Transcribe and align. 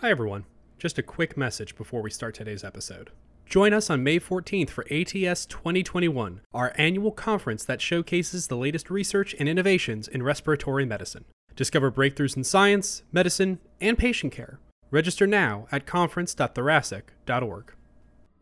Hi, 0.00 0.10
everyone. 0.10 0.44
Just 0.78 0.96
a 0.98 1.02
quick 1.02 1.36
message 1.36 1.74
before 1.74 2.02
we 2.02 2.10
start 2.10 2.36
today's 2.36 2.62
episode. 2.62 3.10
Join 3.46 3.72
us 3.72 3.90
on 3.90 4.04
May 4.04 4.20
14th 4.20 4.70
for 4.70 4.84
ATS 4.84 5.44
2021, 5.44 6.40
our 6.54 6.72
annual 6.76 7.10
conference 7.10 7.64
that 7.64 7.80
showcases 7.80 8.46
the 8.46 8.56
latest 8.56 8.90
research 8.90 9.34
and 9.40 9.48
innovations 9.48 10.06
in 10.06 10.22
respiratory 10.22 10.86
medicine. 10.86 11.24
Discover 11.56 11.90
breakthroughs 11.90 12.36
in 12.36 12.44
science, 12.44 13.02
medicine, 13.10 13.58
and 13.80 13.98
patient 13.98 14.32
care. 14.32 14.60
Register 14.92 15.26
now 15.26 15.66
at 15.72 15.84
conference.thoracic.org. 15.84 17.72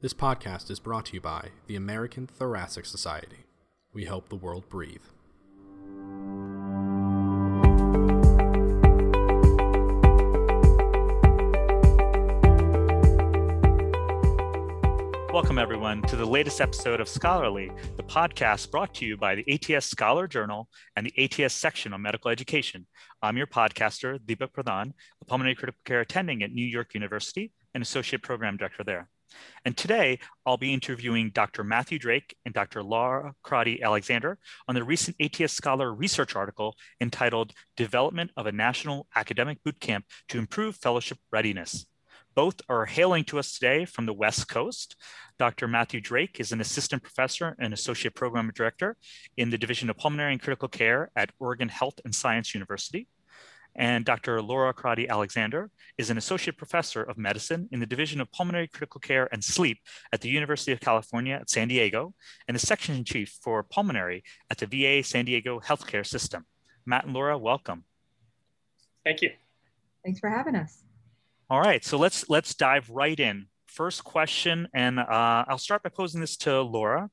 This 0.03 0.13
podcast 0.13 0.71
is 0.71 0.79
brought 0.79 1.07
to 1.07 1.15
you 1.15 1.23
by 1.23 1.53
the 1.69 1.77
American 1.77 2.27
Thoracic 2.27 2.85
Society. 2.85 3.47
We 3.95 4.05
help 4.05 4.29
the 4.29 4.37
world 4.37 4.69
breathe. 4.69 5.01
Welcome, 15.37 15.59
everyone, 15.59 16.01
to 16.05 16.17
the 16.17 16.25
latest 16.25 16.63
episode 16.63 16.99
of 16.99 17.11
Scholarly, 17.11 17.71
the 17.99 18.03
podcast 18.03 18.71
brought 18.71 18.95
to 18.95 19.05
you 19.05 19.19
by 19.19 19.35
the 19.35 19.45
ATS 19.53 19.85
Scholar 19.85 20.27
Journal 20.27 20.67
and 20.97 21.07
the 21.07 21.13
ATS 21.23 21.53
section 21.53 21.93
on 21.93 22.01
medical 22.01 22.31
education. 22.31 22.87
I'm 23.21 23.37
your 23.37 23.47
podcaster, 23.47 24.19
Deepak 24.19 24.53
Pradhan, 24.53 24.93
a 25.21 25.25
pulmonary 25.27 25.55
critical 25.55 25.83
care 25.85 26.01
attending 26.01 26.43
at 26.43 26.53
New 26.53 26.65
York 26.65 26.95
University 26.95 27.53
and 27.75 27.83
associate 27.83 28.23
program 28.23 28.57
director 28.57 28.83
there. 28.83 29.11
And 29.67 29.77
today, 29.77 30.21
I'll 30.47 30.57
be 30.57 30.73
interviewing 30.73 31.33
Dr. 31.35 31.65
Matthew 31.65 31.99
Drake 31.99 32.35
and 32.47 32.55
Dr. 32.55 32.83
Laura 32.83 33.35
Crotty 33.43 33.83
Alexander 33.83 34.39
on 34.69 34.75
the 34.75 34.85
recent 34.85 35.19
ATS 35.21 35.53
Scholar 35.53 35.93
research 35.93 36.35
article 36.35 36.77
entitled 36.99 37.53
Development 37.77 38.31
of 38.39 38.47
a 38.47 38.53
National 38.53 39.07
Academic 39.15 39.59
Bootcamp 39.63 40.05
to 40.31 40.39
Improve 40.39 40.77
Fellowship 40.77 41.19
Readiness. 41.31 41.85
Both 42.37 42.61
are 42.69 42.85
hailing 42.85 43.25
to 43.25 43.39
us 43.39 43.55
today 43.55 43.87
from 43.87 44.05
the 44.05 44.13
West 44.13 44.47
Coast. 44.47 44.95
Dr. 45.39 45.67
Matthew 45.67 46.03
Drake 46.03 46.39
is 46.39 46.53
an 46.53 46.61
assistant 46.61 47.03
professor 47.03 47.57
and 47.59 47.73
associate 47.73 48.15
program 48.15 48.53
director 48.55 48.99
in 49.39 49.49
the 49.49 49.57
Division 49.57 49.89
of 49.89 49.97
Pulmonary 49.97 50.33
and 50.33 50.43
Critical 50.43 50.69
Care 50.69 51.11
at 51.17 51.31
Oregon 51.39 51.71
Health 51.71 51.99
and 52.05 52.15
Science 52.15 52.55
University. 52.55 53.09
And 53.75 54.05
Dr. 54.05 54.43
Laura 54.43 54.75
Crotty 54.75 55.09
Alexander 55.09 55.71
is 55.97 56.11
an 56.11 56.19
associate 56.19 56.59
professor 56.59 57.03
of 57.03 57.17
medicine 57.17 57.71
in 57.73 57.81
the 57.81 57.87
Division 57.87 58.21
of 58.21 58.31
Pulmonary 58.33 58.69
Critical 58.69 59.01
Care 59.01 59.31
and 59.33 59.43
Sleep 59.43 59.79
at 60.13 60.21
the 60.21 60.29
University 60.29 60.73
of 60.73 60.81
California 60.81 61.37
at 61.37 61.49
San 61.49 61.69
Diego 61.69 62.13
and 62.49 62.55
the 62.55 62.67
section 62.67 63.03
chief 63.03 63.39
for 63.41 63.63
pulmonary 63.63 64.23
at 64.51 64.59
the 64.59 64.67
VA 64.67 65.03
San 65.03 65.25
Diego 65.25 65.59
Healthcare 65.61 66.07
System. 66.07 66.45
Matt 66.85 67.07
and 67.07 67.15
Laura, 67.15 67.39
welcome. 67.39 67.85
Thank 69.05 69.23
you. 69.23 69.31
Thanks 70.05 70.21
for 70.21 70.29
having 70.29 70.55
us. 70.55 70.86
All 71.49 71.61
right, 71.61 71.85
so 71.85 71.97
let's 71.97 72.29
let's 72.29 72.57
dive 72.57 72.91
right 72.91 73.19
in. 73.19 73.47
First 73.69 74.03
question, 74.03 74.67
and 74.75 74.99
uh, 74.99 75.45
I'll 75.47 75.59
start 75.59 75.85
by 75.85 75.91
posing 75.91 76.21
this 76.21 76.37
to 76.39 76.61
Laura. 76.61 77.09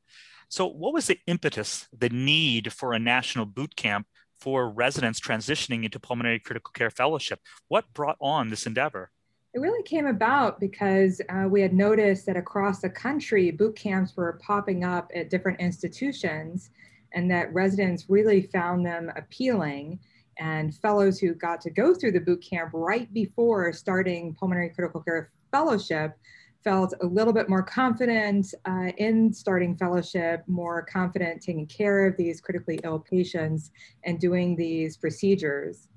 So, 0.50 0.66
what 0.66 0.92
was 0.92 1.06
the 1.06 1.20
impetus, 1.28 1.88
the 1.96 2.10
need 2.10 2.74
for 2.74 2.94
a 2.94 3.00
national 3.00 3.46
boot 3.46 3.76
camp 3.76 4.08
for 4.40 4.72
residents 4.72 5.20
transitioning 5.20 5.84
into 5.84 6.00
pulmonary 6.00 6.40
critical 6.40 6.72
care 6.74 6.90
fellowship? 6.90 7.42
What 7.68 7.86
brought 7.94 8.18
on 8.20 8.50
this 8.50 8.66
endeavor? 8.66 9.12
It 9.54 9.60
really 9.60 9.84
came 9.84 10.08
about 10.08 10.60
because 10.60 11.22
uh, 11.30 11.48
we 11.48 11.62
had 11.62 11.76
noticed 11.76 12.26
that 12.26 12.36
across 12.36 12.82
the 12.82 12.90
country, 12.90 13.52
boot 13.52 13.76
camps 13.76 14.18
were 14.18 14.40
popping 14.44 14.84
up 14.84 15.12
at 15.14 15.30
different 15.30 15.60
institutions, 15.60 16.72
and 17.12 17.30
that 17.30 17.54
residents 17.54 18.10
really 18.10 18.42
found 18.42 18.84
them 18.84 19.12
appealing 19.16 20.00
and 20.40 20.76
fellows 20.76 21.20
who 21.20 21.34
got 21.34 21.62
to 21.62 21.70
go 21.70 21.94
through 21.94 22.12
the 22.12 22.20
boot 22.20 22.44
camp 22.48 22.72
right 22.74 23.12
before 23.14 23.72
starting 23.74 24.34
pulmonary 24.36 24.70
critical 24.70 25.02
care 25.02 25.32
fellowship 25.52 26.18
felt 26.64 26.94
a 27.02 27.06
little 27.06 27.34
bit 27.34 27.50
more 27.50 27.62
confident 27.62 28.54
uh, 28.66 28.92
in 28.98 29.34
starting 29.34 29.76
fellowship, 29.76 30.44
more 30.48 30.84
confident 30.84 31.42
taking 31.42 31.68
care 31.68 32.08
of 32.08 32.16
these 32.18 32.40
critically 32.40 32.80
ill 32.84 33.00
patients 33.00 33.72
and 34.06 34.20
doing 34.20 34.56
these 34.56 34.98
procedures. 34.98 35.90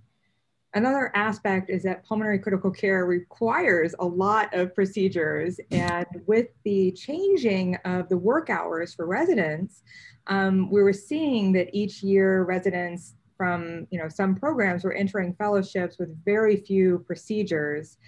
Another 0.75 1.11
aspect 1.15 1.71
is 1.71 1.83
that 1.85 2.05
pulmonary 2.05 2.39
critical 2.39 2.71
care 2.71 3.07
requires 3.07 3.95
a 3.99 4.05
lot 4.05 4.53
of 4.53 4.75
procedures. 4.75 5.59
And 5.71 6.07
with 6.27 6.49
the 6.65 6.93
changing 6.93 7.77
of 7.87 8.09
the 8.11 8.19
work 8.19 8.51
hours 8.51 8.93
for 8.93 9.07
residents, 9.07 9.83
um, 10.27 10.71
we 10.71 10.83
were 10.83 10.93
seeing 10.93 11.53
that 11.53 11.75
each 11.75 12.03
year 12.03 12.43
residents 12.43 13.15
from 13.37 13.87
you 13.91 13.99
know 13.99 14.09
some 14.09 14.35
programs 14.35 14.85
were 14.85 14.93
entering 14.93 15.35
fellowships 15.35 15.99
with 15.99 16.25
very 16.25 16.57
few 16.57 16.99
procedures 17.07 17.99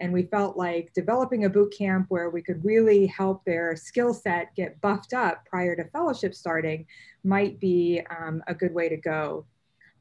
and 0.00 0.12
we 0.12 0.22
felt 0.22 0.56
like 0.56 0.92
developing 0.94 1.44
a 1.44 1.50
boot 1.50 1.74
camp 1.76 2.06
where 2.08 2.30
we 2.30 2.40
could 2.40 2.64
really 2.64 3.06
help 3.06 3.44
their 3.44 3.74
skill 3.74 4.14
set 4.14 4.54
get 4.54 4.80
buffed 4.80 5.12
up 5.12 5.44
prior 5.46 5.74
to 5.74 5.84
fellowship 5.90 6.34
starting 6.34 6.86
might 7.24 7.58
be 7.58 8.00
um, 8.10 8.42
a 8.46 8.54
good 8.54 8.72
way 8.72 8.88
to 8.88 8.96
go 8.96 9.44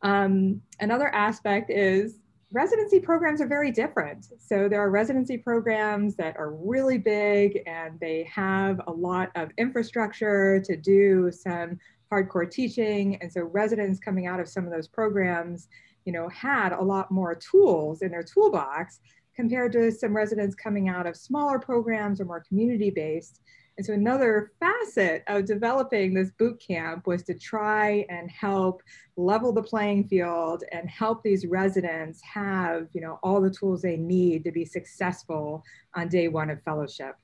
um, 0.02 0.62
another 0.80 1.08
aspect 1.14 1.70
is 1.70 2.20
residency 2.52 3.00
programs 3.00 3.42
are 3.42 3.48
very 3.48 3.72
different. 3.72 4.28
So 4.40 4.70
there 4.70 4.82
are 4.82 4.90
residency 4.90 5.38
programs 5.38 6.16
that 6.16 6.38
are 6.38 6.52
really 6.52 6.98
big 6.98 7.62
and 7.68 8.00
they 8.00 8.30
have 8.34 8.82
a 8.88 8.92
lot 8.92 9.32
of 9.36 9.50
infrastructure 9.58 10.62
to 10.62 10.78
do 10.78 11.32
some 11.32 11.78
hardcore 12.12 12.50
teaching. 12.50 13.18
And 13.22 13.32
so 13.32 13.44
residents 13.44 14.00
coming 14.00 14.28
out 14.28 14.40
of 14.40 14.48
some 14.48 14.66
of 14.66 14.72
those 14.72 14.88
programs, 14.88 15.68
you 16.06 16.14
know, 16.14 16.30
had 16.30 16.72
a 16.72 16.82
lot 16.82 17.12
more 17.12 17.36
tools 17.36 18.02
in 18.02 18.12
their 18.12 18.24
toolbox 18.24 19.00
compared 19.36 19.72
to 19.74 19.92
some 19.92 20.16
residents 20.16 20.56
coming 20.56 20.90
out 20.90 21.06
of 21.06 21.16
smaller 21.16 21.60
programs 21.60 22.20
or 22.20 22.26
more 22.26 22.44
community-based. 22.48 23.42
And 23.78 23.86
so 23.86 23.94
another 23.94 24.54
facet 24.60 25.24
of 25.28 25.46
developing 25.46 26.14
this 26.14 26.32
boot 26.32 26.60
camp 26.60 27.06
was 27.06 27.22
to 27.24 27.36
try 27.36 28.08
and 28.10 28.32
help 28.32 28.82
level 29.18 29.54
the 29.54 29.62
playing 29.62 30.08
field 30.08 30.64
and 30.72 30.90
help 30.90 31.22
these 31.22 31.46
residents 31.46 32.20
have, 32.22 32.88
you 32.94 33.02
know, 33.02 33.20
all 33.22 33.40
the 33.40 33.52
tools 33.52 33.84
they 33.84 33.98
need 33.98 34.44
to 34.46 34.52
be 34.52 34.66
successful 34.66 35.64
on 35.96 36.08
day 36.08 36.28
one 36.28 36.50
of 36.50 36.64
fellowship. 36.64 37.16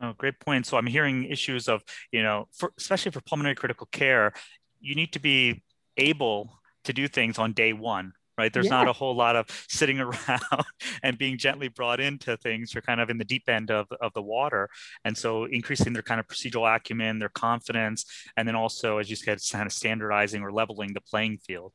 Oh, 0.00 0.12
great 0.16 0.38
point. 0.40 0.66
So 0.66 0.76
I'm 0.76 0.86
hearing 0.86 1.24
issues 1.24 1.68
of, 1.68 1.82
you 2.12 2.22
know, 2.22 2.48
for, 2.52 2.72
especially 2.78 3.12
for 3.12 3.20
pulmonary 3.22 3.54
critical 3.54 3.88
care, 3.90 4.32
you 4.80 4.94
need 4.94 5.12
to 5.12 5.18
be 5.18 5.62
able 5.96 6.58
to 6.84 6.92
do 6.92 7.08
things 7.08 7.38
on 7.38 7.52
day 7.52 7.72
one, 7.72 8.12
right? 8.36 8.52
There's 8.52 8.66
yeah. 8.66 8.72
not 8.72 8.88
a 8.88 8.92
whole 8.92 9.16
lot 9.16 9.36
of 9.36 9.46
sitting 9.68 10.00
around 10.00 10.64
and 11.02 11.16
being 11.16 11.38
gently 11.38 11.68
brought 11.68 12.00
into 12.00 12.36
things. 12.36 12.74
You're 12.74 12.82
kind 12.82 13.00
of 13.00 13.08
in 13.08 13.16
the 13.16 13.24
deep 13.24 13.48
end 13.48 13.70
of, 13.70 13.86
of 14.00 14.12
the 14.12 14.22
water. 14.22 14.68
And 15.04 15.16
so 15.16 15.44
increasing 15.44 15.94
their 15.94 16.02
kind 16.02 16.20
of 16.20 16.26
procedural 16.26 16.74
acumen, 16.74 17.18
their 17.18 17.30
confidence, 17.30 18.04
and 18.36 18.46
then 18.46 18.54
also, 18.54 18.98
as 18.98 19.08
you 19.08 19.16
said, 19.16 19.38
kind 19.50 19.66
of 19.66 19.72
standardizing 19.72 20.42
or 20.42 20.52
leveling 20.52 20.92
the 20.92 21.00
playing 21.00 21.38
field. 21.38 21.72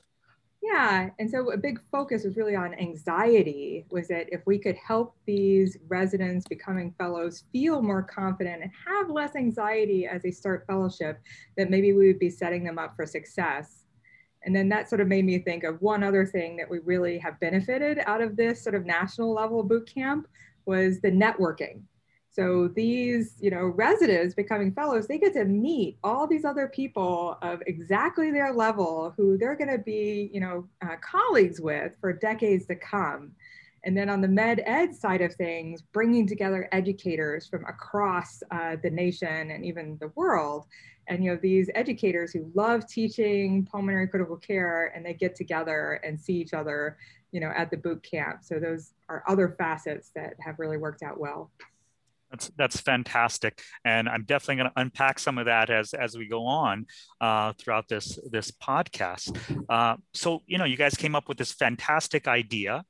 Yeah, 0.62 1.10
and 1.18 1.30
so 1.30 1.52
a 1.52 1.58
big 1.58 1.82
focus 1.92 2.24
was 2.24 2.38
really 2.38 2.56
on 2.56 2.76
anxiety, 2.76 3.88
was 3.90 4.08
that 4.10 4.28
if 4.32 4.42
we 4.46 4.60
could 4.60 4.76
help 4.76 5.16
these 5.26 5.76
residents 5.88 6.48
becoming 6.48 6.94
fellows 7.00 7.46
feel 7.52 7.82
more 7.82 8.04
confident 8.04 8.62
and 8.62 8.72
have 8.88 9.10
less 9.10 9.36
anxiety 9.36 10.06
as 10.06 10.22
they 10.22 10.30
start 10.30 10.68
fellowship, 10.68 11.20
that 11.58 11.72
maybe 11.72 11.94
we 11.94 12.06
would 12.08 12.20
be 12.20 12.30
setting 12.30 12.64
them 12.64 12.78
up 12.78 12.96
for 12.96 13.08
success. 13.08 13.86
And 14.44 14.56
then 14.56 14.70
that 14.70 14.88
sort 14.88 15.02
of 15.02 15.08
made 15.08 15.26
me 15.26 15.40
think 15.40 15.64
of 15.64 15.82
one 15.82 16.04
other 16.04 16.28
thing 16.28 16.58
that 16.58 16.70
we 16.70 16.80
really 16.80 17.18
have 17.18 17.40
benefited 17.40 18.00
out 18.06 18.22
of 18.22 18.36
this 18.36 18.64
sort 18.64 18.76
of 18.76 18.86
national 18.86 19.34
level 19.34 19.64
boot 19.64 19.92
camp 19.92 20.28
was 20.66 21.02
the 21.02 21.12
networking. 21.12 21.82
So 22.34 22.70
these, 22.70 23.36
you 23.42 23.52
know, 23.52 23.66
residents 23.66 24.34
becoming 24.34 24.72
fellows, 24.72 25.06
they 25.06 25.18
get 25.18 25.34
to 25.34 25.44
meet 25.44 25.98
all 26.02 26.28
these 26.28 26.46
other 26.46 26.70
people 26.70 27.38
of 27.42 27.62
exactly 27.68 28.32
their 28.32 28.54
level 28.54 29.14
who 29.18 29.38
they're 29.38 29.58
going 29.58 29.70
to 29.70 29.78
be, 29.78 30.30
you 30.34 30.40
know, 30.40 30.66
uh, 30.82 30.96
colleagues 31.02 31.60
with 31.60 31.92
for 32.00 32.14
decades 32.14 32.66
to 32.68 32.76
come. 32.76 33.34
And 33.84 33.98
then 33.98 34.10
on 34.10 34.22
the 34.22 34.30
med 34.30 34.62
ed 34.66 34.96
side 34.96 35.22
of 35.22 35.34
things, 35.34 35.82
bringing 35.82 36.26
together 36.26 36.70
educators 36.72 37.48
from 37.48 37.66
across 37.66 38.42
uh, 38.52 38.78
the 38.82 38.90
nation 38.90 39.52
and 39.52 39.66
even 39.66 39.98
the 40.00 40.10
world. 40.16 40.68
And 41.08 41.26
you 41.26 41.32
know 41.32 41.40
these 41.42 41.70
educators 41.76 42.32
who 42.32 42.50
love 42.54 42.88
teaching 42.88 43.68
pulmonary 43.70 44.08
critical 44.08 44.38
care, 44.38 44.94
and 44.96 45.06
they 45.06 45.16
get 45.16 45.36
together 45.36 46.00
and 46.06 46.18
see 46.18 46.36
each 46.36 46.54
other, 46.54 46.96
you 47.32 47.42
know, 47.42 47.52
at 47.58 47.72
the 47.72 47.78
boot 47.78 48.04
camp. 48.04 48.44
So 48.44 48.60
those 48.60 48.94
are 49.10 49.24
other 49.28 49.50
facets 49.58 50.12
that 50.16 50.36
have 50.40 50.60
really 50.60 50.78
worked 50.78 51.02
out 51.02 51.20
well. 51.20 51.50
That's 52.32 52.50
that's 52.58 52.80
fantastic, 52.80 53.62
and 53.84 54.08
I'm 54.08 54.24
definitely 54.24 54.56
going 54.56 54.70
to 54.70 54.82
unpack 54.82 55.20
some 55.20 55.38
of 55.38 55.46
that 55.46 55.70
as 55.70 55.94
as 55.94 56.18
we 56.18 56.28
go 56.28 56.46
on 56.46 56.86
uh, 57.20 57.52
throughout 57.60 57.90
this 57.90 58.18
this 58.32 58.52
podcast. 58.52 59.38
Uh, 59.70 59.98
so 60.14 60.42
you 60.48 60.58
know, 60.58 60.64
you 60.64 60.78
guys 60.78 60.96
came 60.96 61.14
up 61.14 61.28
with 61.28 61.38
this 61.38 61.52
fantastic 61.52 62.30
idea, 62.30 62.86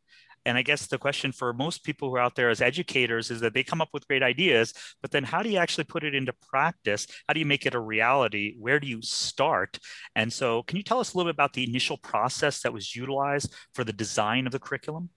and 0.45 0.57
I 0.57 0.61
guess 0.61 0.87
the 0.87 0.97
question 0.97 1.31
for 1.31 1.53
most 1.53 1.83
people 1.83 2.09
who 2.09 2.15
are 2.15 2.21
out 2.21 2.35
there 2.35 2.49
as 2.49 2.61
educators 2.61 3.31
is 3.31 3.41
that 3.41 3.53
they 3.53 3.63
come 3.63 3.81
up 3.81 3.89
with 3.93 4.07
great 4.07 4.23
ideas, 4.23 4.73
but 5.01 5.11
then 5.11 5.23
how 5.23 5.43
do 5.43 5.49
you 5.49 5.57
actually 5.57 5.83
put 5.85 6.03
it 6.03 6.15
into 6.15 6.33
practice? 6.49 7.07
How 7.27 7.33
do 7.33 7.39
you 7.39 7.45
make 7.45 7.65
it 7.65 7.75
a 7.75 7.79
reality? 7.79 8.55
Where 8.59 8.79
do 8.79 8.87
you 8.87 9.01
start? 9.01 9.79
And 10.15 10.31
so, 10.31 10.63
can 10.63 10.77
you 10.77 10.83
tell 10.83 10.99
us 10.99 11.13
a 11.13 11.17
little 11.17 11.31
bit 11.31 11.35
about 11.35 11.53
the 11.53 11.67
initial 11.67 11.97
process 11.97 12.61
that 12.61 12.73
was 12.73 12.95
utilized 12.95 13.53
for 13.73 13.83
the 13.83 13.93
design 13.93 14.45
of 14.45 14.51
the 14.51 14.59
curriculum? 14.59 15.09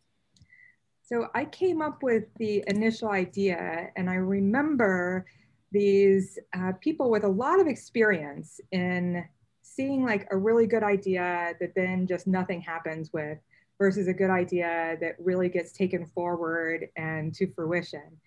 So 1.07 1.29
I 1.35 1.45
came 1.45 1.83
up 1.83 2.03
with 2.03 2.25
the 2.39 2.65
initial 2.67 3.11
idea, 3.11 3.91
and 3.95 4.09
I 4.09 4.15
remember 4.15 5.27
these 5.71 6.39
uh, 6.57 6.73
people 6.81 7.11
with 7.11 7.25
a 7.25 7.29
lot 7.29 7.61
of 7.61 7.67
experience 7.67 8.59
in 8.73 9.23
seeing 9.61 10.03
like 10.03 10.27
a 10.31 10.37
really 10.37 10.67
good 10.67 10.83
idea 10.83 11.53
that 11.61 11.75
then 11.75 12.07
just 12.07 12.27
nothing 12.27 12.63
happens 12.63 13.13
with 13.13 13.37
versus 13.77 14.09
a 14.09 14.15
good 14.15 14.31
idea 14.31 14.97
that 15.03 15.17
really 15.19 15.51
gets 15.51 15.73
taken 15.73 16.07
forward 16.07 16.89
and 16.97 17.35
to 17.35 17.53
fruition. 17.53 18.19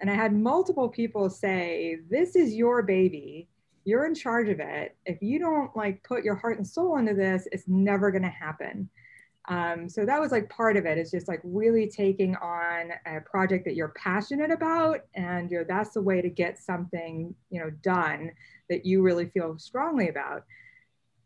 And 0.00 0.10
I 0.10 0.14
had 0.14 0.34
multiple 0.34 0.90
people 0.90 1.30
say, 1.30 2.00
This 2.10 2.36
is 2.36 2.52
your 2.52 2.82
baby. 2.82 3.48
You're 3.86 4.04
in 4.04 4.14
charge 4.14 4.50
of 4.50 4.60
it. 4.60 4.94
If 5.06 5.22
you 5.22 5.38
don't 5.38 5.74
like 5.74 6.02
put 6.02 6.22
your 6.22 6.34
heart 6.34 6.58
and 6.58 6.66
soul 6.66 6.98
into 6.98 7.14
this, 7.14 7.48
it's 7.50 7.66
never 7.66 8.10
going 8.10 8.24
to 8.24 8.28
happen. 8.28 8.90
Um, 9.48 9.88
so 9.88 10.04
that 10.04 10.20
was 10.20 10.32
like 10.32 10.48
part 10.48 10.76
of 10.76 10.86
it. 10.86 10.98
is 10.98 11.10
just 11.10 11.28
like 11.28 11.40
really 11.44 11.88
taking 11.88 12.34
on 12.36 12.90
a 13.06 13.20
project 13.20 13.64
that 13.66 13.76
you're 13.76 13.94
passionate 13.96 14.50
about 14.50 15.00
and 15.14 15.50
you 15.50 15.58
know 15.58 15.64
that's 15.68 15.90
the 15.90 16.02
way 16.02 16.20
to 16.20 16.28
get 16.28 16.58
something 16.58 17.34
you 17.50 17.60
know 17.60 17.70
done 17.82 18.32
that 18.68 18.84
you 18.84 19.02
really 19.02 19.26
feel 19.26 19.56
strongly 19.58 20.08
about 20.08 20.44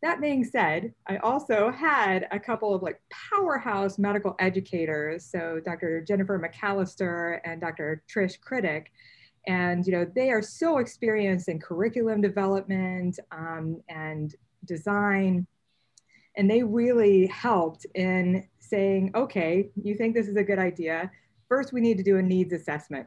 that 0.02 0.20
being 0.20 0.44
said 0.44 0.92
i 1.08 1.16
also 1.18 1.70
had 1.70 2.26
a 2.30 2.38
couple 2.38 2.74
of 2.74 2.82
like 2.82 3.00
powerhouse 3.10 3.98
medical 3.98 4.34
educators 4.38 5.24
so 5.24 5.60
dr 5.64 6.04
jennifer 6.06 6.38
mccallister 6.38 7.40
and 7.44 7.60
dr 7.60 8.02
trish 8.08 8.38
kritek 8.38 8.86
and 9.46 9.86
you 9.86 9.92
know 9.92 10.06
they 10.14 10.30
are 10.30 10.42
so 10.42 10.78
experienced 10.78 11.48
in 11.48 11.58
curriculum 11.58 12.20
development 12.20 13.18
um, 13.32 13.80
and 13.88 14.34
design 14.66 15.46
and 16.36 16.50
they 16.50 16.62
really 16.62 17.26
helped 17.26 17.86
in 17.94 18.46
saying, 18.58 19.10
okay, 19.14 19.70
you 19.82 19.94
think 19.94 20.14
this 20.14 20.28
is 20.28 20.36
a 20.36 20.44
good 20.44 20.58
idea. 20.58 21.10
First, 21.48 21.72
we 21.72 21.80
need 21.80 21.98
to 21.98 22.04
do 22.04 22.18
a 22.18 22.22
needs 22.22 22.52
assessment. 22.52 23.06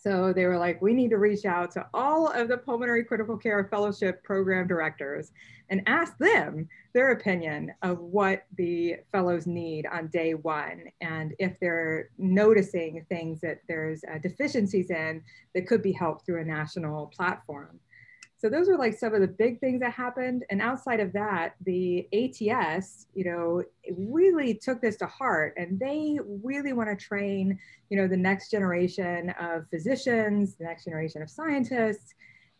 So 0.00 0.32
they 0.32 0.46
were 0.46 0.58
like, 0.58 0.80
we 0.80 0.94
need 0.94 1.10
to 1.10 1.18
reach 1.18 1.44
out 1.44 1.72
to 1.72 1.84
all 1.92 2.28
of 2.28 2.48
the 2.48 2.56
pulmonary 2.56 3.02
critical 3.02 3.36
care 3.36 3.64
fellowship 3.64 4.22
program 4.22 4.68
directors 4.68 5.32
and 5.70 5.82
ask 5.86 6.16
them 6.18 6.68
their 6.94 7.10
opinion 7.10 7.72
of 7.82 7.98
what 7.98 8.44
the 8.56 8.96
fellows 9.10 9.46
need 9.46 9.86
on 9.86 10.06
day 10.06 10.34
one. 10.34 10.84
And 11.00 11.34
if 11.40 11.58
they're 11.60 12.10
noticing 12.16 13.04
things 13.08 13.40
that 13.40 13.58
there's 13.66 14.02
uh, 14.04 14.18
deficiencies 14.18 14.90
in 14.90 15.20
that 15.54 15.66
could 15.66 15.82
be 15.82 15.92
helped 15.92 16.24
through 16.24 16.42
a 16.42 16.44
national 16.44 17.08
platform. 17.08 17.80
So 18.38 18.48
those 18.48 18.68
are 18.68 18.78
like 18.78 18.96
some 18.96 19.14
of 19.14 19.20
the 19.20 19.26
big 19.26 19.58
things 19.58 19.80
that 19.80 19.92
happened. 19.92 20.44
And 20.48 20.62
outside 20.62 21.00
of 21.00 21.12
that, 21.12 21.56
the 21.64 22.08
ATS, 22.12 23.08
you 23.12 23.24
know, 23.24 23.64
really 23.96 24.54
took 24.54 24.80
this 24.80 24.96
to 24.98 25.06
heart 25.06 25.54
and 25.56 25.78
they 25.78 26.20
really 26.44 26.72
want 26.72 26.88
to 26.88 27.04
train, 27.04 27.58
you 27.90 27.96
know, 27.96 28.06
the 28.06 28.16
next 28.16 28.52
generation 28.52 29.30
of 29.40 29.68
physicians, 29.70 30.54
the 30.54 30.64
next 30.64 30.84
generation 30.84 31.20
of 31.20 31.28
scientists. 31.28 32.14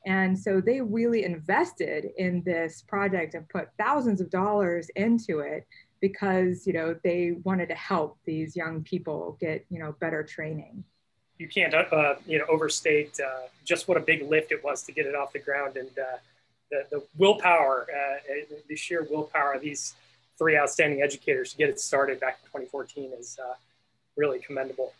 And 0.04 0.36
so 0.36 0.60
they 0.60 0.80
really 0.80 1.24
invested 1.24 2.06
in 2.16 2.42
this 2.44 2.82
project 2.82 3.34
and 3.34 3.48
put 3.48 3.68
thousands 3.78 4.20
of 4.20 4.30
dollars 4.30 4.90
into 4.96 5.38
it 5.40 5.64
because, 6.00 6.66
you 6.66 6.72
know, 6.72 6.96
they 7.04 7.34
wanted 7.44 7.68
to 7.68 7.74
help 7.76 8.18
these 8.24 8.56
young 8.56 8.82
people 8.82 9.36
get, 9.40 9.64
you 9.70 9.78
know, 9.78 9.94
better 10.00 10.24
training 10.24 10.82
you 11.38 11.48
can't 11.48 11.74
uh, 11.74 12.14
you 12.26 12.38
know 12.38 12.44
overstate 12.48 13.18
uh, 13.20 13.46
just 13.64 13.88
what 13.88 13.96
a 13.96 14.00
big 14.00 14.22
lift 14.28 14.52
it 14.52 14.62
was 14.62 14.82
to 14.82 14.92
get 14.92 15.06
it 15.06 15.14
off 15.14 15.32
the 15.32 15.38
ground 15.38 15.76
and 15.76 15.90
uh, 15.98 16.18
the, 16.70 16.84
the 16.90 17.02
willpower, 17.16 17.86
uh, 17.90 18.56
the 18.68 18.76
sheer 18.76 19.06
willpower 19.10 19.54
of 19.54 19.62
these 19.62 19.94
three 20.36 20.56
outstanding 20.56 21.02
educators 21.02 21.52
to 21.52 21.58
get 21.58 21.68
it 21.68 21.80
started 21.80 22.20
back 22.20 22.38
in 22.42 22.46
2014 22.46 23.12
is 23.18 23.38
uh, 23.42 23.54
really 24.16 24.38
commendable. 24.38 24.92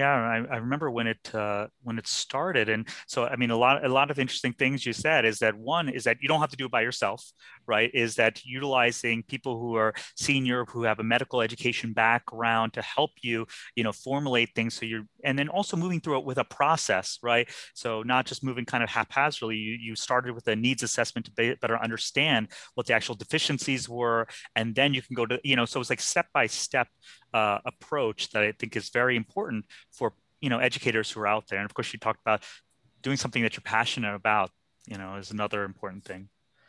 Yeah, 0.00 0.14
I, 0.14 0.54
I 0.54 0.56
remember 0.58 0.90
when 0.90 1.06
it 1.08 1.34
uh, 1.34 1.66
when 1.82 1.98
it 1.98 2.06
started, 2.06 2.68
and 2.68 2.88
so 3.06 3.24
I 3.26 3.36
mean 3.36 3.50
a 3.50 3.56
lot 3.56 3.84
a 3.84 3.88
lot 3.88 4.10
of 4.10 4.18
interesting 4.18 4.52
things 4.52 4.86
you 4.86 4.92
said 4.92 5.24
is 5.24 5.40
that 5.40 5.56
one 5.56 5.88
is 5.88 6.04
that 6.04 6.18
you 6.22 6.28
don't 6.28 6.40
have 6.40 6.50
to 6.50 6.56
do 6.56 6.66
it 6.66 6.70
by 6.70 6.82
yourself, 6.82 7.22
right? 7.66 7.90
Is 7.92 8.14
that 8.14 8.44
utilizing 8.44 9.24
people 9.24 9.58
who 9.60 9.74
are 9.74 9.92
senior 10.16 10.64
who 10.66 10.84
have 10.84 11.00
a 11.00 11.02
medical 11.02 11.42
education 11.42 11.92
background 11.92 12.72
to 12.74 12.82
help 12.82 13.10
you, 13.22 13.46
you 13.74 13.84
know, 13.84 13.92
formulate 13.92 14.50
things 14.54 14.74
so 14.74 14.86
you're 14.86 15.04
and 15.24 15.38
then 15.38 15.48
also 15.48 15.76
moving 15.76 16.00
through 16.00 16.18
it 16.18 16.24
with 16.24 16.38
a 16.38 16.44
process, 16.44 17.18
right? 17.22 17.48
So 17.74 18.02
not 18.02 18.26
just 18.26 18.44
moving 18.44 18.64
kind 18.64 18.82
of 18.82 18.90
haphazardly. 18.90 19.56
You 19.56 19.78
you 19.80 19.96
started 19.96 20.34
with 20.34 20.46
a 20.48 20.56
needs 20.56 20.82
assessment 20.82 21.26
to 21.26 21.32
be, 21.32 21.54
better 21.60 21.78
understand 21.80 22.48
what 22.74 22.86
the 22.86 22.94
actual 22.94 23.14
deficiencies 23.14 23.88
were, 23.88 24.26
and 24.56 24.74
then 24.74 24.94
you 24.94 25.02
can 25.02 25.14
go 25.14 25.26
to 25.26 25.40
you 25.44 25.56
know 25.56 25.64
so 25.64 25.80
it's 25.80 25.90
like 25.90 26.00
step 26.00 26.26
by 26.32 26.46
step 26.46 26.88
approach 27.32 28.30
that 28.30 28.42
I 28.42 28.52
think 28.52 28.76
is 28.76 28.90
very 28.90 29.16
important 29.16 29.66
for 29.92 30.14
you 30.40 30.50
know 30.50 30.58
educators 30.58 31.10
who 31.10 31.20
are 31.20 31.26
out 31.26 31.46
there. 31.48 31.58
And 31.58 31.66
of 31.66 31.74
course, 31.74 31.92
you 31.92 31.98
talked 31.98 32.20
about 32.20 32.42
doing 33.02 33.16
something 33.16 33.42
that 33.42 33.54
you're 33.54 33.62
passionate 33.62 34.14
about. 34.14 34.50
You 34.86 34.98
know, 34.98 35.16
is 35.16 35.30
another 35.30 35.64
important 35.64 36.04
thing. 36.04 36.28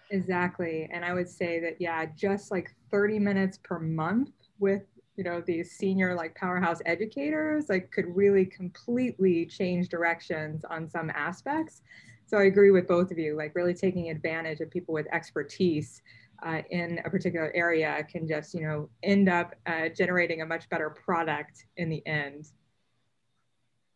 Exactly, 0.10 0.90
and 0.92 1.06
I 1.06 1.14
would 1.14 1.30
say 1.30 1.60
that 1.62 1.78
yeah, 1.80 2.06
just 2.06 2.52
like 2.52 2.76
30 2.92 3.20
minutes 3.20 3.58
per 3.64 3.80
month 3.80 4.32
with 4.60 4.84
you 5.16 5.24
know 5.24 5.42
these 5.42 5.72
senior 5.72 6.16
like 6.16 6.36
powerhouse 6.36 6.80
educators 6.86 7.70
like 7.70 7.92
could 7.92 8.06
really 8.16 8.46
completely 8.46 9.46
change 9.46 9.90
directions 9.90 10.64
on 10.70 10.90
some 10.90 11.10
aspects. 11.12 11.82
So 12.26 12.38
i 12.38 12.44
agree 12.44 12.72
with 12.72 12.88
both 12.88 13.12
of 13.12 13.20
you 13.20 13.36
like 13.36 13.54
really 13.56 13.74
taking 13.74 14.10
advantage 14.10 14.62
of 14.62 14.70
people 14.70 14.94
with 14.94 15.08
expertise 15.12 16.02
uh, 16.44 16.62
in 16.72 17.00
a 17.06 17.10
particular 17.10 17.52
area 17.54 18.06
can 18.10 18.28
just 18.28 18.54
you 18.54 18.62
know 18.62 18.90
end 19.04 19.30
up 19.30 19.56
uh, 19.66 19.90
generating 19.90 20.42
a 20.42 20.46
much 20.46 20.70
better 20.70 20.90
product 20.90 21.66
in 21.78 21.90
the 21.90 22.06
end. 22.08 22.48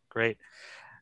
Great. 0.09 0.38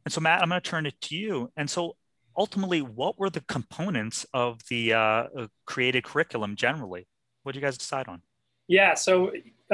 And 0.06 0.13
so 0.13 0.21
matt 0.21 0.42
i'm 0.42 0.50
going 0.50 0.62
to 0.62 0.69
turn 0.69 0.86
it 0.86 1.00
to 1.01 1.16
you. 1.16 1.51
And 1.57 1.69
so 1.69 1.95
ultimately 2.38 2.81
what 2.81 3.18
were 3.18 3.30
the 3.30 3.42
components 3.42 4.25
of 4.33 4.59
the 4.69 4.94
uh, 4.94 5.27
created 5.66 6.04
curriculum 6.04 6.56
generally? 6.56 7.07
What 7.42 7.54
did 7.54 7.59
you 7.59 7.66
guys 7.66 7.77
decide 7.77 8.07
on 8.07 8.21
yeah 8.78 8.94
so 8.94 9.14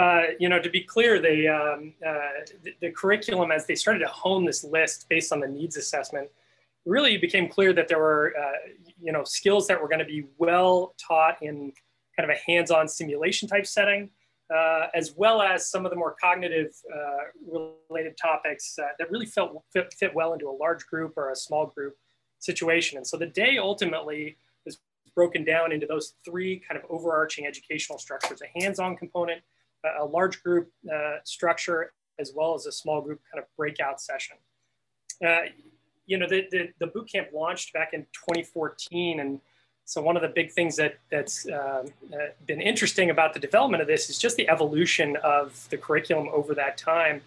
uh, 0.04 0.24
you 0.40 0.48
know 0.52 0.60
to 0.60 0.70
be 0.70 0.82
clear 0.82 1.12
the, 1.20 1.38
um, 1.48 1.94
uh, 2.06 2.46
the, 2.64 2.72
the 2.84 2.92
curriculum 2.92 3.52
as 3.52 3.66
they 3.66 3.76
started 3.76 4.00
to 4.00 4.12
hone 4.24 4.44
this 4.46 4.64
list 4.64 5.08
based 5.10 5.32
on 5.34 5.40
the 5.40 5.48
needs 5.48 5.76
assessment 5.84 6.28
really 6.86 7.18
became 7.18 7.48
clear 7.56 7.72
that 7.74 7.88
there 7.88 8.00
were 8.00 8.34
you 9.02 9.12
know, 9.12 9.24
skills 9.24 9.68
that 9.68 9.82
were 9.82 9.88
going 9.88 10.00
to 10.00 10.06
be 10.06 10.26
well 10.38 10.94
taught 10.98 11.42
in 11.42 11.72
kind 12.18 12.30
of 12.30 12.36
a 12.36 12.52
hands-on 12.52 12.88
simulation 12.88 13.48
type 13.48 13.66
setting, 13.66 14.10
uh, 14.56 14.88
as 14.94 15.14
well 15.16 15.42
as 15.42 15.70
some 15.70 15.86
of 15.86 15.92
the 15.92 15.96
more 15.96 16.16
cognitive 16.22 16.74
uh, 16.94 17.70
related 17.90 18.18
topics 18.18 18.78
uh, 18.80 18.88
that 18.98 19.10
really 19.12 19.26
felt, 19.26 19.64
fit, 19.72 19.94
fit 19.98 20.14
well 20.14 20.34
into 20.34 20.50
a 20.50 20.52
large 20.52 20.86
group 20.88 21.14
or 21.18 21.32
a 21.32 21.36
small 21.36 21.68
group 21.68 21.96
situation. 22.40 22.98
And 22.98 23.08
so 23.08 23.18
the 23.18 23.28
day 23.28 23.58
ultimately 23.58 24.38
broken 25.20 25.44
down 25.44 25.74
into 25.74 25.86
those 25.86 26.14
three 26.24 26.62
kind 26.66 26.82
of 26.82 26.90
overarching 26.90 27.46
educational 27.46 28.00
structures, 28.00 28.42
a 28.42 28.62
hands-on 28.62 28.96
component, 28.96 29.42
a 30.00 30.06
large 30.06 30.42
group 30.42 30.72
uh, 30.90 31.18
structure, 31.26 31.92
as 32.20 32.32
well 32.34 32.56
as 32.56 32.66
a 32.66 32.72
small 32.72 33.02
group 33.02 33.20
kind 33.30 33.44
of 33.44 33.46
breakout 33.58 34.00
session. 34.00 34.38
Uh, 35.28 35.42
you 36.06 36.18
know, 36.18 36.26
the, 36.26 36.48
the, 36.52 36.70
the 36.80 36.88
boot 36.88 37.12
camp 37.12 37.28
launched 37.34 37.74
back 37.74 37.90
in 37.92 38.04
2014. 38.14 39.20
And 39.20 39.42
so 39.84 40.02
one 40.02 40.16
of 40.16 40.22
the 40.22 40.30
big 40.30 40.54
things 40.54 40.78
that, 40.78 41.00
that's 41.12 41.46
um, 41.48 41.88
uh, 42.14 42.28
been 42.48 42.62
interesting 42.62 43.10
about 43.10 43.34
the 43.34 43.42
development 43.42 43.82
of 43.82 43.90
this 43.90 44.10
is 44.10 44.18
just 44.18 44.38
the 44.38 44.48
evolution 44.48 45.18
of 45.18 45.68
the 45.70 45.76
curriculum 45.78 46.30
over 46.32 46.56
that 46.56 46.78
time. 46.78 47.22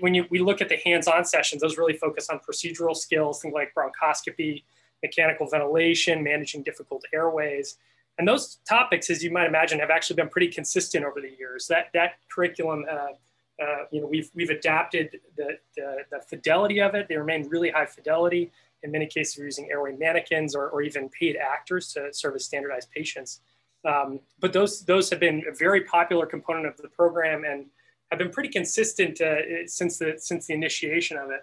When 0.00 0.14
you, 0.14 0.24
we 0.30 0.38
look 0.38 0.62
at 0.62 0.70
the 0.70 0.78
hands-on 0.82 1.26
sessions, 1.26 1.60
those 1.60 1.76
really 1.76 1.98
focus 1.98 2.30
on 2.30 2.40
procedural 2.40 2.96
skills, 2.96 3.42
things 3.42 3.52
like 3.52 3.74
bronchoscopy, 3.74 4.62
mechanical 5.02 5.46
ventilation, 5.46 6.22
managing 6.22 6.62
difficult 6.62 7.04
airways. 7.12 7.76
And 8.18 8.28
those 8.28 8.58
topics, 8.68 9.08
as 9.08 9.22
you 9.24 9.30
might 9.30 9.46
imagine, 9.46 9.78
have 9.78 9.90
actually 9.90 10.16
been 10.16 10.28
pretty 10.28 10.48
consistent 10.48 11.04
over 11.04 11.20
the 11.20 11.30
years. 11.38 11.66
That, 11.68 11.86
that 11.94 12.14
curriculum 12.28 12.84
uh, 12.90 13.14
uh, 13.60 13.84
you 13.90 14.00
know, 14.00 14.06
we've, 14.06 14.30
we've 14.34 14.50
adapted 14.50 15.20
the, 15.36 15.58
the, 15.76 15.98
the, 16.10 16.20
fidelity 16.20 16.80
of 16.80 16.94
it. 16.94 17.08
They 17.08 17.16
remain 17.16 17.46
really 17.48 17.70
high 17.70 17.84
fidelity. 17.84 18.50
In 18.82 18.90
many 18.90 19.06
cases, 19.06 19.36
we're 19.36 19.44
using 19.44 19.68
airway 19.70 19.94
mannequins 19.96 20.54
or, 20.54 20.68
or 20.70 20.80
even 20.80 21.10
paid 21.10 21.36
actors 21.36 21.92
to 21.92 22.08
serve 22.12 22.36
as 22.36 22.44
standardized 22.46 22.90
patients. 22.90 23.40
Um, 23.84 24.20
but 24.38 24.52
those, 24.52 24.82
those 24.84 25.10
have 25.10 25.20
been 25.20 25.42
a 25.50 25.54
very 25.54 25.82
popular 25.82 26.24
component 26.24 26.66
of 26.66 26.76
the 26.78 26.88
program 26.88 27.44
and 27.44 27.66
have 28.10 28.18
been 28.18 28.30
pretty 28.30 28.48
consistent 28.48 29.20
uh, 29.20 29.66
since, 29.66 29.98
the, 29.98 30.14
since 30.16 30.46
the 30.46 30.54
initiation 30.54 31.18
of 31.18 31.30
it. 31.30 31.42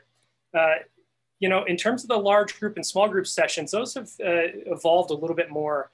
You 1.40 1.50
know, 1.50 1.64
in 1.66 1.78
terms 1.78 2.04
of 2.04 2.10
the 2.10 2.18
large 2.18 2.60
group 2.60 2.78
and 2.78 2.86
small 2.86 3.08
group 3.08 3.28
sessions, 3.28 3.72
those 3.72 3.94
have 3.94 4.10
uh, 4.20 4.50
evolved 4.66 5.12
a 5.12 5.14
little 5.14 5.36
bit 5.36 5.50
more 5.52 5.92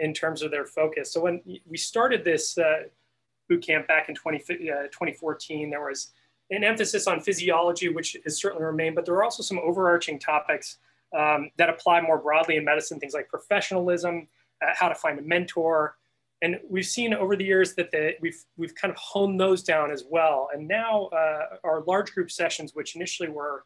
in 0.00 0.14
terms 0.14 0.42
of 0.42 0.50
their 0.50 0.64
focus. 0.64 1.12
So 1.12 1.20
when 1.20 1.40
we 1.66 1.76
started 1.76 2.24
this 2.24 2.58
uh, 2.58 2.84
boot 3.48 3.64
camp 3.64 3.86
back 3.86 4.08
in 4.08 4.14
20, 4.14 4.38
uh, 4.38 4.88
2014. 4.90 5.70
There 5.70 5.80
was 5.80 6.12
an 6.50 6.64
emphasis 6.64 7.06
on 7.06 7.20
physiology, 7.20 7.88
which 7.88 8.16
has 8.24 8.40
certainly 8.40 8.64
remained, 8.64 8.94
but 8.94 9.04
there 9.04 9.14
are 9.14 9.24
also 9.24 9.42
some 9.42 9.58
overarching 9.58 10.18
topics 10.18 10.78
um, 11.16 11.50
that 11.56 11.68
apply 11.68 12.00
more 12.00 12.18
broadly 12.18 12.56
in 12.56 12.64
medicine, 12.64 12.98
things 12.98 13.14
like 13.14 13.28
professionalism, 13.28 14.28
uh, 14.62 14.72
how 14.74 14.88
to 14.88 14.94
find 14.94 15.18
a 15.18 15.22
mentor, 15.22 15.96
and 16.42 16.60
we've 16.68 16.86
seen 16.86 17.14
over 17.14 17.34
the 17.34 17.44
years 17.44 17.74
that 17.74 17.90
the, 17.90 18.12
we've, 18.20 18.44
we've 18.58 18.74
kind 18.74 18.92
of 18.92 18.98
honed 18.98 19.40
those 19.40 19.62
down 19.62 19.90
as 19.90 20.04
well. 20.08 20.50
And 20.52 20.68
now 20.68 21.06
uh, 21.06 21.56
our 21.64 21.82
large 21.86 22.12
group 22.12 22.30
sessions, 22.30 22.74
which 22.74 22.94
initially 22.94 23.30
were 23.30 23.64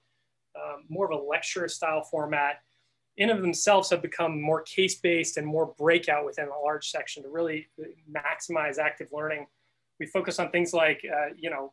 um, 0.64 0.84
more 0.88 1.10
of 1.10 1.18
a 1.18 1.22
lecture 1.22 1.68
style 1.68 2.02
format, 2.02 2.62
in 3.16 3.30
of 3.30 3.42
themselves 3.42 3.90
have 3.90 4.02
become 4.02 4.40
more 4.40 4.62
case-based 4.62 5.36
and 5.36 5.46
more 5.46 5.74
breakout 5.78 6.24
within 6.24 6.48
a 6.48 6.58
large 6.64 6.88
section 6.88 7.22
to 7.22 7.28
really 7.28 7.68
maximize 8.10 8.78
active 8.78 9.08
learning. 9.12 9.46
We 9.98 10.06
focus 10.06 10.38
on 10.38 10.50
things 10.50 10.72
like, 10.72 11.02
uh, 11.04 11.34
you 11.36 11.50
know, 11.50 11.72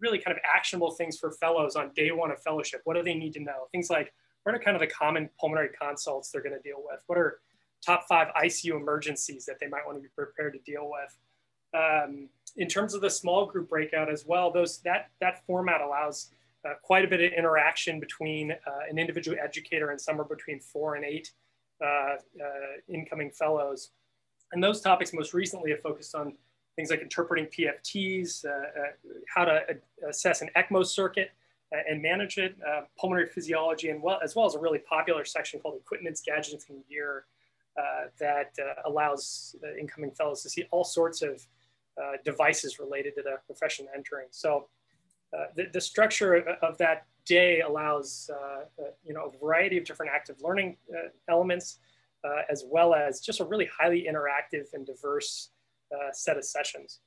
really 0.00 0.18
kind 0.18 0.36
of 0.36 0.42
actionable 0.44 0.90
things 0.90 1.18
for 1.18 1.30
fellows 1.32 1.76
on 1.76 1.92
day 1.94 2.10
one 2.10 2.32
of 2.32 2.42
fellowship. 2.42 2.80
What 2.84 2.96
do 2.96 3.02
they 3.02 3.14
need 3.14 3.32
to 3.34 3.40
know? 3.40 3.68
Things 3.70 3.90
like, 3.90 4.12
what 4.42 4.54
are 4.54 4.58
kind 4.58 4.76
of 4.76 4.80
the 4.80 4.88
common 4.88 5.30
pulmonary 5.38 5.70
consults 5.80 6.30
they're 6.30 6.42
going 6.42 6.56
to 6.56 6.68
deal 6.68 6.82
with? 6.84 7.00
What 7.06 7.18
are 7.18 7.38
top 7.84 8.06
five 8.08 8.28
ICU 8.34 8.74
emergencies 8.74 9.44
that 9.46 9.60
they 9.60 9.68
might 9.68 9.86
want 9.86 9.98
to 9.98 10.02
be 10.02 10.08
prepared 10.16 10.54
to 10.54 10.58
deal 10.60 10.90
with? 10.90 11.16
Um, 11.74 12.28
in 12.56 12.68
terms 12.68 12.94
of 12.94 13.00
the 13.00 13.08
small 13.08 13.46
group 13.46 13.68
breakout 13.68 14.10
as 14.10 14.26
well, 14.26 14.50
those 14.52 14.78
that 14.80 15.10
that 15.20 15.46
format 15.46 15.80
allows 15.80 16.30
uh, 16.64 16.74
quite 16.82 17.04
a 17.04 17.08
bit 17.08 17.20
of 17.20 17.32
interaction 17.32 17.98
between 17.98 18.52
uh, 18.52 18.56
an 18.88 18.98
individual 18.98 19.36
educator 19.42 19.90
and 19.90 20.00
somewhere 20.00 20.26
between 20.26 20.60
four 20.60 20.94
and 20.94 21.04
eight 21.04 21.32
uh, 21.82 21.86
uh, 21.86 22.16
incoming 22.88 23.30
fellows. 23.30 23.90
And 24.52 24.62
those 24.62 24.80
topics 24.80 25.12
most 25.12 25.34
recently 25.34 25.70
have 25.70 25.80
focused 25.80 26.14
on 26.14 26.34
things 26.76 26.90
like 26.90 27.00
interpreting 27.00 27.46
PFTs, 27.46 28.44
how 29.34 29.44
to 29.44 29.60
assess 30.08 30.40
an 30.40 30.50
ECMO 30.56 30.86
circuit, 30.86 31.32
and 31.88 32.00
manage 32.02 32.38
it, 32.38 32.54
uh, 32.66 32.82
pulmonary 32.98 33.28
physiology, 33.28 33.88
and 33.88 34.02
well, 34.02 34.18
as 34.22 34.36
well 34.36 34.46
as 34.46 34.54
a 34.54 34.58
really 34.58 34.78
popular 34.78 35.24
section 35.24 35.58
called 35.60 35.80
equipments, 35.80 36.22
gadgets, 36.24 36.66
and 36.68 36.86
gear 36.88 37.24
uh, 37.78 38.08
that 38.20 38.52
uh, 38.60 38.88
allows 38.88 39.56
incoming 39.80 40.10
fellows 40.10 40.42
to 40.42 40.50
see 40.50 40.64
all 40.70 40.84
sorts 40.84 41.22
of 41.22 41.46
devices 42.24 42.78
related 42.78 43.14
to 43.14 43.22
the 43.22 43.36
profession 43.46 43.86
entering. 43.94 44.26
So 44.30 44.56
uh, 44.56 44.81
the, 45.56 45.66
the, 45.72 45.80
structure 45.80 46.34
of 46.62 46.76
that 46.78 47.06
day 47.24 47.60
allows 47.60 48.30
uh, 48.32 48.82
uh, 48.82 48.86
you 49.04 49.14
know 49.14 49.26
a 49.26 49.38
variety 49.38 49.78
of 49.78 49.84
different 49.84 50.10
active 50.14 50.36
learning 50.42 50.76
uh, 50.92 51.08
elements, 51.28 51.78
uh, 52.24 52.42
as 52.50 52.64
well 52.68 52.94
as 52.94 53.20
just 53.20 53.40
a 53.40 53.44
really 53.44 53.66
highly 53.66 54.06
interactive 54.10 54.72
and 54.74 54.86
diverse 54.86 55.50
set 56.12 56.38
of 56.38 56.44
sessions. 56.44 57.00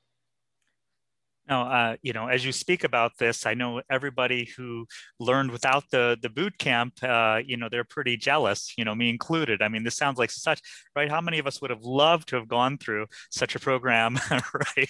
Now, 1.48 1.70
uh, 1.70 1.96
you 2.02 2.14
know, 2.14 2.28
as 2.28 2.44
you 2.44 2.52
speak 2.52 2.84
about 2.84 3.12
this, 3.20 3.46
I 3.46 3.54
know 3.54 3.82
everybody 3.90 4.50
who 4.58 4.88
learned 5.20 5.52
without 5.52 5.84
the 5.92 6.18
the 6.22 6.30
boot 6.30 6.58
camp, 6.58 6.94
uh, 7.04 7.42
you 7.46 7.56
know, 7.56 7.70
they're 7.70 7.84
pretty 7.84 8.18
jealous, 8.18 8.74
you 8.78 8.86
know, 8.86 8.96
me 8.96 9.10
included. 9.10 9.62
I 9.62 9.68
mean, 9.68 9.84
this 9.84 9.96
sounds 9.96 10.18
like 10.18 10.32
such 10.32 10.60
right. 10.96 11.10
How 11.10 11.22
many 11.22 11.38
of 11.38 11.46
us 11.46 11.62
would 11.62 11.70
have 11.70 11.84
loved 11.84 12.30
to 12.30 12.36
have 12.38 12.48
gone 12.48 12.78
through 12.80 13.06
such 13.30 13.56
a 13.56 13.60
program, 13.60 14.18
right? 14.32 14.90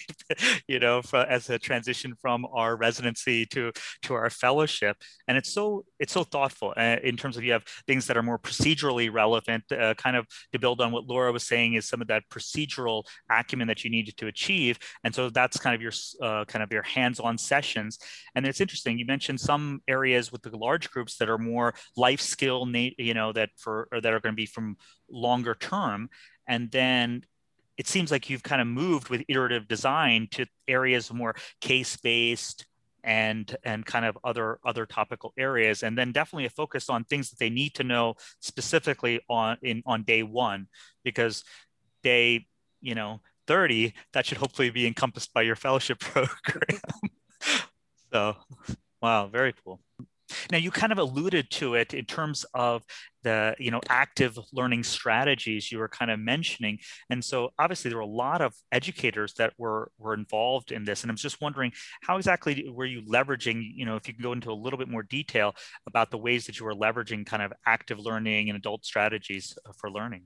you 0.66 0.78
know, 0.78 1.02
for, 1.02 1.18
as 1.18 1.50
a 1.50 1.58
transition 1.58 2.14
from 2.20 2.46
our 2.52 2.76
residency 2.76 3.44
to 3.46 3.72
to 4.02 4.14
our 4.14 4.30
fellowship, 4.30 4.96
and 5.28 5.36
it's 5.36 5.52
so 5.52 5.84
it's 6.00 6.12
so 6.14 6.24
thoughtful 6.24 6.72
uh, 6.76 6.96
in 7.02 7.18
terms 7.18 7.36
of 7.36 7.44
you 7.44 7.52
have 7.52 7.64
things 7.86 8.06
that 8.06 8.16
are 8.16 8.22
more 8.22 8.38
procedurally 8.38 9.12
relevant, 9.12 9.64
uh, 9.72 9.92
kind 9.94 10.16
of 10.16 10.26
to 10.52 10.58
build 10.58 10.80
on 10.80 10.90
what 10.90 11.06
Laura 11.06 11.32
was 11.32 11.46
saying 11.46 11.74
is 11.74 11.86
some 11.86 12.00
of 12.00 12.08
that 12.08 12.22
procedural 12.30 13.04
acumen 13.30 13.68
that 13.68 13.84
you 13.84 13.90
needed 13.90 14.16
to 14.16 14.26
achieve, 14.26 14.78
and 15.04 15.14
so 15.14 15.28
that's 15.28 15.58
kind 15.58 15.74
of 15.74 15.82
your 15.82 15.92
uh, 16.22 16.45
kind 16.46 16.62
of 16.62 16.72
your 16.72 16.82
hands-on 16.82 17.38
sessions. 17.38 17.98
And 18.34 18.46
it's 18.46 18.60
interesting. 18.60 18.98
You 18.98 19.06
mentioned 19.06 19.40
some 19.40 19.82
areas 19.88 20.32
with 20.32 20.42
the 20.42 20.56
large 20.56 20.90
groups 20.90 21.16
that 21.18 21.28
are 21.28 21.38
more 21.38 21.74
life 21.96 22.20
skill, 22.20 22.66
you 22.74 23.14
know, 23.14 23.32
that 23.32 23.50
for 23.56 23.88
or 23.92 24.00
that 24.00 24.12
are 24.12 24.20
going 24.20 24.34
to 24.34 24.36
be 24.36 24.46
from 24.46 24.76
longer 25.10 25.54
term, 25.54 26.08
and 26.48 26.70
then 26.70 27.24
it 27.76 27.86
seems 27.86 28.10
like 28.10 28.30
you've 28.30 28.42
kind 28.42 28.62
of 28.62 28.66
moved 28.66 29.08
with 29.08 29.22
iterative 29.28 29.68
design 29.68 30.28
to 30.30 30.46
areas 30.66 31.12
more 31.12 31.34
case-based 31.60 32.64
and 33.04 33.56
and 33.62 33.86
kind 33.86 34.04
of 34.04 34.18
other 34.24 34.58
other 34.64 34.84
topical 34.84 35.32
areas 35.38 35.84
and 35.84 35.96
then 35.96 36.10
definitely 36.10 36.44
a 36.44 36.50
focus 36.50 36.90
on 36.90 37.04
things 37.04 37.30
that 37.30 37.38
they 37.38 37.48
need 37.48 37.72
to 37.74 37.84
know 37.84 38.14
specifically 38.40 39.20
on 39.28 39.56
in 39.62 39.82
on 39.86 40.02
day 40.02 40.24
one 40.24 40.66
because 41.04 41.44
day 42.02 42.46
you 42.80 42.96
know 42.96 43.20
30, 43.46 43.94
that 44.12 44.26
should 44.26 44.38
hopefully 44.38 44.70
be 44.70 44.86
encompassed 44.86 45.32
by 45.32 45.42
your 45.42 45.56
fellowship 45.56 45.98
program. 46.00 46.80
so, 48.12 48.36
wow, 49.00 49.26
very 49.26 49.54
cool. 49.64 49.80
Now 50.50 50.58
you 50.58 50.70
kind 50.70 50.92
of 50.92 50.98
alluded 50.98 51.50
to 51.52 51.74
it 51.74 51.94
in 51.94 52.04
terms 52.04 52.44
of 52.54 52.82
the 53.22 53.54
you 53.58 53.70
know 53.70 53.80
active 53.88 54.38
learning 54.52 54.84
strategies 54.84 55.70
you 55.70 55.78
were 55.78 55.88
kind 55.88 56.10
of 56.10 56.18
mentioning, 56.18 56.78
and 57.10 57.24
so 57.24 57.50
obviously 57.58 57.88
there 57.88 57.98
were 57.98 58.02
a 58.02 58.06
lot 58.06 58.40
of 58.40 58.54
educators 58.72 59.34
that 59.34 59.52
were 59.58 59.90
were 59.98 60.14
involved 60.14 60.72
in 60.72 60.84
this, 60.84 61.02
and 61.02 61.10
I'm 61.10 61.16
just 61.16 61.40
wondering 61.40 61.72
how 62.02 62.16
exactly 62.16 62.68
were 62.68 62.84
you 62.84 63.02
leveraging 63.02 63.62
you 63.74 63.86
know 63.86 63.96
if 63.96 64.08
you 64.08 64.14
can 64.14 64.22
go 64.22 64.32
into 64.32 64.50
a 64.50 64.54
little 64.54 64.78
bit 64.78 64.88
more 64.88 65.02
detail 65.02 65.54
about 65.86 66.10
the 66.10 66.18
ways 66.18 66.46
that 66.46 66.58
you 66.58 66.66
were 66.66 66.74
leveraging 66.74 67.26
kind 67.26 67.42
of 67.42 67.52
active 67.64 67.98
learning 68.00 68.48
and 68.48 68.56
adult 68.56 68.84
strategies 68.84 69.56
for 69.78 69.90
learning. 69.90 70.24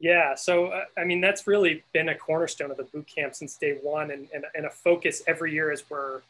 Yeah, 0.00 0.34
so 0.34 0.68
uh, 0.68 0.84
I 0.96 1.04
mean 1.04 1.20
that's 1.20 1.46
really 1.46 1.84
been 1.92 2.08
a 2.08 2.14
cornerstone 2.14 2.70
of 2.70 2.78
the 2.78 2.84
boot 2.84 3.06
camp 3.06 3.34
since 3.34 3.56
day 3.56 3.78
one, 3.82 4.10
and, 4.10 4.28
and, 4.34 4.44
and 4.54 4.64
a 4.66 4.70
focus 4.70 5.22
every 5.26 5.52
year 5.52 5.70
as 5.70 5.84
we're 5.90 6.22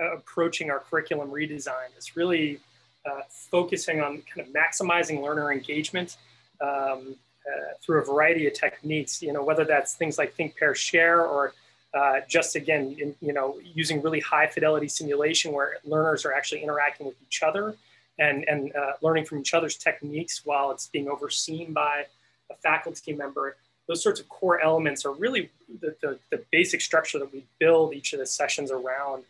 uh, 0.00 0.16
approaching 0.16 0.70
our 0.70 0.78
curriculum 0.78 1.30
redesign. 1.30 1.88
It's 1.96 2.16
really 2.16 2.60
uh, 3.04 3.22
focusing 3.28 4.00
on 4.00 4.22
kind 4.32 4.46
of 4.46 4.54
maximizing 4.54 5.20
learner 5.20 5.52
engagement 5.52 6.16
um, 6.60 7.16
uh, 7.44 7.74
through 7.82 8.00
a 8.02 8.04
variety 8.04 8.46
of 8.46 8.54
techniques. 8.54 9.20
You 9.20 9.32
know, 9.32 9.42
whether 9.42 9.64
that's 9.64 9.94
things 9.94 10.16
like 10.16 10.34
think, 10.34 10.56
pair, 10.56 10.76
share, 10.76 11.26
or 11.26 11.54
uh, 11.94 12.20
just 12.28 12.54
again, 12.54 12.96
in, 13.00 13.16
you 13.20 13.32
know, 13.32 13.58
using 13.64 14.00
really 14.00 14.20
high 14.20 14.46
fidelity 14.46 14.86
simulation 14.86 15.50
where 15.52 15.78
learners 15.84 16.24
are 16.24 16.32
actually 16.32 16.62
interacting 16.62 17.06
with 17.06 17.16
each 17.26 17.42
other 17.42 17.74
and 18.20 18.44
and 18.48 18.72
uh, 18.76 18.92
learning 19.02 19.24
from 19.24 19.40
each 19.40 19.54
other's 19.54 19.76
techniques 19.76 20.42
while 20.44 20.70
it's 20.70 20.86
being 20.86 21.08
overseen 21.08 21.72
by 21.72 22.04
a 22.50 22.54
faculty 22.56 23.12
member, 23.12 23.56
those 23.86 24.02
sorts 24.02 24.20
of 24.20 24.28
core 24.28 24.60
elements 24.60 25.04
are 25.04 25.12
really 25.12 25.50
the, 25.80 25.96
the, 26.02 26.18
the 26.30 26.44
basic 26.50 26.80
structure 26.80 27.18
that 27.18 27.32
we 27.32 27.44
build 27.58 27.94
each 27.94 28.12
of 28.12 28.18
the 28.18 28.26
sessions 28.26 28.70
around. 28.70 29.24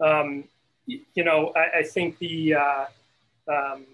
Um, 0.00 0.44
you 0.86 1.24
know, 1.24 1.52
I, 1.56 1.80
I 1.80 1.82
think 1.82 2.18
the, 2.18 2.54
uh, 2.54 2.84
um, 3.48 3.84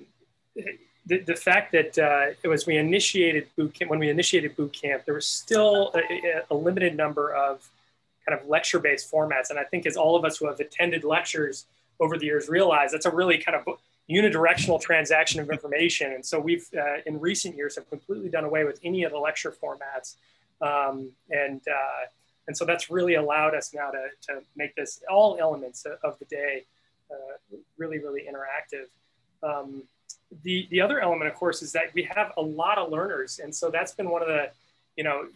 the, 1.07 1.19
the, 1.19 1.35
fact 1.35 1.73
that 1.73 1.99
uh, 1.99 2.35
it 2.43 2.49
was 2.49 2.67
we 2.67 2.77
initiated 2.77 3.49
boot 3.57 3.75
camp, 3.75 3.91
when 3.91 3.99
we 3.99 4.11
initiated 4.11 4.55
boot 4.57 4.73
camp, 4.73 5.05
there 5.07 5.15
was 5.15 5.27
still 5.27 5.95
a, 5.95 6.43
a 6.51 6.55
limited 6.55 6.97
number 6.97 7.35
of 7.35 7.69
kind 8.29 8.39
of 8.39 8.47
lecture-based 8.49 9.11
formats. 9.11 9.51
And 9.51 9.59
I 9.59 9.65
think 9.65 9.87
as 9.87 9.97
all 9.97 10.17
of 10.17 10.25
us 10.25 10.37
who 10.37 10.47
have 10.47 10.61
attended 10.61 11.05
lectures 11.05 11.67
over 11.99 12.19
the 12.19 12.27
years 12.27 12.49
realize, 12.49 12.93
that's 12.93 13.07
a 13.07 13.11
really 13.11 13.39
kind 13.39 13.57
of 13.57 13.79
unidirectional 14.19 14.81
transaction 14.81 15.41
of 15.41 15.49
information. 15.57 16.13
And 16.13 16.25
so 16.31 16.39
we've, 16.49 16.67
uh, 16.77 16.99
in 17.07 17.15
recent 17.31 17.53
years, 17.57 17.73
have 17.77 17.89
completely 17.89 18.31
done 18.37 18.45
away 18.45 18.63
with 18.65 18.79
any 18.85 19.01
of 19.07 19.13
the 19.13 19.19
lecture 19.19 19.53
formats. 19.63 20.09
Um, 20.61 20.97
and, 21.31 21.61
uh, 21.69 22.03
and 22.47 22.57
so 22.59 22.65
that's 22.65 22.91
really 22.91 23.15
allowed 23.15 23.55
us 23.55 23.73
now 23.75 23.91
to, 23.91 24.05
to 24.27 24.33
make 24.57 24.73
this 24.75 25.03
all 25.11 25.39
elements 25.41 25.87
of 26.09 26.19
the 26.19 26.27
day 26.27 26.65
uh, 27.11 27.35
really, 27.81 27.99
really 27.99 28.23
interactive. 28.31 28.87
Um, 29.49 29.83
the, 30.45 30.67
the 30.71 30.81
other 30.81 30.99
element, 31.01 31.29
of 31.31 31.37
course, 31.37 31.63
is 31.63 31.73
that 31.73 31.87
we 31.95 32.03
have 32.05 32.33
a 32.37 32.43
lot 32.43 32.79
of 32.79 32.91
learners. 32.91 33.41
And 33.43 33.55
so 33.55 33.71
that's 33.71 33.95
been 33.99 34.11
one 34.11 34.23
of 34.23 34.29
the, 34.29 34.51
you 34.97 35.05
know, 35.05 35.27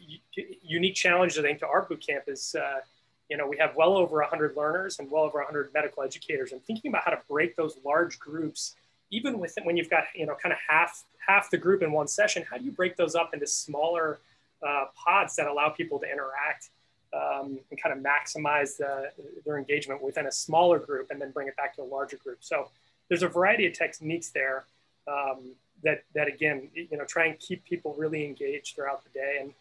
unique 0.62 0.95
challenges, 0.95 1.38
I 1.38 1.42
think, 1.42 1.59
to 1.61 1.66
our 1.66 1.83
boot 1.83 2.02
camp 2.06 2.25
is, 2.28 2.54
uh, 2.59 2.80
you 3.28 3.37
know, 3.37 3.47
we 3.47 3.56
have 3.59 3.75
well 3.76 3.97
over 3.97 4.18
100 4.18 4.56
learners 4.56 4.99
and 4.99 5.11
well 5.11 5.25
over 5.25 5.38
100 5.38 5.73
medical 5.75 6.02
educators. 6.02 6.52
And 6.52 6.62
thinking 6.62 6.90
about 6.90 7.04
how 7.04 7.11
to 7.11 7.21
break 7.28 7.56
those 7.56 7.76
large 7.85 8.18
groups, 8.18 8.76
even 9.11 9.38
with 9.38 9.54
when 9.64 9.76
you've 9.76 9.90
got, 9.90 10.04
you 10.14 10.26
know, 10.26 10.37
kind 10.40 10.52
of 10.52 10.59
half 10.68 11.04
half 11.26 11.50
the 11.50 11.59
group 11.59 11.83
in 11.83 11.92
one 11.92 12.06
session, 12.06 12.45
how 12.49 12.56
do 12.56 12.64
you 12.64 12.71
break 12.71 12.97
those 12.97 13.14
up 13.14 13.35
into 13.35 13.47
smaller 13.47 14.21
uh, 14.66 14.85
pods 14.95 15.35
that 15.37 15.47
allow 15.47 15.68
people 15.68 15.99
to 15.99 16.06
interact 16.06 16.71
um, 17.12 17.59
and 17.71 17.83
kind 17.83 17.97
of 17.97 18.02
maximize 18.02 18.76
the, 18.76 19.11
their 19.45 19.59
engagement 19.59 20.02
within 20.02 20.26
a 20.26 20.33
smaller 20.33 20.78
group 20.78 21.11
and 21.11 21.21
then 21.21 21.30
bring 21.30 21.49
it 21.49 21.56
back 21.56 21.75
to 21.76 21.83
a 21.83 21.85
larger 21.85 22.16
group. 22.16 22.38
So 22.40 22.68
there's 23.09 23.23
a 23.23 23.28
variety 23.28 23.66
of 23.66 23.73
techniques 23.73 24.30
there 24.30 24.64
um, 25.09 25.52
that, 25.83 26.04
that 26.14 26.28
again, 26.28 26.68
you 26.75 26.97
know, 26.97 27.04
try 27.04 27.26
and 27.26 27.38
keep 27.38 27.64
people 27.64 27.95
really 27.99 28.25
engaged 28.25 28.76
throughout 28.76 29.02
the 29.04 29.11
day. 29.11 29.38
And 29.40 29.52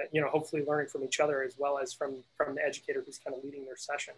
uh, 0.00 0.06
you 0.12 0.20
know, 0.20 0.28
hopefully 0.28 0.64
learning 0.66 0.88
from 0.88 1.04
each 1.04 1.20
other 1.20 1.42
as 1.42 1.56
well 1.58 1.78
as 1.78 1.92
from 1.92 2.22
from 2.36 2.54
the 2.54 2.64
educator 2.64 3.02
who's 3.04 3.18
kind 3.18 3.36
of 3.36 3.44
leading 3.44 3.64
their 3.64 3.76
session. 3.76 4.14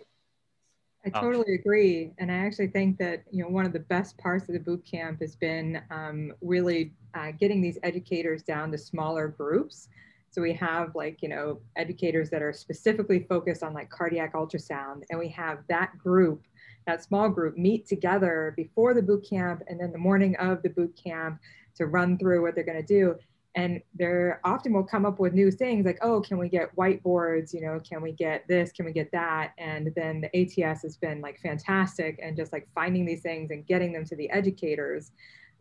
I 1.05 1.11
totally 1.11 1.55
agree, 1.55 2.13
and 2.19 2.31
I 2.31 2.35
actually 2.35 2.69
think 2.69 2.99
that 2.99 3.23
you 3.31 3.43
know 3.43 3.49
one 3.49 3.65
of 3.65 3.73
the 3.73 3.81
best 3.81 4.19
parts 4.19 4.49
of 4.49 4.55
the 4.55 4.61
boot 4.61 4.85
camp 4.85 5.21
has 5.21 5.37
been 5.37 5.81
um, 5.91 6.33
really 6.41 6.93
uh, 7.15 7.31
getting 7.39 7.63
these 7.63 7.79
educators 7.83 8.43
down 8.43 8.73
to 8.73 8.79
smaller 8.79 9.29
groups. 9.29 9.89
So 10.31 10.43
we 10.43 10.53
have 10.55 10.95
like 10.95 11.23
you 11.23 11.29
know 11.29 11.61
educators 11.77 12.31
that 12.31 12.43
are 12.43 12.53
specifically 12.53 13.21
focused 13.29 13.63
on 13.63 13.75
like 13.75 13.91
cardiac 13.91 14.35
ultrasound, 14.35 15.03
and 15.11 15.19
we 15.19 15.29
have 15.29 15.61
that 15.69 15.97
group, 15.99 16.43
that 16.87 17.03
small 17.03 17.29
group, 17.29 17.57
meet 17.57 17.87
together 17.87 18.53
before 18.57 18.93
the 18.93 19.03
boot 19.03 19.25
camp 19.29 19.63
and 19.69 19.79
then 19.79 19.93
the 19.93 19.99
morning 19.99 20.37
of 20.37 20.63
the 20.63 20.71
boot 20.71 20.99
camp 21.03 21.39
to 21.77 21.87
run 21.87 22.19
through 22.19 22.43
what 22.43 22.57
they're 22.57 22.65
going 22.65 22.77
to 22.77 22.83
do 22.83 23.17
and 23.59 23.83
they're 23.97 24.41
often 24.45 24.73
will 24.73 24.85
come 24.85 25.05
up 25.05 25.19
with 25.19 25.33
new 25.33 25.51
things 25.51 25.85
like 25.85 25.99
oh 26.01 26.21
can 26.21 26.39
we 26.39 26.49
get 26.49 26.75
whiteboards? 26.77 27.53
You 27.53 27.63
know 27.63 27.81
can 27.81 28.01
we 28.01 28.13
get 28.13 28.47
this? 28.47 28.71
Can 28.71 28.85
we 28.85 28.93
get 28.93 29.11
that? 29.11 29.53
And 29.59 29.91
then 29.97 30.21
the 30.21 30.63
ats 30.63 30.83
has 30.83 30.97
been 30.97 31.21
like 31.21 31.41
fantastic 31.41 32.21
and 32.23 32.37
just 32.37 32.53
like 32.53 32.69
finding 32.73 33.05
these 33.05 33.21
things 33.21 33.51
and 33.51 33.67
getting 33.67 33.93
them 33.93 34.05
to 34.05 34.17
the 34.17 34.31
educators. 34.31 35.11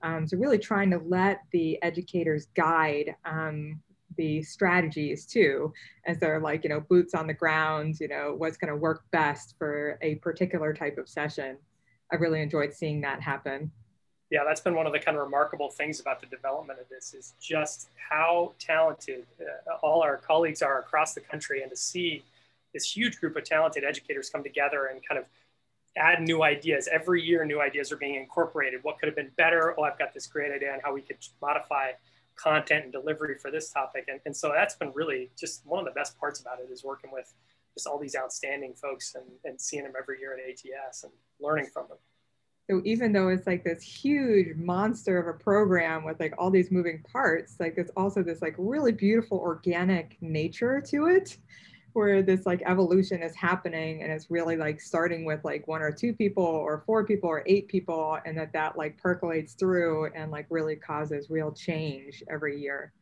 Um, 0.04 0.28
so 0.28 0.38
really 0.38 0.60
trying 0.60 0.92
to 0.92 1.00
let 1.00 1.42
the 1.52 1.82
educators 1.82 2.50
guide 2.56 3.16
um, 3.26 3.82
the 4.16 4.44
strategies 4.44 5.26
too 5.26 5.74
as 6.06 6.20
they're 6.20 6.40
like 6.40 6.64
you 6.64 6.70
know 6.70 6.82
boots 6.82 7.16
on 7.16 7.26
the 7.26 7.34
ground 7.34 8.00
you 8.00 8.08
know 8.08 8.36
what's 8.38 8.58
going 8.58 8.72
to 8.72 8.78
work 8.78 9.06
best 9.12 9.56
for 9.58 9.98
a 10.04 10.16
particular 10.16 10.72
type 10.72 11.00
of 11.00 11.10
session. 11.10 11.58
I 12.12 12.18
really 12.18 12.42
enjoyed 12.42 12.74
seeing 12.76 13.02
that 13.02 13.24
happen 13.24 13.72
yeah, 14.30 14.44
that's 14.46 14.62
been 14.62 14.76
one 14.76 14.86
of 14.86 14.94
the 14.94 15.00
kind 15.00 15.16
of 15.16 15.24
remarkable 15.24 15.70
things 15.70 16.00
about 16.00 16.20
the 16.20 16.28
development 16.28 16.80
of 16.80 16.90
this 16.90 17.14
is 17.14 17.34
just 17.42 17.90
how 18.10 18.54
talented 18.60 19.26
uh, 19.40 19.76
all 19.82 20.02
our 20.02 20.18
colleagues 20.18 20.62
are 20.62 20.80
across 20.80 21.14
the 21.14 21.22
country 21.22 21.62
and 21.62 21.72
to 21.72 21.78
see 21.78 22.24
this 22.74 22.92
huge 22.92 23.20
group 23.20 23.38
of 23.38 23.46
talented 23.46 23.84
educators 23.86 24.30
come 24.30 24.44
together 24.44 24.88
and 24.92 25.02
kind 25.08 25.18
of 25.18 25.26
add 25.96 26.22
new 26.22 26.44
ideas. 26.44 26.90
Every 26.92 27.22
year, 27.24 27.46
new 27.46 27.62
ideas 27.62 27.92
are 27.92 27.98
being 27.98 28.16
incorporated. 28.16 28.84
What 28.84 29.00
could 29.00 29.08
have 29.08 29.16
been 29.16 29.32
better? 29.38 29.74
Oh, 29.78 29.84
I've 29.84 29.98
got 29.98 30.14
this 30.14 30.28
great 30.28 30.52
idea 30.52 30.74
on 30.74 30.80
how 30.84 30.94
we 30.94 31.02
could 31.02 31.18
modify 31.42 31.92
content 32.36 32.84
and 32.84 32.94
delivery 32.94 33.36
for 33.36 33.50
this 33.50 33.72
topic. 33.72 34.06
And, 34.10 34.20
and 34.26 34.36
so 34.36 34.52
that's 34.54 34.76
been 34.76 34.92
really 34.94 35.32
just 35.38 35.66
one 35.66 35.80
of 35.80 35.86
the 35.86 35.98
best 35.98 36.20
parts 36.20 36.40
about 36.40 36.60
it 36.60 36.72
is 36.72 36.84
working 36.84 37.12
with 37.12 37.34
just 37.74 37.88
all 37.88 37.98
these 37.98 38.16
outstanding 38.16 38.74
folks 38.74 39.16
and, 39.16 39.26
and 39.44 39.60
seeing 39.60 39.84
them 39.84 39.94
every 39.98 40.20
year 40.20 40.38
at 40.38 40.50
ATS 40.50 41.04
and 41.04 41.12
learning 41.40 41.68
from 41.74 41.88
them. 41.88 41.98
So 42.70 42.82
even 42.84 43.14
though 43.14 43.30
it's 43.30 43.48
like 43.48 43.64
this 43.64 43.82
huge 43.82 44.56
monster 44.58 45.18
of 45.18 45.28
a 45.34 45.38
program 45.38 46.04
with 46.04 46.20
like 46.20 46.34
all 46.38 46.52
these 46.52 46.70
moving 46.70 47.02
parts, 47.12 47.56
like 47.60 47.76
it's 47.78 47.92
also 47.96 48.22
this 48.22 48.42
like 48.42 48.56
really 48.58 48.92
beautiful 48.92 49.38
organic 49.38 50.18
nature 50.22 50.82
to 50.90 51.08
it 51.08 51.38
where 51.94 52.22
this 52.22 52.46
like 52.46 52.62
evolution 52.66 53.24
is 53.24 53.36
happening 53.36 54.04
and 54.04 54.12
it's 54.12 54.30
really 54.30 54.56
like 54.56 54.80
starting 54.80 55.26
with 55.26 55.44
like 55.44 55.68
one 55.68 55.82
or 55.82 55.92
two 55.92 56.14
people 56.14 56.46
or 56.46 56.84
four 56.86 57.04
people 57.04 57.28
or 57.28 57.42
eight 57.48 57.68
people 57.68 58.20
and 58.24 58.38
that 58.38 58.54
that 58.54 58.78
like 58.78 58.96
percolates 58.98 59.54
through 59.54 60.06
and 60.14 60.30
like 60.30 60.46
really 60.52 60.76
causes 60.76 61.32
real 61.32 61.52
change 61.52 62.22
every 62.30 62.62
year 62.62 62.94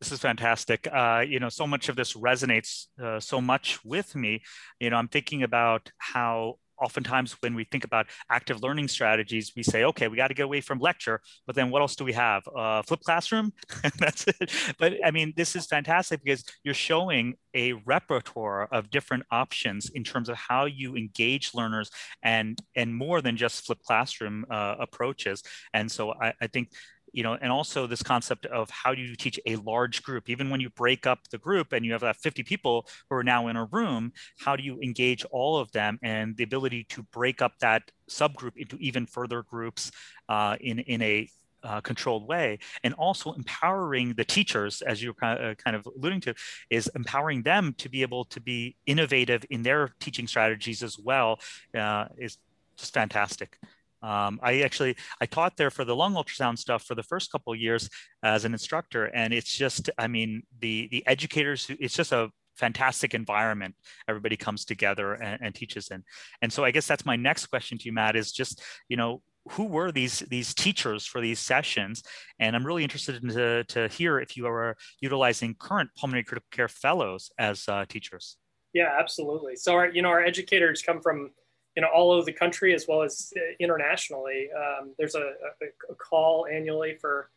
this 0.00 0.12
is 0.12 0.20
fantastic. 0.20 0.86
Uh, 0.92 1.24
you 1.26 1.40
know, 1.40 1.48
so 1.48 1.66
much 1.66 1.88
of 1.88 1.96
this 1.96 2.12
resonates 2.12 2.88
uh, 3.02 3.18
so 3.18 3.40
much 3.40 3.82
with 3.86 4.14
me. 4.14 4.42
You 4.78 4.90
know, 4.90 4.96
I'm 4.96 5.08
thinking 5.08 5.42
about 5.42 5.90
how 5.96 6.58
oftentimes 6.80 7.32
when 7.40 7.54
we 7.54 7.64
think 7.64 7.84
about 7.84 8.06
active 8.30 8.62
learning 8.62 8.88
strategies, 8.88 9.52
we 9.56 9.62
say, 9.62 9.84
okay, 9.84 10.08
we 10.08 10.16
got 10.16 10.28
to 10.28 10.34
get 10.34 10.44
away 10.44 10.60
from 10.60 10.78
lecture, 10.78 11.20
but 11.46 11.54
then 11.54 11.70
what 11.70 11.82
else 11.82 11.96
do 11.96 12.04
we 12.04 12.12
have? 12.12 12.42
Uh, 12.54 12.82
flip 12.82 13.00
classroom, 13.00 13.52
that's 13.98 14.26
it. 14.26 14.50
But 14.78 14.94
I 15.04 15.10
mean, 15.10 15.32
this 15.36 15.56
is 15.56 15.66
fantastic 15.66 16.22
because 16.24 16.44
you're 16.62 16.74
showing 16.74 17.34
a 17.54 17.72
repertoire 17.84 18.66
of 18.72 18.90
different 18.90 19.24
options 19.30 19.90
in 19.94 20.04
terms 20.04 20.28
of 20.28 20.36
how 20.36 20.64
you 20.64 20.96
engage 20.96 21.54
learners 21.54 21.90
and 22.22 22.58
and 22.74 22.94
more 22.94 23.20
than 23.22 23.36
just 23.36 23.64
flip 23.64 23.78
classroom 23.84 24.44
uh, 24.50 24.74
approaches. 24.80 25.42
And 25.72 25.90
so 25.90 26.14
I, 26.20 26.32
I 26.40 26.46
think 26.48 26.70
you 27.14 27.22
know, 27.22 27.38
and 27.40 27.52
also 27.52 27.86
this 27.86 28.02
concept 28.02 28.44
of 28.46 28.68
how 28.70 28.92
do 28.92 29.00
you 29.00 29.14
teach 29.14 29.38
a 29.46 29.54
large 29.56 30.02
group, 30.02 30.28
even 30.28 30.50
when 30.50 30.60
you 30.60 30.68
break 30.70 31.06
up 31.06 31.20
the 31.30 31.38
group 31.38 31.72
and 31.72 31.86
you 31.86 31.92
have 31.92 32.02
uh, 32.02 32.12
50 32.12 32.42
people 32.42 32.86
who 33.08 33.16
are 33.16 33.22
now 33.22 33.46
in 33.46 33.56
a 33.56 33.66
room, 33.66 34.12
how 34.40 34.56
do 34.56 34.64
you 34.64 34.80
engage 34.80 35.24
all 35.30 35.56
of 35.56 35.70
them 35.70 35.98
and 36.02 36.36
the 36.36 36.42
ability 36.42 36.84
to 36.90 37.04
break 37.04 37.40
up 37.40 37.52
that 37.60 37.82
subgroup 38.10 38.56
into 38.56 38.76
even 38.78 39.06
further 39.06 39.42
groups 39.42 39.92
uh, 40.28 40.56
in, 40.60 40.80
in 40.80 41.00
a 41.02 41.28
uh, 41.62 41.80
controlled 41.80 42.26
way? 42.26 42.58
And 42.82 42.94
also 42.94 43.32
empowering 43.32 44.14
the 44.14 44.24
teachers 44.24 44.82
as 44.82 45.00
you're 45.00 45.14
uh, 45.22 45.54
kind 45.54 45.76
of 45.76 45.86
alluding 45.86 46.20
to 46.22 46.34
is 46.68 46.90
empowering 46.96 47.44
them 47.44 47.74
to 47.78 47.88
be 47.88 48.02
able 48.02 48.24
to 48.24 48.40
be 48.40 48.76
innovative 48.86 49.44
in 49.50 49.62
their 49.62 49.94
teaching 50.00 50.26
strategies 50.26 50.82
as 50.82 50.98
well 50.98 51.38
uh, 51.78 52.06
is 52.18 52.38
just 52.76 52.92
fantastic 52.92 53.60
um, 54.04 54.38
I 54.42 54.60
actually 54.60 54.96
I 55.20 55.26
taught 55.26 55.56
there 55.56 55.70
for 55.70 55.84
the 55.84 55.96
lung 55.96 56.14
ultrasound 56.14 56.58
stuff 56.58 56.84
for 56.84 56.94
the 56.94 57.02
first 57.02 57.32
couple 57.32 57.54
years 57.54 57.88
as 58.22 58.44
an 58.44 58.52
instructor, 58.52 59.06
and 59.06 59.32
it's 59.32 59.56
just 59.56 59.88
I 59.96 60.08
mean 60.08 60.42
the 60.60 60.88
the 60.90 61.06
educators 61.06 61.70
it's 61.80 61.94
just 61.94 62.12
a 62.12 62.30
fantastic 62.56 63.14
environment 63.14 63.74
everybody 64.06 64.36
comes 64.36 64.64
together 64.64 65.14
and, 65.14 65.40
and 65.42 65.54
teaches 65.54 65.88
in. 65.88 66.04
And 66.42 66.52
so 66.52 66.64
i 66.64 66.70
guess 66.70 66.86
that's 66.86 67.06
my 67.06 67.16
next 67.16 67.46
question 67.46 67.78
to 67.78 67.84
you 67.86 67.92
matt 67.92 68.14
is 68.14 68.30
just 68.30 68.62
you 68.88 68.96
know 68.96 69.22
who 69.50 69.64
were 69.64 69.90
these 69.90 70.20
these 70.30 70.54
teachers 70.54 71.06
for 71.06 71.20
these 71.20 71.40
sessions? 71.40 72.02
And 72.38 72.54
i'm 72.54 72.66
really 72.66 72.82
interested 72.82 73.22
in 73.22 73.30
to, 73.30 73.64
to 73.64 73.88
hear 73.88 74.20
if 74.20 74.36
you 74.36 74.46
are 74.46 74.76
utilizing 75.00 75.56
current 75.58 75.90
pulmonary 75.96 76.24
critical 76.24 76.48
care 76.50 76.68
fellows 76.68 77.30
as 77.38 77.64
uh, 77.68 77.86
teachers. 77.88 78.36
Yeah 78.74 78.94
absolutely. 79.00 79.56
So 79.56 79.74
our 79.74 79.88
you 79.88 80.02
know 80.02 80.10
our 80.10 80.22
educators 80.22 80.82
come 80.82 81.00
from 81.00 81.30
you 81.76 81.82
know, 81.82 81.88
all 81.94 82.12
over 82.12 82.24
the 82.24 82.32
country 82.32 82.74
as 82.74 82.86
well 82.88 83.02
as 83.02 83.32
uh, 83.36 83.40
internationally. 83.58 84.48
Um, 84.56 84.94
there's 84.98 85.14
a, 85.14 85.20
a, 85.62 85.92
a, 85.92 85.94
call 85.96 86.46
annually 86.46 86.96
for 87.00 87.30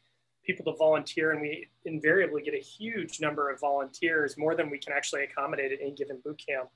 people 0.45 0.71
to 0.71 0.77
volunteer, 0.77 1.31
and 1.31 1.41
we 1.41 1.67
invariably 1.85 2.41
get 2.41 2.53
a 2.53 2.59
huge 2.59 3.19
number 3.19 3.49
of 3.49 3.59
volunteers, 3.59 4.37
more 4.37 4.55
than 4.55 4.69
we 4.69 4.77
can 4.77 4.93
actually 4.93 5.23
accommodate 5.23 5.71
at 5.71 5.79
any 5.81 5.91
given 5.91 6.19
boot 6.23 6.41
camp. 6.47 6.69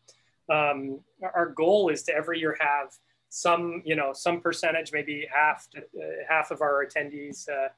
Um, 0.49 0.99
our 1.35 1.49
goal 1.49 1.89
is 1.89 2.03
to 2.03 2.13
every 2.13 2.39
year 2.39 2.57
have 2.59 2.93
some, 3.29 3.81
you 3.85 3.95
know, 3.95 4.11
some 4.11 4.41
percentage, 4.41 4.91
maybe 4.91 5.25
half, 5.33 5.69
to, 5.69 5.79
uh, 5.79 6.23
half 6.27 6.51
of 6.51 6.61
our 6.61 6.85
attendees 6.85 7.47
uh, 7.47 7.69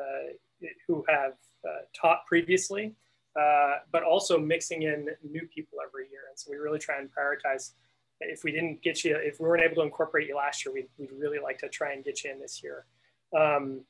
uh, 0.00 0.68
who 0.86 1.04
have 1.08 1.32
uh, 1.66 1.80
taught 2.00 2.24
previously, 2.26 2.94
uh, 3.38 3.76
but 3.90 4.04
also 4.04 4.38
mixing 4.38 4.82
in 4.82 5.08
new 5.28 5.46
people 5.52 5.78
every 5.84 6.08
year. 6.10 6.22
And 6.28 6.38
so 6.38 6.50
we 6.50 6.58
really 6.58 6.78
try 6.78 6.98
and 6.98 7.08
prioritize 7.08 7.72
if 8.20 8.44
we 8.44 8.52
didn't 8.52 8.82
get 8.82 9.04
you, 9.04 9.16
if 9.16 9.40
we 9.40 9.48
weren't 9.48 9.62
able 9.62 9.76
to 9.76 9.82
incorporate 9.82 10.28
you 10.28 10.36
last 10.36 10.64
year, 10.64 10.74
we'd, 10.74 10.88
we'd 10.98 11.12
really 11.12 11.38
like 11.38 11.58
to 11.58 11.68
try 11.68 11.92
and 11.92 12.04
get 12.04 12.22
you 12.24 12.30
in 12.30 12.40
this 12.40 12.62
year. 12.62 12.84
Um, 13.36 13.82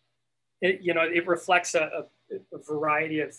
it, 0.61 0.81
you 0.83 0.95
know, 0.95 1.03
it 1.03 1.27
reflects 1.27 1.75
a, 1.75 2.05
a, 2.31 2.37
a 2.57 2.59
variety 2.59 3.21
of 3.21 3.35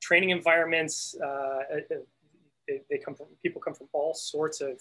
training 0.00 0.30
environments. 0.30 1.16
Uh, 1.20 1.58
they, 2.68 2.80
they, 2.90 2.98
come 2.98 3.14
from, 3.14 3.26
people 3.42 3.60
come 3.60 3.74
from 3.74 3.88
all 3.92 4.14
sorts 4.14 4.60
of 4.60 4.80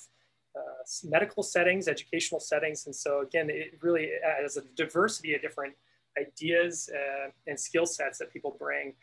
uh, 0.55 0.83
medical 1.03 1.43
settings, 1.43 1.87
educational 1.87 2.39
settings. 2.39 2.85
And 2.85 2.95
so 2.95 3.21
again, 3.21 3.49
it 3.49 3.77
really 3.81 4.09
has 4.41 4.57
a 4.57 4.61
diversity 4.75 5.33
of 5.35 5.41
different 5.41 5.73
ideas 6.19 6.89
uh, 6.93 7.29
and 7.47 7.59
skill 7.59 7.85
sets 7.85 8.17
that 8.19 8.31
people 8.31 8.55
bring. 8.59 8.93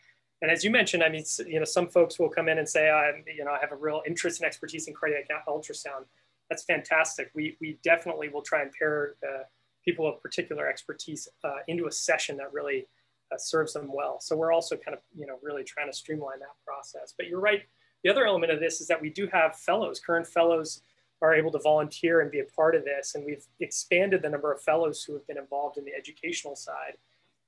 And 0.41 0.49
as 0.49 0.63
you 0.63 0.71
mentioned, 0.71 1.03
I 1.03 1.09
mean, 1.09 1.23
you 1.45 1.59
know, 1.59 1.65
some 1.65 1.87
folks 1.87 2.17
will 2.17 2.29
come 2.29 2.49
in 2.49 2.57
and 2.57 2.67
say, 2.67 2.89
I, 2.89 3.11
you 3.35 3.45
know, 3.45 3.51
I 3.51 3.59
have 3.59 3.71
a 3.71 3.75
real 3.75 4.01
interest 4.07 4.41
and 4.41 4.47
expertise 4.47 4.87
in 4.87 4.93
cardiac 4.93 5.27
ultrasound 5.47 6.05
that's 6.51 6.63
fantastic. 6.63 7.31
We, 7.33 7.55
we 7.61 7.79
definitely 7.81 8.27
will 8.27 8.41
try 8.41 8.61
and 8.61 8.71
pair 8.77 9.15
uh, 9.23 9.43
people 9.85 10.05
of 10.05 10.21
particular 10.21 10.67
expertise 10.67 11.29
uh, 11.45 11.59
into 11.69 11.87
a 11.87 11.91
session 11.91 12.35
that 12.37 12.51
really 12.51 12.87
uh, 13.31 13.37
serves 13.37 13.71
them 13.71 13.89
well. 13.91 14.19
So 14.19 14.35
we're 14.35 14.51
also 14.51 14.75
kind 14.75 14.93
of, 14.93 15.01
you 15.17 15.25
know, 15.25 15.39
really 15.41 15.63
trying 15.63 15.89
to 15.89 15.95
streamline 15.95 16.39
that 16.39 16.55
process. 16.67 17.13
But 17.15 17.27
you're 17.27 17.39
right. 17.39 17.61
The 18.03 18.09
other 18.09 18.25
element 18.25 18.51
of 18.51 18.59
this 18.59 18.81
is 18.81 18.87
that 18.87 19.01
we 19.01 19.09
do 19.09 19.29
have 19.31 19.55
fellows, 19.55 20.01
current 20.01 20.27
fellows 20.27 20.81
are 21.21 21.33
able 21.33 21.53
to 21.53 21.59
volunteer 21.59 22.19
and 22.19 22.29
be 22.29 22.41
a 22.41 22.45
part 22.53 22.75
of 22.75 22.83
this. 22.83 23.15
And 23.15 23.25
we've 23.25 23.45
expanded 23.61 24.21
the 24.21 24.29
number 24.29 24.51
of 24.51 24.61
fellows 24.61 25.05
who 25.05 25.13
have 25.13 25.25
been 25.27 25.37
involved 25.37 25.77
in 25.77 25.85
the 25.85 25.93
educational 25.97 26.57
side. 26.57 26.97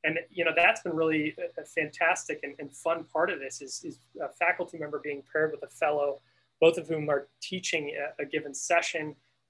And, 0.06 0.18
you 0.32 0.46
know, 0.46 0.52
that's 0.56 0.82
been 0.82 0.96
really 0.96 1.36
a, 1.38 1.62
a 1.62 1.66
fantastic 1.66 2.40
and, 2.44 2.56
and, 2.58 2.72
fun 2.72 3.04
part 3.04 3.30
of 3.30 3.40
this 3.40 3.62
is, 3.62 3.84
is 3.84 4.00
a 4.22 4.30
faculty 4.30 4.78
member 4.78 5.00
being 5.04 5.24
paired 5.30 5.52
with 5.52 5.64
a 5.64 5.74
fellow 5.74 6.22
both 6.66 6.78
of 6.78 6.88
whom 6.88 7.10
are 7.10 7.24
teaching 7.52 7.84
a, 8.04 8.24
a 8.24 8.26
given 8.26 8.54
session, 8.72 9.06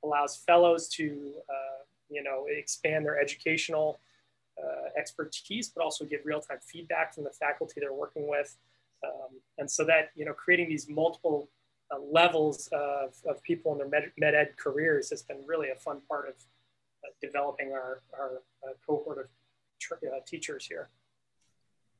allows 0.05 0.31
fellows 0.49 0.83
to, 0.97 1.05
uh, 1.55 1.81
you 2.15 2.23
know, 2.27 2.37
expand 2.61 3.05
their 3.05 3.17
educational 3.25 3.87
uh, 4.61 4.87
expertise, 5.01 5.65
but 5.73 5.83
also 5.83 6.01
give 6.11 6.21
real-time 6.31 6.61
feedback 6.71 7.13
from 7.13 7.23
the 7.29 7.35
faculty 7.45 7.75
they're 7.79 8.01
working 8.05 8.25
with. 8.35 8.49
Um, 9.07 9.31
and 9.59 9.67
so 9.69 9.81
that, 9.91 10.03
you 10.15 10.25
know, 10.25 10.35
creating 10.43 10.69
these 10.73 10.85
multiple 10.89 11.39
uh, 11.91 11.99
levels 12.19 12.57
of, 12.71 13.09
of 13.29 13.35
people 13.43 13.69
in 13.73 13.77
their 13.77 13.91
med, 13.95 14.05
med, 14.17 14.33
ed 14.33 14.49
careers 14.57 15.05
has 15.11 15.21
been 15.29 15.41
really 15.45 15.69
a 15.69 15.79
fun 15.87 15.99
part 16.09 16.25
of 16.31 16.35
uh, 17.03 17.11
developing 17.21 17.69
our, 17.79 18.01
our 18.19 18.31
uh, 18.63 18.73
cohort 18.87 19.19
of 19.19 19.27
uh, 19.91 20.19
teachers 20.25 20.65
here. 20.65 20.85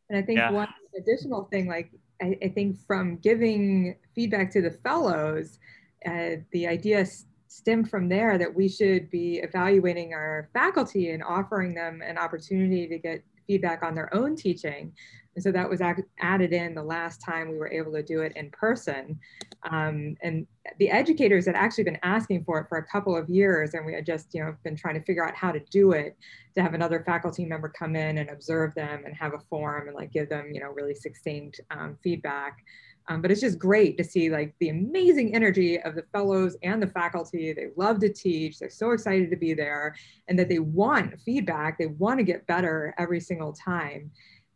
And 0.09 0.17
I 0.17 0.23
think 0.27 0.39
yeah. 0.39 0.49
one 0.49 0.73
additional 0.97 1.43
thing, 1.51 1.65
like 1.67 1.91
I, 2.21 2.37
I, 2.43 2.47
think 2.49 2.77
from 2.85 3.17
giving 3.17 3.95
feedback 4.15 4.51
to 4.51 4.61
the 4.61 4.71
fellows, 4.71 5.59
uh, 6.05 6.37
the 6.51 6.67
idea 6.67 7.05
stemmed 7.47 7.89
from 7.89 8.09
there 8.09 8.37
that 8.37 8.53
we 8.53 8.67
should 8.67 9.09
be 9.11 9.37
evaluating 9.37 10.13
our 10.13 10.49
faculty 10.53 11.11
and 11.11 11.23
offering 11.23 11.73
them 11.73 12.01
an 12.01 12.17
opportunity 12.17 12.87
to 12.87 12.97
get 12.97 13.23
feedback 13.47 13.83
on 13.83 13.95
their 13.95 14.13
own 14.13 14.35
teaching. 14.35 14.93
And 15.35 15.43
so 15.43 15.51
that 15.51 15.69
was 15.69 15.81
added 15.81 16.53
in 16.53 16.75
the 16.75 16.83
last 16.83 17.19
time 17.21 17.49
we 17.49 17.57
were 17.57 17.71
able 17.71 17.91
to 17.93 18.03
do 18.03 18.21
it 18.21 18.33
in 18.35 18.51
person. 18.51 19.19
Um, 19.63 20.15
and 20.21 20.45
the 20.77 20.91
educators 20.91 21.47
had 21.47 21.55
actually 21.55 21.85
been 21.85 21.97
asking 22.03 22.43
for 22.43 22.59
it 22.59 22.67
for 22.69 22.77
a 22.77 22.85
couple 22.85 23.17
of 23.17 23.29
years, 23.29 23.73
and 23.73 23.85
we 23.85 23.93
had 23.93 24.05
just, 24.05 24.33
you 24.33 24.43
know, 24.43 24.55
been 24.63 24.75
trying 24.75 24.93
to 24.93 25.05
figure 25.05 25.25
out 25.25 25.35
how 25.35 25.51
to 25.51 25.59
do 25.71 25.93
it 25.93 26.15
to 26.55 26.61
have 26.61 26.75
another 26.75 27.03
faculty 27.03 27.45
member 27.45 27.67
come 27.67 27.95
in 27.95 28.19
and 28.19 28.29
observe 28.29 28.75
them 28.75 29.03
and 29.05 29.15
have 29.15 29.33
a 29.33 29.39
forum 29.49 29.87
and 29.87 29.95
like 29.95 30.11
give 30.11 30.29
them, 30.29 30.51
you 30.51 30.59
know, 30.59 30.69
really 30.69 30.93
succinct 30.93 31.59
um, 31.71 31.97
feedback. 32.03 32.59
Um, 33.07 33.21
but 33.21 33.31
it's 33.31 33.41
just 33.41 33.59
great 33.59 33.97
to 33.97 34.03
see 34.03 34.29
like 34.29 34.55
the 34.59 34.69
amazing 34.69 35.35
energy 35.35 35.79
of 35.81 35.95
the 35.95 36.03
fellows 36.13 36.55
and 36.63 36.81
the 36.81 36.87
faculty. 36.87 37.51
They 37.51 37.67
love 37.75 37.99
to 37.99 38.09
teach. 38.09 38.59
They're 38.59 38.69
so 38.69 38.91
excited 38.91 39.29
to 39.29 39.35
be 39.35 39.53
there 39.53 39.95
and 40.27 40.39
that 40.39 40.49
they 40.49 40.59
want 40.59 41.19
feedback. 41.21 41.77
They 41.77 41.87
want 41.87 42.19
to 42.19 42.23
get 42.23 42.47
better 42.47 42.93
every 42.97 43.19
single 43.19 43.53
time. 43.53 44.11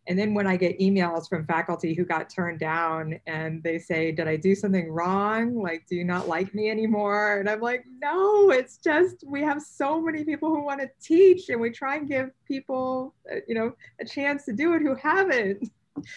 And 0.07 0.17
then 0.17 0.33
when 0.33 0.47
I 0.47 0.55
get 0.55 0.79
emails 0.79 1.27
from 1.27 1.45
faculty 1.45 1.93
who 1.93 2.05
got 2.05 2.29
turned 2.29 2.59
down 2.59 3.19
and 3.27 3.61
they 3.61 3.77
say, 3.77 4.11
Did 4.11 4.27
I 4.27 4.37
do 4.37 4.55
something 4.55 4.89
wrong? 4.89 5.61
Like, 5.61 5.85
do 5.87 5.95
you 5.95 6.05
not 6.05 6.29
like 6.29 6.55
me 6.55 6.69
anymore? 6.69 7.39
And 7.39 7.49
I'm 7.49 7.59
like, 7.59 7.83
No, 8.01 8.49
it's 8.51 8.77
just 8.77 9.25
we 9.27 9.41
have 9.41 9.61
so 9.61 10.01
many 10.01 10.23
people 10.23 10.49
who 10.49 10.63
want 10.63 10.79
to 10.79 10.89
teach 11.01 11.49
and 11.49 11.59
we 11.59 11.71
try 11.71 11.97
and 11.97 12.07
give 12.07 12.31
people, 12.47 13.13
uh, 13.29 13.39
you 13.47 13.55
know, 13.55 13.73
a 13.99 14.05
chance 14.05 14.45
to 14.45 14.53
do 14.53 14.73
it 14.73 14.81
who 14.81 14.95
haven't. 14.95 15.69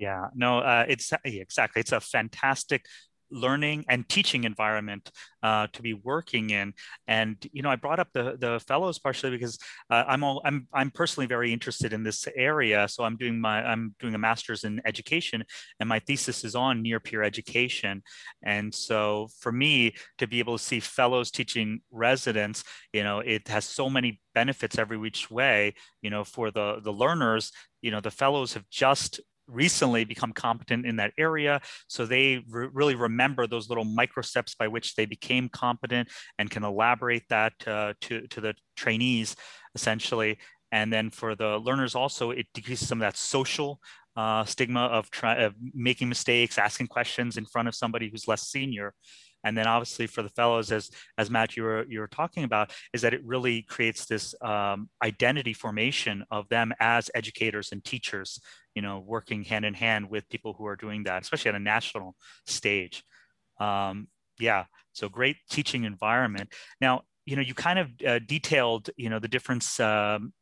Yeah, 0.00 0.28
no, 0.34 0.60
uh, 0.60 0.86
it's 0.88 1.12
exactly. 1.24 1.80
It's 1.80 1.92
a 1.92 2.00
fantastic 2.00 2.86
learning 3.32 3.84
and 3.88 4.08
teaching 4.08 4.42
environment 4.44 5.08
uh, 5.42 5.66
to 5.72 5.82
be 5.82 5.94
working 5.94 6.50
in. 6.50 6.72
And 7.06 7.36
you 7.52 7.62
know, 7.62 7.68
I 7.70 7.76
brought 7.76 8.00
up 8.00 8.08
the 8.14 8.36
the 8.40 8.60
fellows 8.66 8.98
partially 8.98 9.30
because 9.32 9.58
uh, 9.90 10.04
I'm 10.08 10.24
all 10.24 10.40
I'm 10.46 10.66
I'm 10.72 10.90
personally 10.90 11.26
very 11.26 11.52
interested 11.52 11.92
in 11.92 12.02
this 12.02 12.26
area. 12.34 12.88
So 12.88 13.04
I'm 13.04 13.18
doing 13.18 13.38
my 13.40 13.62
I'm 13.62 13.94
doing 14.00 14.14
a 14.14 14.18
master's 14.18 14.64
in 14.64 14.80
education, 14.86 15.44
and 15.80 15.88
my 15.88 15.98
thesis 15.98 16.44
is 16.44 16.54
on 16.54 16.80
near 16.82 16.98
peer 16.98 17.22
education. 17.22 18.02
And 18.42 18.74
so 18.74 19.28
for 19.40 19.52
me 19.52 19.94
to 20.18 20.26
be 20.26 20.38
able 20.38 20.56
to 20.56 20.64
see 20.64 20.80
fellows 20.80 21.30
teaching 21.30 21.82
residents, 21.90 22.64
you 22.94 23.04
know, 23.04 23.18
it 23.20 23.48
has 23.48 23.66
so 23.66 23.90
many 23.90 24.20
benefits 24.34 24.78
every 24.78 24.96
which 24.96 25.30
way. 25.30 25.74
You 26.00 26.08
know, 26.10 26.24
for 26.24 26.50
the 26.50 26.80
the 26.82 26.92
learners, 26.92 27.52
you 27.82 27.90
know, 27.90 28.00
the 28.00 28.10
fellows 28.10 28.54
have 28.54 28.68
just 28.70 29.20
recently 29.50 30.04
become 30.04 30.32
competent 30.32 30.86
in 30.86 30.96
that 30.96 31.12
area. 31.18 31.60
So 31.88 32.06
they 32.06 32.44
re- 32.48 32.68
really 32.72 32.94
remember 32.94 33.46
those 33.46 33.68
little 33.68 33.84
micro 33.84 34.22
steps 34.22 34.54
by 34.54 34.68
which 34.68 34.94
they 34.94 35.06
became 35.06 35.48
competent 35.48 36.08
and 36.38 36.50
can 36.50 36.64
elaborate 36.64 37.24
that 37.28 37.52
uh, 37.66 37.94
to, 38.02 38.26
to 38.28 38.40
the 38.40 38.54
trainees 38.76 39.36
essentially. 39.74 40.38
And 40.72 40.92
then 40.92 41.10
for 41.10 41.34
the 41.34 41.58
learners 41.58 41.94
also, 41.94 42.30
it 42.30 42.46
decreases 42.54 42.88
some 42.88 42.98
of 42.98 43.06
that 43.06 43.16
social 43.16 43.80
uh, 44.16 44.44
stigma 44.44 44.86
of, 44.86 45.10
try- 45.10 45.42
of 45.42 45.54
making 45.74 46.08
mistakes, 46.08 46.58
asking 46.58 46.86
questions 46.86 47.36
in 47.36 47.44
front 47.44 47.68
of 47.68 47.74
somebody 47.74 48.08
who's 48.10 48.28
less 48.28 48.48
senior 48.48 48.94
and 49.44 49.56
then 49.56 49.66
obviously 49.66 50.06
for 50.06 50.22
the 50.22 50.28
fellows 50.28 50.72
as 50.72 50.90
as 51.18 51.30
matt 51.30 51.56
you 51.56 51.62
were 51.62 51.84
you 51.88 52.00
were 52.00 52.08
talking 52.08 52.44
about 52.44 52.72
is 52.92 53.02
that 53.02 53.14
it 53.14 53.24
really 53.24 53.62
creates 53.62 54.06
this 54.06 54.34
um, 54.42 54.88
identity 55.02 55.52
formation 55.52 56.24
of 56.30 56.48
them 56.48 56.72
as 56.80 57.10
educators 57.14 57.72
and 57.72 57.84
teachers 57.84 58.40
you 58.74 58.82
know 58.82 59.00
working 59.00 59.44
hand 59.44 59.64
in 59.64 59.74
hand 59.74 60.08
with 60.08 60.28
people 60.28 60.54
who 60.54 60.66
are 60.66 60.76
doing 60.76 61.04
that 61.04 61.22
especially 61.22 61.48
at 61.48 61.54
a 61.54 61.60
national 61.60 62.14
stage 62.46 63.04
um, 63.58 64.08
yeah 64.38 64.64
so 64.92 65.08
great 65.08 65.36
teaching 65.50 65.84
environment 65.84 66.52
now 66.80 67.02
you 67.26 67.36
know 67.36 67.42
you 67.42 67.54
kind 67.54 67.78
of 67.78 67.88
uh, 68.06 68.18
detailed 68.26 68.90
you 68.96 69.08
know 69.08 69.18
the 69.18 69.28
difference 69.28 69.78
um, 69.80 70.32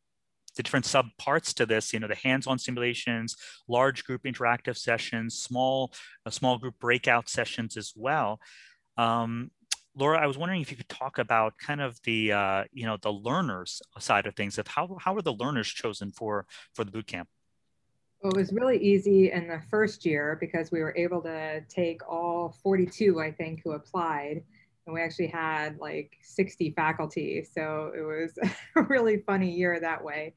the 0.59 0.63
different 0.63 0.85
sub 0.85 1.07
parts 1.19 1.55
to 1.55 1.65
this, 1.65 1.95
you 1.95 2.01
know, 2.01 2.09
the 2.09 2.15
hands-on 2.15 2.59
simulations, 2.59 3.37
large 3.69 4.05
group 4.05 4.25
interactive 4.25 4.77
sessions, 4.77 5.39
small, 5.39 5.93
uh, 6.27 6.31
small 6.31 6.59
group 6.59 6.75
breakout 6.79 7.29
sessions 7.31 7.77
as 7.77 7.93
well. 7.97 8.39
Um, 8.99 9.51
Laura, 9.95 10.21
I 10.21 10.27
was 10.27 10.37
wondering 10.37 10.61
if 10.61 10.71
you 10.71 10.77
could 10.77 10.89
talk 10.89 11.19
about 11.19 11.57
kind 11.59 11.81
of 11.81 11.99
the 12.03 12.33
uh, 12.33 12.65
you 12.73 12.87
know 12.87 12.99
the 13.01 13.13
learners 13.13 13.81
side 13.99 14.27
of 14.27 14.35
things. 14.35 14.59
Of 14.59 14.67
how 14.67 14.97
how 15.01 15.17
are 15.17 15.23
the 15.23 15.33
learners 15.33 15.69
chosen 15.69 16.13
for 16.13 16.47
for 16.75 16.85
the 16.85 16.91
boot 16.91 17.07
camp? 17.07 17.29
Well, 18.23 18.33
it 18.33 18.39
was 18.39 18.53
really 18.53 18.79
easy 18.79 19.31
in 19.31 19.47
the 19.47 19.61
first 19.71 20.05
year 20.05 20.37
because 20.41 20.73
we 20.73 20.81
were 20.81 20.95
able 20.97 21.23
to 21.23 21.61
take 21.69 22.07
all 22.09 22.57
42, 22.65 23.21
I 23.21 23.31
think, 23.31 23.61
who 23.63 23.73
applied, 23.73 24.43
and 24.87 24.95
we 24.95 25.01
actually 25.01 25.29
had 25.29 25.79
like 25.79 26.17
60 26.23 26.73
faculty. 26.73 27.45
So 27.45 27.93
it 27.97 28.01
was 28.01 28.37
a 28.77 28.83
really 28.83 29.19
funny 29.19 29.51
year 29.51 29.79
that 29.79 30.03
way. 30.03 30.35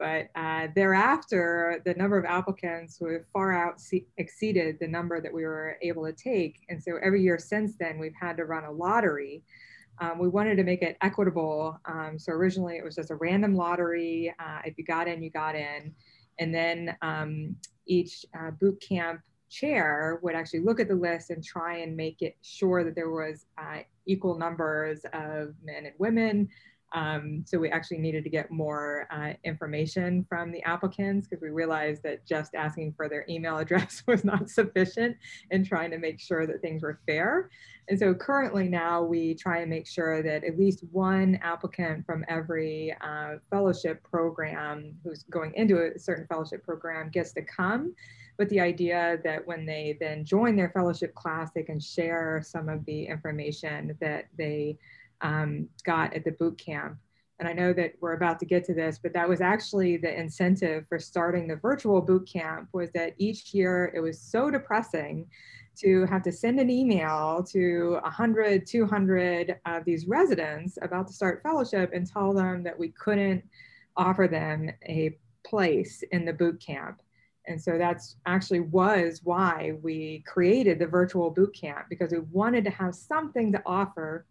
But 0.00 0.30
uh, 0.34 0.68
thereafter, 0.74 1.82
the 1.84 1.92
number 1.92 2.18
of 2.18 2.24
applicants 2.24 2.98
were 3.00 3.26
far 3.34 3.52
out 3.52 3.82
exceeded 4.16 4.78
the 4.80 4.88
number 4.88 5.20
that 5.20 5.32
we 5.32 5.44
were 5.44 5.76
able 5.82 6.06
to 6.06 6.12
take. 6.14 6.60
And 6.70 6.82
so 6.82 6.92
every 7.02 7.22
year 7.22 7.38
since 7.38 7.74
then, 7.78 7.98
we've 7.98 8.14
had 8.18 8.38
to 8.38 8.46
run 8.46 8.64
a 8.64 8.72
lottery. 8.72 9.44
Um, 10.00 10.18
we 10.18 10.28
wanted 10.28 10.56
to 10.56 10.64
make 10.64 10.80
it 10.80 10.96
equitable. 11.02 11.78
Um, 11.84 12.18
so 12.18 12.32
originally 12.32 12.78
it 12.78 12.84
was 12.84 12.94
just 12.94 13.10
a 13.10 13.16
random 13.16 13.54
lottery. 13.54 14.34
Uh, 14.40 14.60
if 14.64 14.78
you 14.78 14.84
got 14.84 15.06
in, 15.06 15.22
you 15.22 15.30
got 15.30 15.54
in. 15.54 15.94
And 16.38 16.54
then 16.54 16.96
um, 17.02 17.54
each 17.86 18.24
uh, 18.34 18.52
boot 18.52 18.80
camp 18.80 19.20
chair 19.50 20.18
would 20.22 20.34
actually 20.34 20.60
look 20.60 20.80
at 20.80 20.88
the 20.88 20.94
list 20.94 21.28
and 21.28 21.44
try 21.44 21.78
and 21.78 21.94
make 21.94 22.22
it 22.22 22.38
sure 22.40 22.84
that 22.84 22.94
there 22.94 23.10
was 23.10 23.44
uh, 23.58 23.80
equal 24.06 24.38
numbers 24.38 25.04
of 25.12 25.54
men 25.62 25.84
and 25.84 25.94
women, 25.98 26.48
um, 26.92 27.44
so 27.46 27.58
we 27.58 27.68
actually 27.68 27.98
needed 27.98 28.24
to 28.24 28.30
get 28.30 28.50
more 28.50 29.06
uh, 29.10 29.32
information 29.44 30.24
from 30.28 30.50
the 30.50 30.62
applicants 30.64 31.28
because 31.28 31.42
we 31.42 31.50
realized 31.50 32.02
that 32.02 32.26
just 32.26 32.54
asking 32.54 32.94
for 32.96 33.08
their 33.08 33.24
email 33.28 33.58
address 33.64 34.02
was 34.06 34.24
not 34.24 34.50
sufficient 34.50 35.16
in 35.50 35.64
trying 35.64 35.90
to 35.90 35.98
make 35.98 36.20
sure 36.20 36.46
that 36.46 36.60
things 36.60 36.82
were 36.82 37.00
fair. 37.06 37.50
And 37.88 37.98
so 37.98 38.14
currently 38.14 38.68
now 38.68 39.02
we 39.02 39.34
try 39.34 39.58
and 39.58 39.70
make 39.70 39.86
sure 39.86 40.22
that 40.22 40.44
at 40.44 40.58
least 40.58 40.84
one 40.92 41.38
applicant 41.42 42.06
from 42.06 42.24
every 42.28 42.94
uh, 43.00 43.36
fellowship 43.50 44.02
program 44.02 44.94
who's 45.02 45.24
going 45.24 45.52
into 45.54 45.92
a 45.94 45.98
certain 45.98 46.26
fellowship 46.26 46.64
program 46.64 47.10
gets 47.10 47.32
to 47.32 47.42
come 47.42 47.94
with 48.38 48.48
the 48.48 48.60
idea 48.60 49.18
that 49.22 49.46
when 49.46 49.66
they 49.66 49.96
then 50.00 50.24
join 50.24 50.56
their 50.56 50.70
fellowship 50.70 51.14
class, 51.14 51.50
they 51.54 51.62
can 51.62 51.78
share 51.78 52.40
some 52.42 52.68
of 52.68 52.84
the 52.86 53.06
information 53.06 53.96
that 54.00 54.28
they 54.38 54.78
um, 55.22 55.68
got 55.84 56.14
at 56.14 56.24
the 56.24 56.32
boot 56.32 56.58
camp. 56.58 56.96
And 57.38 57.48
I 57.48 57.54
know 57.54 57.72
that 57.72 57.94
we're 58.00 58.12
about 58.12 58.38
to 58.40 58.44
get 58.44 58.64
to 58.66 58.74
this, 58.74 58.98
but 59.02 59.14
that 59.14 59.26
was 59.28 59.40
actually 59.40 59.96
the 59.96 60.14
incentive 60.14 60.86
for 60.88 60.98
starting 60.98 61.48
the 61.48 61.56
virtual 61.56 62.02
boot 62.02 62.28
camp 62.30 62.68
was 62.74 62.90
that 62.92 63.14
each 63.16 63.54
year 63.54 63.90
it 63.94 64.00
was 64.00 64.20
so 64.20 64.50
depressing 64.50 65.26
to 65.78 66.04
have 66.06 66.22
to 66.24 66.32
send 66.32 66.60
an 66.60 66.68
email 66.68 67.42
to 67.50 67.98
100, 68.02 68.66
200 68.66 69.58
of 69.64 69.84
these 69.86 70.06
residents 70.06 70.76
about 70.82 71.06
to 71.06 71.14
start 71.14 71.42
fellowship 71.42 71.90
and 71.94 72.06
tell 72.06 72.34
them 72.34 72.62
that 72.62 72.78
we 72.78 72.88
couldn't 72.88 73.42
offer 73.96 74.28
them 74.28 74.70
a 74.86 75.16
place 75.42 76.02
in 76.12 76.26
the 76.26 76.32
boot 76.34 76.60
camp. 76.60 77.00
And 77.46 77.60
so 77.60 77.78
that's 77.78 78.16
actually 78.26 78.60
was 78.60 79.20
why 79.24 79.72
we 79.82 80.22
created 80.26 80.78
the 80.78 80.86
virtual 80.86 81.30
boot 81.30 81.54
camp 81.58 81.86
because 81.88 82.12
we 82.12 82.18
wanted 82.18 82.64
to 82.64 82.70
have 82.70 82.94
something 82.94 83.50
to 83.52 83.62
offer 83.64 84.26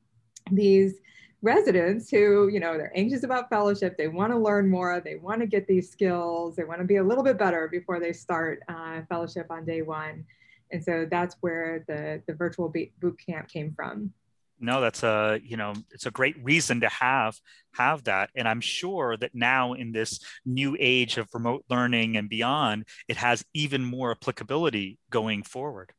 these 0.52 0.96
residents 1.42 2.10
who, 2.10 2.50
you 2.50 2.60
know, 2.60 2.78
they're 2.78 2.92
anxious 2.96 3.24
about 3.24 3.50
fellowship, 3.50 3.98
they 3.98 4.08
want 4.08 4.32
to 4.32 4.38
learn 4.38 4.70
more, 4.70 5.00
they 5.00 5.16
want 5.16 5.40
to 5.42 5.48
get 5.48 5.68
these 5.68 5.90
skills, 5.90 6.56
they 6.56 6.64
want 6.64 6.80
to 6.80 6.86
be 6.86 6.98
a 6.98 7.04
little 7.04 7.24
bit 7.24 7.38
better 7.38 7.68
before 7.68 8.00
they 8.00 8.12
start 8.12 8.62
uh, 8.68 9.02
fellowship 9.08 9.48
on 9.50 9.66
day 9.66 9.82
one. 9.82 10.26
And 10.72 10.84
so 10.84 11.08
that's 11.10 11.36
where 11.42 11.84
the, 11.88 12.22
the 12.28 12.34
virtual 12.34 12.70
boot 12.70 13.20
camp 13.26 13.48
came 13.48 13.74
from. 13.74 14.14
No, 14.62 14.82
that's 14.82 15.04
a 15.04 15.40
you 15.42 15.56
know 15.56 15.74
it's 15.92 16.06
a 16.06 16.12
great 16.12 16.36
reason 16.44 16.82
to 16.82 16.90
have 16.90 17.40
have 17.76 18.04
that, 18.04 18.30
and 18.36 18.48
I'm 18.48 18.60
sure 18.60 19.16
that 19.16 19.34
now 19.34 19.74
in 19.74 19.94
this 19.94 20.20
new 20.46 20.76
age 20.80 21.18
of 21.18 21.30
remote 21.34 21.64
learning 21.70 22.18
and 22.18 22.30
beyond, 22.30 22.86
it 23.08 23.16
has 23.16 23.44
even 23.54 23.86
more 23.86 24.12
applicability 24.12 25.00
going 25.10 25.44
forward. 25.44 25.94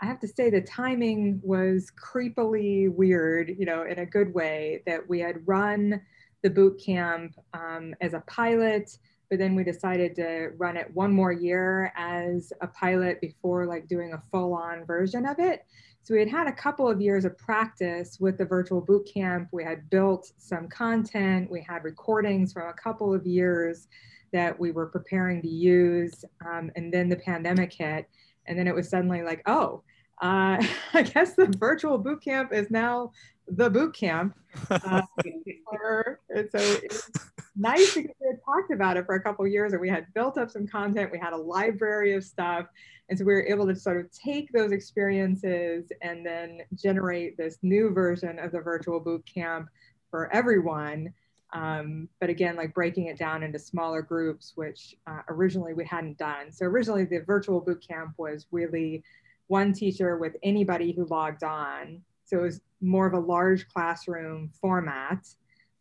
I 0.00 0.06
have 0.06 0.20
to 0.20 0.28
say 0.28 0.50
the 0.50 0.60
timing 0.60 1.40
was 1.42 1.90
creepily 2.00 2.92
weird, 2.92 3.54
you 3.58 3.66
know, 3.66 3.82
in 3.82 3.98
a 3.98 4.06
good 4.06 4.32
way 4.32 4.82
that 4.86 5.08
we 5.08 5.20
had 5.20 5.46
run 5.46 6.00
the 6.42 6.50
boot 6.50 6.80
camp 6.84 7.34
um, 7.52 7.94
as 8.00 8.14
a 8.14 8.22
pilot, 8.28 8.96
but 9.28 9.38
then 9.38 9.56
we 9.56 9.64
decided 9.64 10.14
to 10.16 10.50
run 10.56 10.76
it 10.76 10.88
one 10.94 11.12
more 11.12 11.32
year 11.32 11.92
as 11.96 12.52
a 12.60 12.68
pilot 12.68 13.20
before 13.20 13.66
like 13.66 13.88
doing 13.88 14.12
a 14.12 14.22
full 14.30 14.54
on 14.54 14.84
version 14.86 15.26
of 15.26 15.40
it. 15.40 15.66
So 16.02 16.14
we 16.14 16.20
had 16.20 16.30
had 16.30 16.46
a 16.46 16.52
couple 16.52 16.88
of 16.88 17.00
years 17.00 17.24
of 17.24 17.36
practice 17.36 18.18
with 18.20 18.38
the 18.38 18.44
virtual 18.44 18.80
boot 18.80 19.06
camp. 19.12 19.48
We 19.52 19.64
had 19.64 19.90
built 19.90 20.32
some 20.38 20.68
content. 20.68 21.50
We 21.50 21.60
had 21.60 21.84
recordings 21.84 22.52
from 22.52 22.68
a 22.68 22.72
couple 22.72 23.12
of 23.12 23.26
years 23.26 23.88
that 24.32 24.58
we 24.58 24.70
were 24.70 24.86
preparing 24.86 25.42
to 25.42 25.48
use. 25.48 26.24
Um, 26.46 26.70
and 26.76 26.92
then 26.92 27.08
the 27.08 27.16
pandemic 27.16 27.72
hit. 27.72 28.08
And 28.48 28.58
then 28.58 28.66
it 28.66 28.74
was 28.74 28.88
suddenly 28.88 29.22
like, 29.22 29.42
oh, 29.46 29.82
uh, 30.20 30.62
I 30.94 31.02
guess 31.02 31.34
the 31.34 31.46
virtual 31.58 31.98
boot 31.98 32.22
camp 32.22 32.52
is 32.52 32.70
now 32.70 33.12
the 33.46 33.70
boot 33.70 33.94
camp. 33.94 34.34
Uh, 34.70 35.02
so 35.24 36.58
it's 36.58 37.10
nice 37.56 37.94
because 37.94 38.14
we 38.20 38.26
had 38.26 38.38
talked 38.44 38.72
about 38.72 38.96
it 38.96 39.06
for 39.06 39.14
a 39.14 39.22
couple 39.22 39.46
years 39.46 39.72
and 39.72 39.80
we 39.80 39.88
had 39.88 40.06
built 40.14 40.38
up 40.38 40.50
some 40.50 40.66
content. 40.66 41.12
We 41.12 41.18
had 41.18 41.32
a 41.32 41.36
library 41.36 42.14
of 42.14 42.24
stuff. 42.24 42.66
And 43.08 43.18
so 43.18 43.24
we 43.24 43.32
were 43.32 43.46
able 43.46 43.66
to 43.66 43.74
sort 43.74 43.98
of 43.98 44.10
take 44.12 44.52
those 44.52 44.72
experiences 44.72 45.90
and 46.02 46.24
then 46.24 46.60
generate 46.74 47.36
this 47.36 47.58
new 47.62 47.90
version 47.90 48.38
of 48.38 48.52
the 48.52 48.60
virtual 48.60 49.00
boot 49.00 49.24
camp 49.32 49.68
for 50.10 50.32
everyone. 50.32 51.12
Um, 51.52 52.08
but 52.20 52.28
again, 52.28 52.56
like 52.56 52.74
breaking 52.74 53.06
it 53.06 53.18
down 53.18 53.42
into 53.42 53.58
smaller 53.58 54.02
groups, 54.02 54.52
which 54.54 54.94
uh, 55.06 55.22
originally 55.28 55.72
we 55.72 55.84
hadn't 55.84 56.18
done. 56.18 56.52
So 56.52 56.66
originally 56.66 57.04
the 57.04 57.20
virtual 57.20 57.60
boot 57.60 57.84
camp 57.86 58.14
was 58.18 58.46
really 58.50 59.02
one 59.46 59.72
teacher 59.72 60.18
with 60.18 60.36
anybody 60.42 60.92
who 60.92 61.06
logged 61.06 61.42
on. 61.42 62.02
So 62.24 62.38
it 62.38 62.42
was 62.42 62.60
more 62.80 63.06
of 63.06 63.14
a 63.14 63.18
large 63.18 63.66
classroom 63.68 64.50
format. 64.60 65.26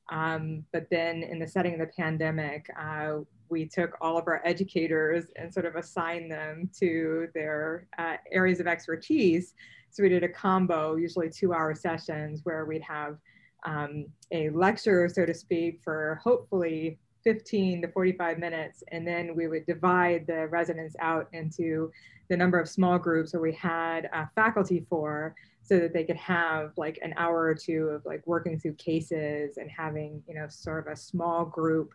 Um, 0.10 0.64
but 0.72 0.90
then 0.90 1.24
in 1.24 1.38
the 1.38 1.48
setting 1.48 1.74
of 1.74 1.80
the 1.80 1.92
pandemic, 1.98 2.70
uh, 2.80 3.18
we 3.50 3.66
took 3.66 3.98
all 4.02 4.18
of 4.18 4.28
our 4.28 4.42
educators 4.46 5.26
and 5.36 5.54
sort 5.54 5.66
of 5.66 5.76
assigned 5.76 6.32
them 6.32 6.70
to 6.80 7.28
their 7.34 7.88
uh, 7.98 8.16
areas 8.32 8.62
of 8.62 8.68
expertise. 8.68 9.54
So 9.90 10.04
we 10.04 10.10
did 10.10 10.24
a 10.24 10.30
combo, 10.30 10.96
usually 10.96 11.30
two 11.30 11.54
hour 11.54 11.76
sessions 11.76 12.42
where 12.44 12.66
we'd 12.66 12.82
have 12.84 13.18
um, 13.66 14.06
a 14.32 14.50
lecture, 14.50 15.10
so 15.10 15.26
to 15.26 15.34
speak, 15.34 15.82
for 15.84 16.20
hopefully 16.24 17.00
15 17.24 17.82
to 17.82 17.88
45 17.90 18.40
minutes. 18.40 18.84
And 18.92 19.06
then 19.06 19.36
we 19.36 19.48
would 19.48 19.66
divide 19.66 20.26
the 20.28 20.48
residents 20.48 20.96
out 21.00 21.28
into 21.34 21.92
the 22.30 22.38
number 22.38 22.60
of 22.60 22.70
small 22.70 22.98
groups 22.98 23.34
where 23.34 23.42
we 23.42 23.54
had 23.54 24.10
uh, 24.14 24.26
faculty 24.36 24.86
for 24.90 25.36
so 25.62 25.78
that 25.80 25.94
they 25.94 26.06
could 26.06 26.18
have 26.18 26.72
like 26.78 26.98
an 27.02 27.14
hour 27.18 27.42
or 27.42 27.56
two 27.56 27.90
of 27.90 28.06
like 28.06 28.26
working 28.26 28.58
through 28.58 28.76
cases 28.76 29.58
and 29.58 29.70
having, 29.70 30.24
you 30.28 30.36
know, 30.36 30.48
sort 30.48 30.88
of 30.88 30.94
a 30.94 30.96
small 30.96 31.44
group 31.44 31.92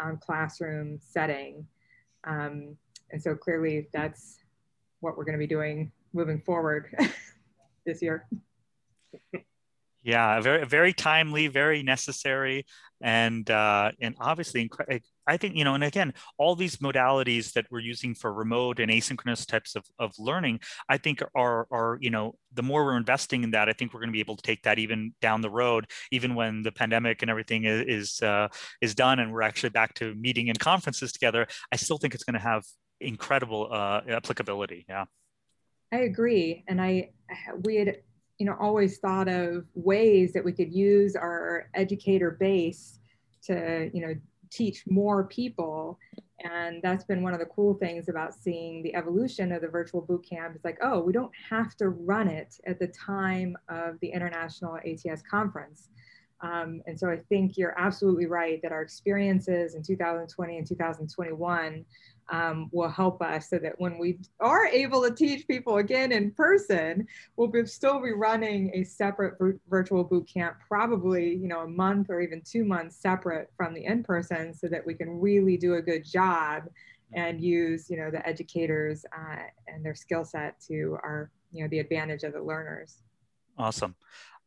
um, 0.00 0.18
classroom 0.18 0.98
setting. 1.00 1.66
Um, 2.24 2.76
and 3.10 3.20
so 3.20 3.34
clearly 3.34 3.88
that's 3.92 4.38
what 5.00 5.16
we're 5.16 5.24
going 5.24 5.34
to 5.34 5.38
be 5.38 5.46
doing 5.46 5.90
moving 6.12 6.40
forward 6.40 6.94
this 7.86 8.00
year. 8.02 8.28
Yeah, 10.06 10.38
very 10.40 10.64
very 10.64 10.92
timely, 10.92 11.48
very 11.48 11.82
necessary, 11.82 12.64
and 13.00 13.50
uh, 13.50 13.90
and 14.00 14.14
obviously, 14.20 14.70
I 15.26 15.36
think 15.36 15.56
you 15.56 15.64
know, 15.64 15.74
and 15.74 15.82
again, 15.82 16.14
all 16.38 16.54
these 16.54 16.76
modalities 16.76 17.52
that 17.54 17.66
we're 17.72 17.80
using 17.80 18.14
for 18.14 18.32
remote 18.32 18.78
and 18.78 18.88
asynchronous 18.88 19.44
types 19.44 19.74
of, 19.74 19.84
of 19.98 20.12
learning, 20.16 20.60
I 20.88 20.98
think 20.98 21.24
are 21.34 21.66
are 21.72 21.98
you 22.00 22.10
know, 22.10 22.36
the 22.52 22.62
more 22.62 22.84
we're 22.84 22.96
investing 22.96 23.42
in 23.42 23.50
that, 23.50 23.68
I 23.68 23.72
think 23.72 23.92
we're 23.92 23.98
going 23.98 24.10
to 24.10 24.12
be 24.12 24.20
able 24.20 24.36
to 24.36 24.42
take 24.42 24.62
that 24.62 24.78
even 24.78 25.12
down 25.20 25.40
the 25.40 25.50
road, 25.50 25.86
even 26.12 26.36
when 26.36 26.62
the 26.62 26.70
pandemic 26.70 27.22
and 27.22 27.30
everything 27.30 27.64
is 27.64 27.80
is, 27.88 28.22
uh, 28.22 28.46
is 28.80 28.94
done, 28.94 29.18
and 29.18 29.32
we're 29.32 29.42
actually 29.42 29.70
back 29.70 29.92
to 29.94 30.14
meeting 30.14 30.46
in 30.46 30.54
conferences 30.54 31.10
together. 31.10 31.48
I 31.72 31.76
still 31.76 31.98
think 31.98 32.14
it's 32.14 32.22
going 32.22 32.34
to 32.34 32.46
have 32.52 32.62
incredible 33.00 33.70
uh, 33.72 34.02
applicability. 34.08 34.86
Yeah. 34.88 35.06
I 35.92 36.02
agree, 36.02 36.62
and 36.68 36.80
I 36.80 37.10
we 37.64 37.74
had 37.74 37.96
you 38.38 38.46
know, 38.46 38.56
always 38.60 38.98
thought 38.98 39.28
of 39.28 39.64
ways 39.74 40.32
that 40.32 40.44
we 40.44 40.52
could 40.52 40.72
use 40.72 41.16
our 41.16 41.68
educator 41.74 42.32
base 42.32 42.98
to, 43.44 43.90
you 43.92 44.06
know, 44.06 44.14
teach 44.50 44.84
more 44.86 45.24
people. 45.24 45.98
And 46.44 46.82
that's 46.82 47.04
been 47.04 47.22
one 47.22 47.32
of 47.32 47.40
the 47.40 47.46
cool 47.46 47.74
things 47.74 48.08
about 48.08 48.34
seeing 48.34 48.82
the 48.82 48.94
evolution 48.94 49.52
of 49.52 49.62
the 49.62 49.68
virtual 49.68 50.02
boot 50.02 50.26
camp. 50.28 50.54
It's 50.54 50.64
like, 50.64 50.78
oh, 50.82 51.00
we 51.00 51.12
don't 51.12 51.32
have 51.50 51.76
to 51.76 51.88
run 51.88 52.28
it 52.28 52.60
at 52.66 52.78
the 52.78 52.88
time 52.88 53.56
of 53.68 53.98
the 54.00 54.08
International 54.08 54.76
ATS 54.76 55.22
conference. 55.28 55.88
Um, 56.42 56.82
and 56.86 56.98
so 56.98 57.08
I 57.08 57.16
think 57.30 57.56
you're 57.56 57.78
absolutely 57.78 58.26
right 58.26 58.60
that 58.62 58.72
our 58.72 58.82
experiences 58.82 59.74
in 59.74 59.82
2020 59.82 60.58
and 60.58 60.66
2021 60.66 61.84
um, 62.28 62.68
will 62.72 62.88
help 62.88 63.22
us 63.22 63.50
so 63.50 63.58
that 63.58 63.74
when 63.78 63.98
we 63.98 64.18
are 64.40 64.66
able 64.66 65.02
to 65.02 65.14
teach 65.14 65.46
people 65.46 65.76
again 65.76 66.12
in 66.12 66.30
person, 66.32 67.06
we'll 67.36 67.48
be, 67.48 67.64
still 67.66 68.00
be 68.00 68.12
running 68.12 68.70
a 68.74 68.84
separate 68.84 69.34
virtual 69.68 70.04
boot 70.04 70.28
camp, 70.32 70.56
probably 70.66 71.34
you 71.34 71.48
know 71.48 71.60
a 71.60 71.68
month 71.68 72.10
or 72.10 72.20
even 72.20 72.42
two 72.42 72.64
months 72.64 72.96
separate 72.96 73.50
from 73.56 73.74
the 73.74 73.84
in-person, 73.84 74.54
so 74.54 74.68
that 74.68 74.84
we 74.84 74.94
can 74.94 75.20
really 75.20 75.56
do 75.56 75.74
a 75.74 75.82
good 75.82 76.04
job 76.04 76.64
and 77.12 77.40
use 77.40 77.88
you 77.88 77.96
know 77.96 78.10
the 78.10 78.26
educators 78.26 79.04
uh, 79.16 79.36
and 79.68 79.84
their 79.84 79.94
skill 79.94 80.24
set 80.24 80.60
to 80.60 80.98
our 81.02 81.30
you 81.52 81.62
know 81.62 81.68
the 81.68 81.78
advantage 81.78 82.22
of 82.24 82.32
the 82.32 82.42
learners. 82.42 83.02
Awesome. 83.58 83.94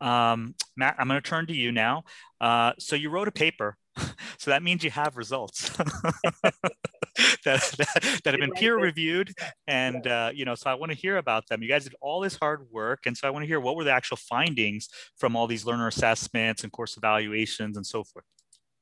Um, 0.01 0.55
Matt, 0.77 0.95
I'm 0.97 1.07
going 1.07 1.21
to 1.21 1.27
turn 1.27 1.47
to 1.47 1.55
you 1.55 1.71
now. 1.71 2.03
Uh, 2.39 2.73
so 2.79 2.95
you 2.95 3.09
wrote 3.09 3.27
a 3.27 3.31
paper, 3.31 3.77
so 4.37 4.51
that 4.51 4.63
means 4.63 4.83
you 4.83 4.91
have 4.91 5.17
results. 5.17 5.77
that, 7.45 7.62
that, 7.77 8.21
that, 8.23 8.34
have 8.34 8.39
been 8.39 8.51
peer 8.51 8.77
reviewed 8.77 9.34
and 9.67 10.08
uh, 10.08 10.32
you 10.34 10.45
know 10.45 10.55
so 10.55 10.69
i 10.69 10.73
want 10.73 10.91
to 10.91 10.97
hear 10.97 11.17
about 11.17 11.47
them. 11.47 11.62
You 11.62 11.69
guys 11.69 11.84
did 11.84 11.95
all 12.01 12.19
this 12.19 12.36
hard 12.36 12.65
work 12.71 13.05
and 13.05 13.15
so 13.15 13.27
i 13.27 13.32
want 13.32 13.43
to 13.43 13.47
hear 13.47 13.60
what 13.60 13.75
were 13.75 13.84
the 13.84 13.91
actual 13.91 14.17
findings 14.17 14.89
from 15.17 15.36
all 15.36 15.47
these 15.47 15.65
learner 15.65 15.88
assessments 15.88 16.63
and 16.63 16.71
course 16.71 16.97
evaluations 16.97 17.77
and 17.77 17.86
so 17.86 18.03
forth? 18.03 18.25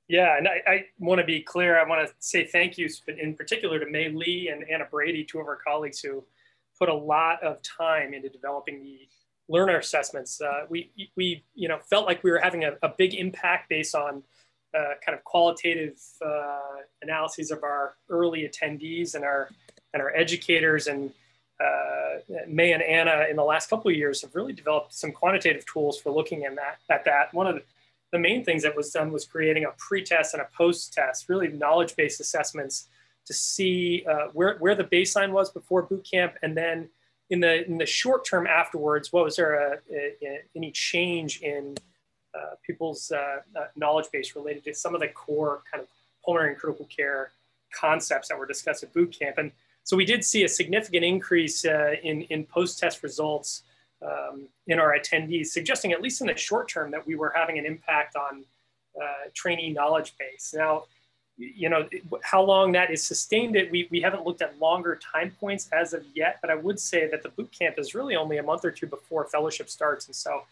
Yeah 0.07 0.37
and 0.37 0.47
i, 0.47 0.61
I 0.67 0.85
want 0.99 1.19
to 1.19 1.25
be 1.25 1.41
clear 1.41 1.79
i 1.79 1.87
want 1.87 2.07
to 2.07 2.13
say 2.19 2.45
thank 2.45 2.77
you 2.77 2.89
in 3.07 3.33
particular 3.33 3.79
to 3.79 3.89
May 3.89 4.09
Lee 4.09 4.49
and 4.49 4.63
anna 4.69 4.85
brady 4.89 5.23
two 5.23 5.39
of 5.39 5.47
our 5.47 5.57
colleagues 5.57 5.99
who 5.99 6.23
put 6.77 6.89
a 6.89 6.93
lot 6.93 7.43
of 7.43 7.61
time 7.63 8.13
into 8.13 8.29
developing 8.29 8.83
the 8.83 9.07
learner 9.49 9.77
assessments. 9.77 10.41
Uh, 10.41 10.65
we 10.69 10.91
we 11.15 11.43
you 11.55 11.67
know 11.67 11.79
felt 11.89 12.05
like 12.05 12.23
we 12.23 12.31
were 12.31 12.39
having 12.39 12.63
a, 12.63 12.73
a 12.81 12.89
big 12.97 13.13
impact 13.13 13.69
based 13.69 13.95
on 13.95 14.23
uh, 14.73 14.93
kind 15.05 15.17
of 15.17 15.23
qualitative 15.23 15.99
uh, 16.25 16.81
analyses 17.01 17.51
of 17.51 17.63
our 17.63 17.95
early 18.09 18.49
attendees 18.49 19.15
and 19.15 19.23
our 19.23 19.49
and 19.93 20.01
our 20.01 20.15
educators 20.15 20.87
and 20.87 21.11
uh, 21.59 22.19
May 22.47 22.73
and 22.73 22.83
Anna 22.83 23.25
in 23.29 23.35
the 23.35 23.43
last 23.43 23.69
couple 23.69 23.89
of 23.89 23.97
years 23.97 24.21
have 24.21 24.35
really 24.35 24.53
developed 24.53 24.93
some 24.93 25.11
quantitative 25.11 25.65
tools 25.65 25.99
for 25.99 26.11
looking 26.11 26.43
in 26.43 26.55
that 26.55 26.79
at 26.89 27.05
that. 27.05 27.33
One 27.33 27.47
of 27.47 27.55
the, 27.55 27.63
the 28.11 28.19
main 28.19 28.43
things 28.43 28.63
that 28.63 28.75
was 28.75 28.91
done 28.91 29.11
was 29.11 29.25
creating 29.25 29.65
a 29.65 29.71
pre-test 29.77 30.33
and 30.33 30.41
a 30.41 30.47
post-test, 30.55 31.29
really 31.29 31.47
knowledge-based 31.47 32.19
assessments 32.19 32.87
to 33.25 33.33
see 33.33 34.05
uh, 34.09 34.27
where, 34.33 34.57
where 34.59 34.75
the 34.75 34.83
baseline 34.83 35.31
was 35.31 35.49
before 35.49 35.81
boot 35.81 36.07
camp, 36.09 36.35
and 36.41 36.55
then 36.55 36.89
in 37.29 37.39
the 37.39 37.65
in 37.65 37.77
the 37.77 37.85
short 37.85 38.25
term 38.25 38.47
afterwards, 38.47 39.11
what 39.11 39.23
was 39.23 39.35
there 39.35 39.55
a, 39.55 39.77
a, 39.91 40.15
a, 40.21 40.39
any 40.55 40.71
change 40.71 41.41
in 41.41 41.75
people's 42.65 43.11
uh, 43.11 43.37
uh, 43.59 43.65
knowledge 43.75 44.07
base 44.11 44.35
related 44.35 44.63
to 44.63 44.73
some 44.73 44.93
of 44.95 45.01
the 45.01 45.07
core 45.07 45.61
kind 45.69 45.81
of 45.83 45.87
pulmonary 46.23 46.51
and 46.51 46.59
critical 46.59 46.87
care 46.97 47.31
concepts 47.73 48.27
that 48.27 48.37
were 48.37 48.45
discussed 48.45 48.83
at 48.83 48.93
boot 48.93 49.11
camp. 49.19 49.37
And 49.37 49.51
so 49.83 49.95
we 49.95 50.05
did 50.05 50.23
see 50.23 50.43
a 50.43 50.49
significant 50.49 51.03
increase 51.03 51.65
uh, 51.65 51.93
in, 52.03 52.23
in 52.23 52.43
post-test 52.45 53.03
results 53.03 53.63
um, 54.01 54.47
in 54.67 54.79
our 54.79 54.91
attendees, 54.97 55.47
suggesting 55.47 55.91
at 55.91 56.01
least 56.01 56.21
in 56.21 56.27
the 56.27 56.37
short 56.37 56.67
term 56.67 56.91
that 56.91 57.05
we 57.07 57.15
were 57.15 57.33
having 57.35 57.57
an 57.57 57.65
impact 57.65 58.15
on 58.15 58.43
uh, 59.01 59.29
trainee 59.33 59.71
knowledge 59.71 60.13
base. 60.19 60.53
Now, 60.55 60.83
you 61.37 61.69
know, 61.69 61.87
how 62.23 62.41
long 62.41 62.71
that 62.73 62.89
is 62.91 63.03
sustained, 63.03 63.55
it, 63.55 63.71
we, 63.71 63.87
we 63.91 64.01
haven't 64.01 64.25
looked 64.25 64.41
at 64.41 64.59
longer 64.59 64.99
time 65.13 65.31
points 65.39 65.69
as 65.71 65.93
of 65.93 66.03
yet, 66.15 66.39
but 66.41 66.49
I 66.49 66.55
would 66.55 66.79
say 66.79 67.07
that 67.11 67.21
the 67.21 67.29
boot 67.29 67.51
camp 67.57 67.75
is 67.77 67.93
really 67.93 68.15
only 68.15 68.37
a 68.37 68.43
month 68.43 68.65
or 68.65 68.71
two 68.71 68.87
before 68.87 69.25
fellowship 69.25 69.69
starts. 69.69 70.07
And 70.07 70.15
so 70.15 70.43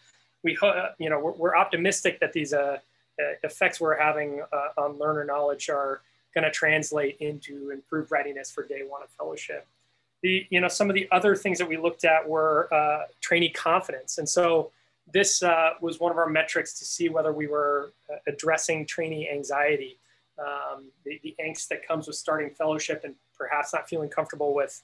we 0.46 0.56
you 0.98 1.10
know 1.10 1.18
we're, 1.18 1.32
we're 1.32 1.56
optimistic 1.56 2.20
that 2.20 2.32
these 2.32 2.54
uh, 2.54 2.78
uh, 3.20 3.32
effects 3.42 3.80
we're 3.80 3.98
having 3.98 4.42
uh, 4.52 4.80
on 4.80 4.98
learner 4.98 5.24
knowledge 5.24 5.68
are 5.68 6.00
going 6.34 6.44
to 6.44 6.50
translate 6.50 7.16
into 7.18 7.70
improved 7.70 8.10
readiness 8.10 8.50
for 8.50 8.62
day 8.66 8.82
one 8.86 9.02
of 9.02 9.10
fellowship. 9.10 9.66
The 10.22 10.46
you 10.48 10.60
know 10.60 10.68
some 10.68 10.88
of 10.88 10.94
the 10.94 11.08
other 11.10 11.34
things 11.34 11.58
that 11.58 11.68
we 11.68 11.76
looked 11.76 12.04
at 12.04 12.26
were 12.26 12.72
uh, 12.72 13.06
trainee 13.20 13.50
confidence, 13.50 14.18
and 14.18 14.28
so 14.28 14.70
this 15.12 15.42
uh, 15.42 15.70
was 15.80 16.00
one 16.00 16.10
of 16.12 16.18
our 16.18 16.28
metrics 16.28 16.78
to 16.78 16.84
see 16.84 17.08
whether 17.08 17.32
we 17.32 17.46
were 17.46 17.92
uh, 18.10 18.16
addressing 18.26 18.86
trainee 18.86 19.28
anxiety, 19.30 19.98
um, 20.38 20.84
the, 21.04 21.20
the 21.22 21.34
angst 21.44 21.68
that 21.68 21.86
comes 21.86 22.06
with 22.06 22.16
starting 22.16 22.50
fellowship 22.50 23.02
and 23.04 23.14
perhaps 23.38 23.72
not 23.72 23.88
feeling 23.88 24.08
comfortable 24.08 24.52
with 24.52 24.82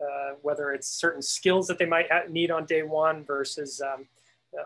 uh, 0.00 0.32
whether 0.42 0.72
it's 0.72 0.88
certain 0.88 1.22
skills 1.22 1.66
that 1.66 1.78
they 1.78 1.86
might 1.86 2.08
need 2.30 2.50
on 2.50 2.66
day 2.66 2.82
one 2.82 3.24
versus 3.24 3.80
um, 3.80 4.00
uh, 4.00 4.04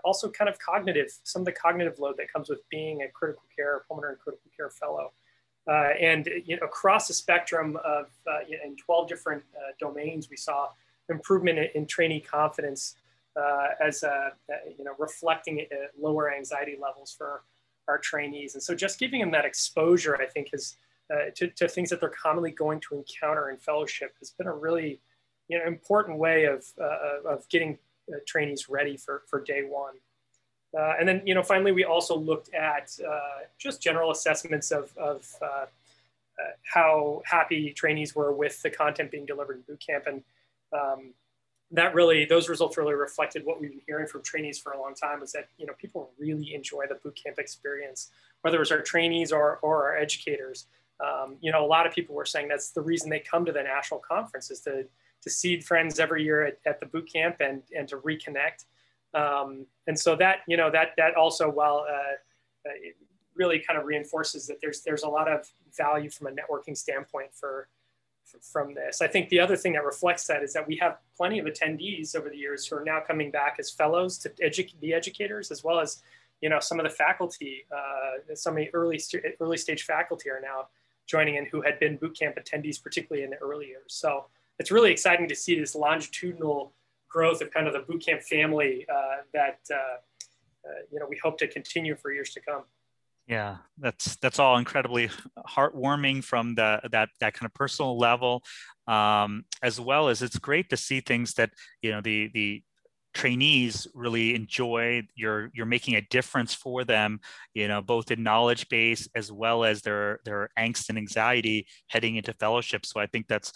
also 0.04 0.30
kind 0.30 0.48
of 0.48 0.58
cognitive, 0.58 1.08
some 1.22 1.42
of 1.42 1.46
the 1.46 1.52
cognitive 1.52 1.98
load 1.98 2.16
that 2.18 2.32
comes 2.32 2.48
with 2.48 2.68
being 2.68 3.02
a 3.02 3.08
critical 3.08 3.44
care, 3.54 3.84
pulmonary 3.88 4.14
and 4.14 4.20
critical 4.20 4.50
care 4.56 4.70
fellow. 4.70 5.12
Uh, 5.68 5.90
and 6.00 6.28
you 6.44 6.56
know, 6.56 6.64
across 6.64 7.08
the 7.08 7.14
spectrum 7.14 7.76
of 7.84 8.06
uh, 8.30 8.38
in 8.64 8.76
12 8.76 9.08
different 9.08 9.42
uh, 9.56 9.72
domains, 9.80 10.30
we 10.30 10.36
saw 10.36 10.68
improvement 11.08 11.58
in, 11.58 11.68
in 11.74 11.86
trainee 11.86 12.20
confidence 12.20 12.94
uh, 13.36 13.68
as 13.84 14.04
uh, 14.04 14.30
you 14.78 14.84
know 14.84 14.92
reflecting 14.98 15.66
lower 16.00 16.32
anxiety 16.32 16.76
levels 16.80 17.12
for 17.16 17.42
our 17.88 17.98
trainees. 17.98 18.54
And 18.54 18.62
so, 18.62 18.74
just 18.76 19.00
giving 19.00 19.20
them 19.20 19.32
that 19.32 19.44
exposure, 19.44 20.16
I 20.16 20.26
think, 20.26 20.50
has 20.52 20.76
to, 21.34 21.48
to 21.48 21.68
things 21.68 21.90
that 21.90 22.00
they're 22.00 22.10
commonly 22.10 22.52
going 22.52 22.80
to 22.88 22.94
encounter 22.94 23.50
in 23.50 23.56
fellowship 23.56 24.14
has 24.20 24.30
been 24.30 24.46
a 24.46 24.54
really 24.54 25.00
you 25.48 25.58
know 25.58 25.64
important 25.66 26.18
way 26.18 26.44
of 26.44 26.64
of 27.24 27.48
getting 27.48 27.76
uh, 28.12 28.18
trainees 28.26 28.68
ready 28.68 28.96
for, 28.96 29.22
for 29.26 29.40
day 29.42 29.62
one. 29.62 29.94
Uh, 30.76 30.94
and 30.98 31.08
then, 31.08 31.22
you 31.24 31.34
know, 31.34 31.42
finally, 31.42 31.72
we 31.72 31.84
also 31.84 32.16
looked 32.16 32.52
at 32.52 32.96
uh, 33.08 33.44
just 33.58 33.80
general 33.80 34.10
assessments 34.10 34.70
of, 34.70 34.92
of 34.96 35.26
uh, 35.40 35.66
how 36.62 37.22
happy 37.24 37.72
trainees 37.72 38.14
were 38.14 38.32
with 38.32 38.60
the 38.62 38.68
content 38.68 39.10
being 39.10 39.24
delivered 39.24 39.56
in 39.56 39.62
boot 39.62 39.82
camp. 39.86 40.04
And 40.06 40.22
um, 40.72 41.14
that 41.70 41.94
really, 41.94 42.26
those 42.26 42.48
results 42.48 42.76
really 42.76 42.94
reflected 42.94 43.44
what 43.44 43.60
we've 43.60 43.70
been 43.70 43.80
hearing 43.86 44.06
from 44.06 44.22
trainees 44.22 44.58
for 44.58 44.72
a 44.72 44.80
long 44.80 44.94
time 44.94 45.22
is 45.22 45.32
that, 45.32 45.48
you 45.56 45.66
know, 45.66 45.72
people 45.78 46.10
really 46.18 46.54
enjoy 46.54 46.84
the 46.88 46.96
boot 46.96 47.18
camp 47.22 47.38
experience, 47.38 48.10
whether 48.42 48.60
it's 48.60 48.70
our 48.70 48.82
trainees 48.82 49.32
or, 49.32 49.58
or 49.62 49.84
our 49.86 49.96
educators. 49.96 50.66
Um, 51.00 51.36
you 51.40 51.52
know, 51.52 51.64
a 51.64 51.66
lot 51.66 51.86
of 51.86 51.94
people 51.94 52.14
were 52.14 52.26
saying 52.26 52.48
that's 52.48 52.70
the 52.70 52.82
reason 52.82 53.08
they 53.08 53.20
come 53.20 53.44
to 53.46 53.52
the 53.52 53.62
national 53.62 54.00
conference 54.00 54.50
is 54.50 54.60
to, 54.60 54.86
to 55.26 55.30
see 55.30 55.58
friends 55.60 55.98
every 55.98 56.22
year 56.22 56.46
at, 56.46 56.58
at 56.64 56.78
the 56.78 56.86
boot 56.86 57.12
camp 57.12 57.36
and, 57.40 57.62
and 57.76 57.88
to 57.88 57.96
reconnect. 57.96 58.64
Um, 59.12 59.66
and 59.88 59.98
so 59.98 60.14
that, 60.16 60.38
you 60.46 60.56
know, 60.56 60.70
that, 60.70 60.90
that 60.96 61.16
also, 61.16 61.50
while 61.50 61.84
uh, 61.88 62.68
uh 62.68 62.72
really 63.34 63.58
kind 63.58 63.78
of 63.78 63.84
reinforces 63.84 64.46
that 64.46 64.58
there's, 64.62 64.80
there's 64.80 65.02
a 65.02 65.08
lot 65.08 65.30
of 65.30 65.46
value 65.76 66.08
from 66.08 66.28
a 66.28 66.30
networking 66.30 66.76
standpoint 66.76 67.34
for, 67.34 67.68
for, 68.24 68.38
from 68.40 68.72
this. 68.72 69.02
I 69.02 69.08
think 69.08 69.28
the 69.28 69.40
other 69.40 69.56
thing 69.56 69.74
that 69.74 69.84
reflects 69.84 70.26
that 70.28 70.42
is 70.42 70.54
that 70.54 70.66
we 70.66 70.76
have 70.76 70.98
plenty 71.16 71.38
of 71.38 71.44
attendees 71.44 72.16
over 72.16 72.30
the 72.30 72.36
years 72.36 72.66
who 72.66 72.76
are 72.76 72.84
now 72.84 73.00
coming 73.06 73.30
back 73.30 73.56
as 73.58 73.70
fellows 73.70 74.16
to 74.18 74.30
edu- 74.42 74.80
be 74.80 74.94
educators, 74.94 75.50
as 75.50 75.62
well 75.62 75.80
as, 75.80 76.02
you 76.40 76.48
know, 76.48 76.60
some 76.60 76.80
of 76.80 76.84
the 76.84 76.90
faculty, 76.90 77.66
uh, 77.70 78.34
some 78.34 78.54
of 78.54 78.58
the 78.58 78.70
early, 78.72 78.98
st- 78.98 79.22
early 79.40 79.58
stage 79.58 79.82
faculty 79.82 80.30
are 80.30 80.40
now 80.40 80.68
joining 81.06 81.34
in 81.34 81.46
who 81.46 81.60
had 81.60 81.78
been 81.78 81.96
boot 81.96 82.18
camp 82.18 82.36
attendees, 82.36 82.82
particularly 82.82 83.22
in 83.22 83.30
the 83.30 83.36
early 83.36 83.66
years. 83.66 83.88
So 83.88 84.26
it's 84.58 84.70
really 84.70 84.90
exciting 84.90 85.28
to 85.28 85.34
see 85.34 85.58
this 85.58 85.74
longitudinal 85.74 86.72
growth 87.08 87.40
of 87.40 87.50
kind 87.50 87.66
of 87.66 87.72
the 87.72 87.80
bootcamp 87.80 88.22
family 88.22 88.86
uh, 88.92 89.22
that 89.32 89.60
uh, 89.70 89.74
uh, 89.74 90.72
you 90.90 90.98
know 90.98 91.06
we 91.08 91.18
hope 91.22 91.38
to 91.38 91.48
continue 91.48 91.96
for 91.96 92.12
years 92.12 92.30
to 92.30 92.40
come. 92.40 92.62
Yeah, 93.26 93.56
that's 93.78 94.16
that's 94.16 94.38
all 94.38 94.56
incredibly 94.56 95.10
heartwarming 95.48 96.22
from 96.22 96.54
the 96.54 96.80
that 96.92 97.08
that 97.20 97.34
kind 97.34 97.46
of 97.46 97.54
personal 97.54 97.98
level, 97.98 98.42
um, 98.86 99.44
as 99.62 99.80
well 99.80 100.08
as 100.08 100.22
it's 100.22 100.38
great 100.38 100.70
to 100.70 100.76
see 100.76 101.00
things 101.00 101.34
that 101.34 101.50
you 101.82 101.90
know 101.90 102.00
the 102.00 102.30
the 102.32 102.62
trainees 103.14 103.88
really 103.94 104.34
enjoy. 104.34 105.02
You're 105.14 105.50
you're 105.54 105.66
making 105.66 105.96
a 105.96 106.02
difference 106.02 106.54
for 106.54 106.84
them 106.84 107.20
you 107.54 107.66
know 107.66 107.82
both 107.82 108.10
in 108.10 108.22
knowledge 108.22 108.68
base 108.68 109.08
as 109.16 109.32
well 109.32 109.64
as 109.64 109.82
their 109.82 110.20
their 110.24 110.50
angst 110.58 110.88
and 110.88 110.98
anxiety 110.98 111.66
heading 111.88 112.16
into 112.16 112.32
fellowship. 112.34 112.86
So 112.86 113.00
i 113.00 113.06
think 113.06 113.26
that's 113.26 113.52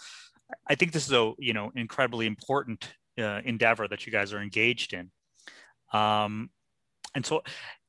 i 0.68 0.74
think 0.74 0.92
this 0.92 1.06
is 1.06 1.12
a 1.12 1.32
you 1.38 1.52
know 1.52 1.70
incredibly 1.74 2.26
important 2.26 2.92
uh, 3.18 3.40
endeavor 3.44 3.86
that 3.88 4.06
you 4.06 4.12
guys 4.12 4.32
are 4.32 4.40
engaged 4.40 4.94
in. 4.94 5.10
Um, 5.92 6.48
and 7.14 7.26
so 7.26 7.42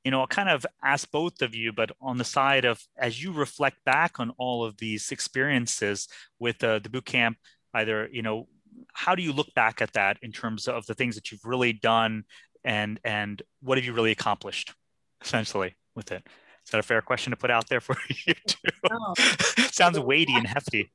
you 0.04 0.10
know 0.10 0.22
i'll 0.22 0.28
kind 0.28 0.50
of 0.50 0.66
ask 0.84 1.10
both 1.12 1.44
of 1.44 1.54
you 1.54 1.72
but 1.72 1.92
on 2.02 2.18
the 2.18 2.24
side 2.24 2.66
of 2.66 2.82
as 2.98 3.22
you 3.22 3.32
reflect 3.32 3.78
back 3.86 4.20
on 4.20 4.32
all 4.40 4.66
of 4.66 4.76
these 4.78 5.12
experiences 5.12 6.08
with 6.40 6.64
uh, 6.64 6.80
the 6.80 6.90
boot 6.90 7.06
camp 7.06 7.38
either 7.76 8.10
you 8.12 8.24
know 8.24 8.48
how 8.94 9.16
do 9.16 9.22
you 9.22 9.32
look 9.32 9.54
back 9.54 9.82
at 9.82 9.94
that 9.94 10.18
in 10.22 10.32
terms 10.32 10.68
of 10.68 10.86
the 10.88 10.96
things 10.96 11.16
that 11.16 11.32
you've 11.32 11.46
really 11.46 11.74
done 11.74 12.24
and 12.64 13.00
and 13.04 13.42
what 13.62 13.78
have 13.78 13.86
you 13.86 13.94
really 13.94 14.12
accomplished 14.12 14.74
essentially 15.24 15.76
with 15.96 16.12
it? 16.12 16.24
Is 16.66 16.72
that 16.72 16.80
a 16.80 16.84
fair 16.84 17.02
question 17.02 17.32
to 17.32 17.38
put 17.38 17.52
out 17.52 17.70
there 17.70 17.82
for 17.82 17.96
you 18.26 18.34
too? 18.48 18.58
Oh. 18.92 19.14
sounds 19.72 20.00
weighty 20.00 20.34
and 20.36 20.48
hefty 20.48 20.92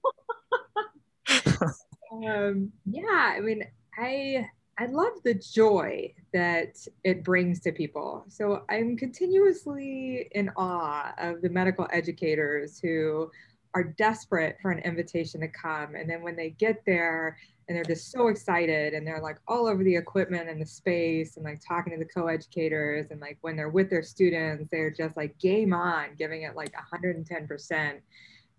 um, 2.24 2.72
yeah 2.84 3.34
i 3.36 3.40
mean 3.40 3.64
i 3.98 4.46
i 4.78 4.86
love 4.86 5.12
the 5.24 5.34
joy 5.34 6.12
that 6.32 6.76
it 7.02 7.24
brings 7.24 7.60
to 7.60 7.72
people. 7.72 8.24
So 8.28 8.64
i'm 8.68 8.96
continuously 8.96 10.28
in 10.32 10.50
awe 10.56 11.14
of 11.18 11.40
the 11.42 11.48
medical 11.48 11.86
educators 11.92 12.78
who 12.78 13.30
are 13.76 13.84
desperate 13.84 14.56
for 14.62 14.70
an 14.70 14.78
invitation 14.80 15.40
to 15.40 15.48
come. 15.48 15.96
And 15.96 16.08
then 16.08 16.22
when 16.22 16.34
they 16.34 16.50
get 16.50 16.82
there 16.86 17.36
and 17.68 17.76
they're 17.76 17.84
just 17.84 18.10
so 18.10 18.28
excited 18.28 18.94
and 18.94 19.06
they're 19.06 19.20
like 19.20 19.38
all 19.48 19.66
over 19.66 19.84
the 19.84 19.94
equipment 19.94 20.48
and 20.48 20.60
the 20.60 20.66
space 20.66 21.36
and 21.36 21.44
like 21.44 21.60
talking 21.66 21.92
to 21.92 21.98
the 21.98 22.10
co-educators 22.10 23.10
and 23.10 23.20
like 23.20 23.36
when 23.42 23.54
they're 23.54 23.68
with 23.68 23.90
their 23.90 24.02
students 24.02 24.68
they're 24.70 24.90
just 24.90 25.14
like 25.16 25.38
game 25.38 25.74
on 25.74 26.08
giving 26.16 26.42
it 26.42 26.56
like 26.56 26.72
110% 26.92 28.00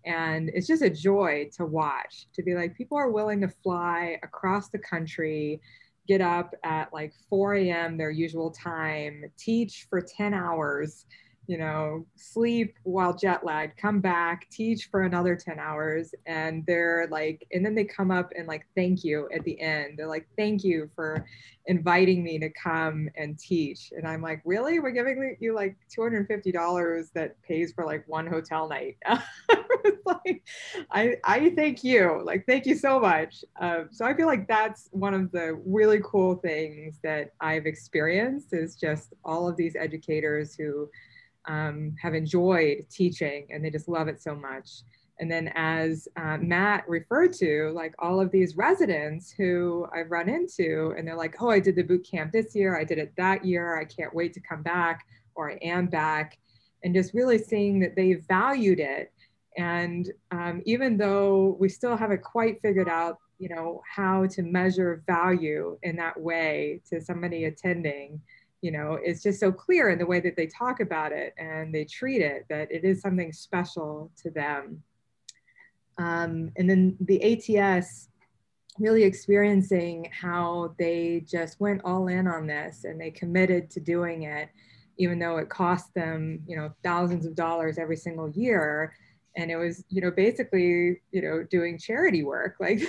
and 0.04 0.50
it's 0.54 0.66
just 0.66 0.82
a 0.82 0.90
joy 0.90 1.48
to 1.56 1.66
watch 1.66 2.26
to 2.34 2.42
be 2.42 2.54
like 2.54 2.76
people 2.76 2.96
are 2.96 3.10
willing 3.10 3.40
to 3.40 3.48
fly 3.48 4.18
across 4.22 4.68
the 4.68 4.78
country 4.78 5.60
get 6.06 6.20
up 6.20 6.54
at 6.64 6.92
like 6.92 7.12
4 7.28 7.54
a.m 7.54 7.96
their 7.96 8.10
usual 8.10 8.50
time 8.50 9.24
teach 9.36 9.86
for 9.90 10.00
10 10.00 10.34
hours 10.34 11.04
you 11.48 11.56
know, 11.56 12.06
sleep 12.14 12.76
while 12.82 13.16
jet 13.16 13.42
lagged, 13.42 13.78
come 13.78 14.00
back, 14.00 14.46
teach 14.50 14.90
for 14.90 15.02
another 15.02 15.34
10 15.34 15.58
hours. 15.58 16.14
And 16.26 16.64
they're 16.66 17.08
like, 17.10 17.46
and 17.52 17.64
then 17.64 17.74
they 17.74 17.84
come 17.84 18.10
up 18.10 18.30
and 18.36 18.46
like, 18.46 18.66
thank 18.76 19.02
you 19.02 19.30
at 19.34 19.42
the 19.44 19.58
end. 19.58 19.98
They're 19.98 20.06
like, 20.06 20.28
thank 20.36 20.62
you 20.62 20.90
for 20.94 21.24
inviting 21.64 22.22
me 22.22 22.38
to 22.38 22.50
come 22.50 23.08
and 23.16 23.38
teach. 23.38 23.92
And 23.96 24.06
I'm 24.06 24.20
like, 24.20 24.42
really? 24.44 24.78
We're 24.78 24.90
giving 24.90 25.36
you 25.40 25.54
like 25.54 25.76
$250 25.96 27.12
that 27.14 27.40
pays 27.42 27.72
for 27.72 27.86
like 27.86 28.06
one 28.06 28.26
hotel 28.26 28.68
night. 28.68 28.98
like, 30.04 30.42
I, 30.90 31.16
I 31.24 31.50
thank 31.56 31.82
you. 31.82 32.20
Like, 32.24 32.44
thank 32.46 32.66
you 32.66 32.74
so 32.74 33.00
much. 33.00 33.42
Um, 33.58 33.88
so 33.90 34.04
I 34.04 34.12
feel 34.12 34.26
like 34.26 34.46
that's 34.46 34.90
one 34.92 35.14
of 35.14 35.32
the 35.32 35.58
really 35.64 36.00
cool 36.04 36.34
things 36.36 36.98
that 37.02 37.32
I've 37.40 37.64
experienced 37.64 38.52
is 38.52 38.76
just 38.76 39.14
all 39.24 39.48
of 39.48 39.56
these 39.56 39.76
educators 39.76 40.54
who 40.54 40.90
um, 41.48 41.96
have 42.00 42.14
enjoyed 42.14 42.86
teaching 42.90 43.48
and 43.50 43.64
they 43.64 43.70
just 43.70 43.88
love 43.88 44.06
it 44.06 44.22
so 44.22 44.34
much. 44.34 44.82
And 45.20 45.30
then, 45.30 45.50
as 45.56 46.06
uh, 46.16 46.36
Matt 46.38 46.88
referred 46.88 47.32
to, 47.34 47.72
like 47.74 47.92
all 47.98 48.20
of 48.20 48.30
these 48.30 48.56
residents 48.56 49.32
who 49.32 49.86
I've 49.92 50.10
run 50.10 50.28
into, 50.28 50.94
and 50.96 51.06
they're 51.06 51.16
like, 51.16 51.34
oh, 51.40 51.50
I 51.50 51.58
did 51.58 51.74
the 51.74 51.82
boot 51.82 52.06
camp 52.08 52.30
this 52.30 52.54
year, 52.54 52.78
I 52.78 52.84
did 52.84 52.98
it 52.98 53.12
that 53.16 53.44
year, 53.44 53.76
I 53.76 53.84
can't 53.84 54.14
wait 54.14 54.32
to 54.34 54.40
come 54.40 54.62
back, 54.62 55.04
or 55.34 55.50
I 55.50 55.54
am 55.60 55.86
back. 55.86 56.38
And 56.84 56.94
just 56.94 57.14
really 57.14 57.38
seeing 57.38 57.80
that 57.80 57.96
they 57.96 58.14
valued 58.28 58.78
it. 58.78 59.12
And 59.56 60.08
um, 60.30 60.62
even 60.66 60.96
though 60.96 61.56
we 61.58 61.68
still 61.68 61.96
haven't 61.96 62.22
quite 62.22 62.62
figured 62.62 62.88
out, 62.88 63.18
you 63.40 63.48
know, 63.48 63.82
how 63.92 64.26
to 64.26 64.42
measure 64.42 65.02
value 65.06 65.76
in 65.82 65.96
that 65.96 66.20
way 66.20 66.80
to 66.90 67.00
somebody 67.00 67.46
attending, 67.46 68.20
you 68.60 68.70
know 68.70 68.98
it's 69.02 69.22
just 69.22 69.40
so 69.40 69.52
clear 69.52 69.90
in 69.90 69.98
the 69.98 70.06
way 70.06 70.20
that 70.20 70.36
they 70.36 70.46
talk 70.46 70.80
about 70.80 71.12
it 71.12 71.34
and 71.38 71.74
they 71.74 71.84
treat 71.84 72.20
it 72.20 72.44
that 72.48 72.70
it 72.70 72.84
is 72.84 73.00
something 73.00 73.32
special 73.32 74.10
to 74.22 74.30
them. 74.30 74.82
Um, 75.98 76.52
and 76.56 76.70
then 76.70 76.96
the 77.00 77.20
ats 77.22 78.08
really 78.78 79.02
experiencing 79.02 80.08
how 80.12 80.74
they 80.78 81.24
just 81.26 81.58
went 81.60 81.80
all 81.84 82.06
in 82.08 82.28
on 82.28 82.46
this 82.46 82.84
and 82.84 83.00
they 83.00 83.10
committed 83.10 83.70
to 83.70 83.80
doing 83.80 84.22
it 84.22 84.48
even 84.98 85.18
though 85.18 85.38
it 85.38 85.48
cost 85.48 85.92
them 85.94 86.40
you 86.46 86.56
know 86.56 86.70
thousands 86.82 87.26
of 87.26 87.34
dollars 87.34 87.78
every 87.78 87.96
single 87.96 88.30
year 88.30 88.94
and 89.36 89.50
it 89.50 89.56
was 89.56 89.84
you 89.88 90.00
know 90.00 90.10
basically 90.10 91.00
you 91.12 91.22
know 91.22 91.44
doing 91.50 91.78
charity 91.78 92.24
work 92.24 92.56
like 92.60 92.80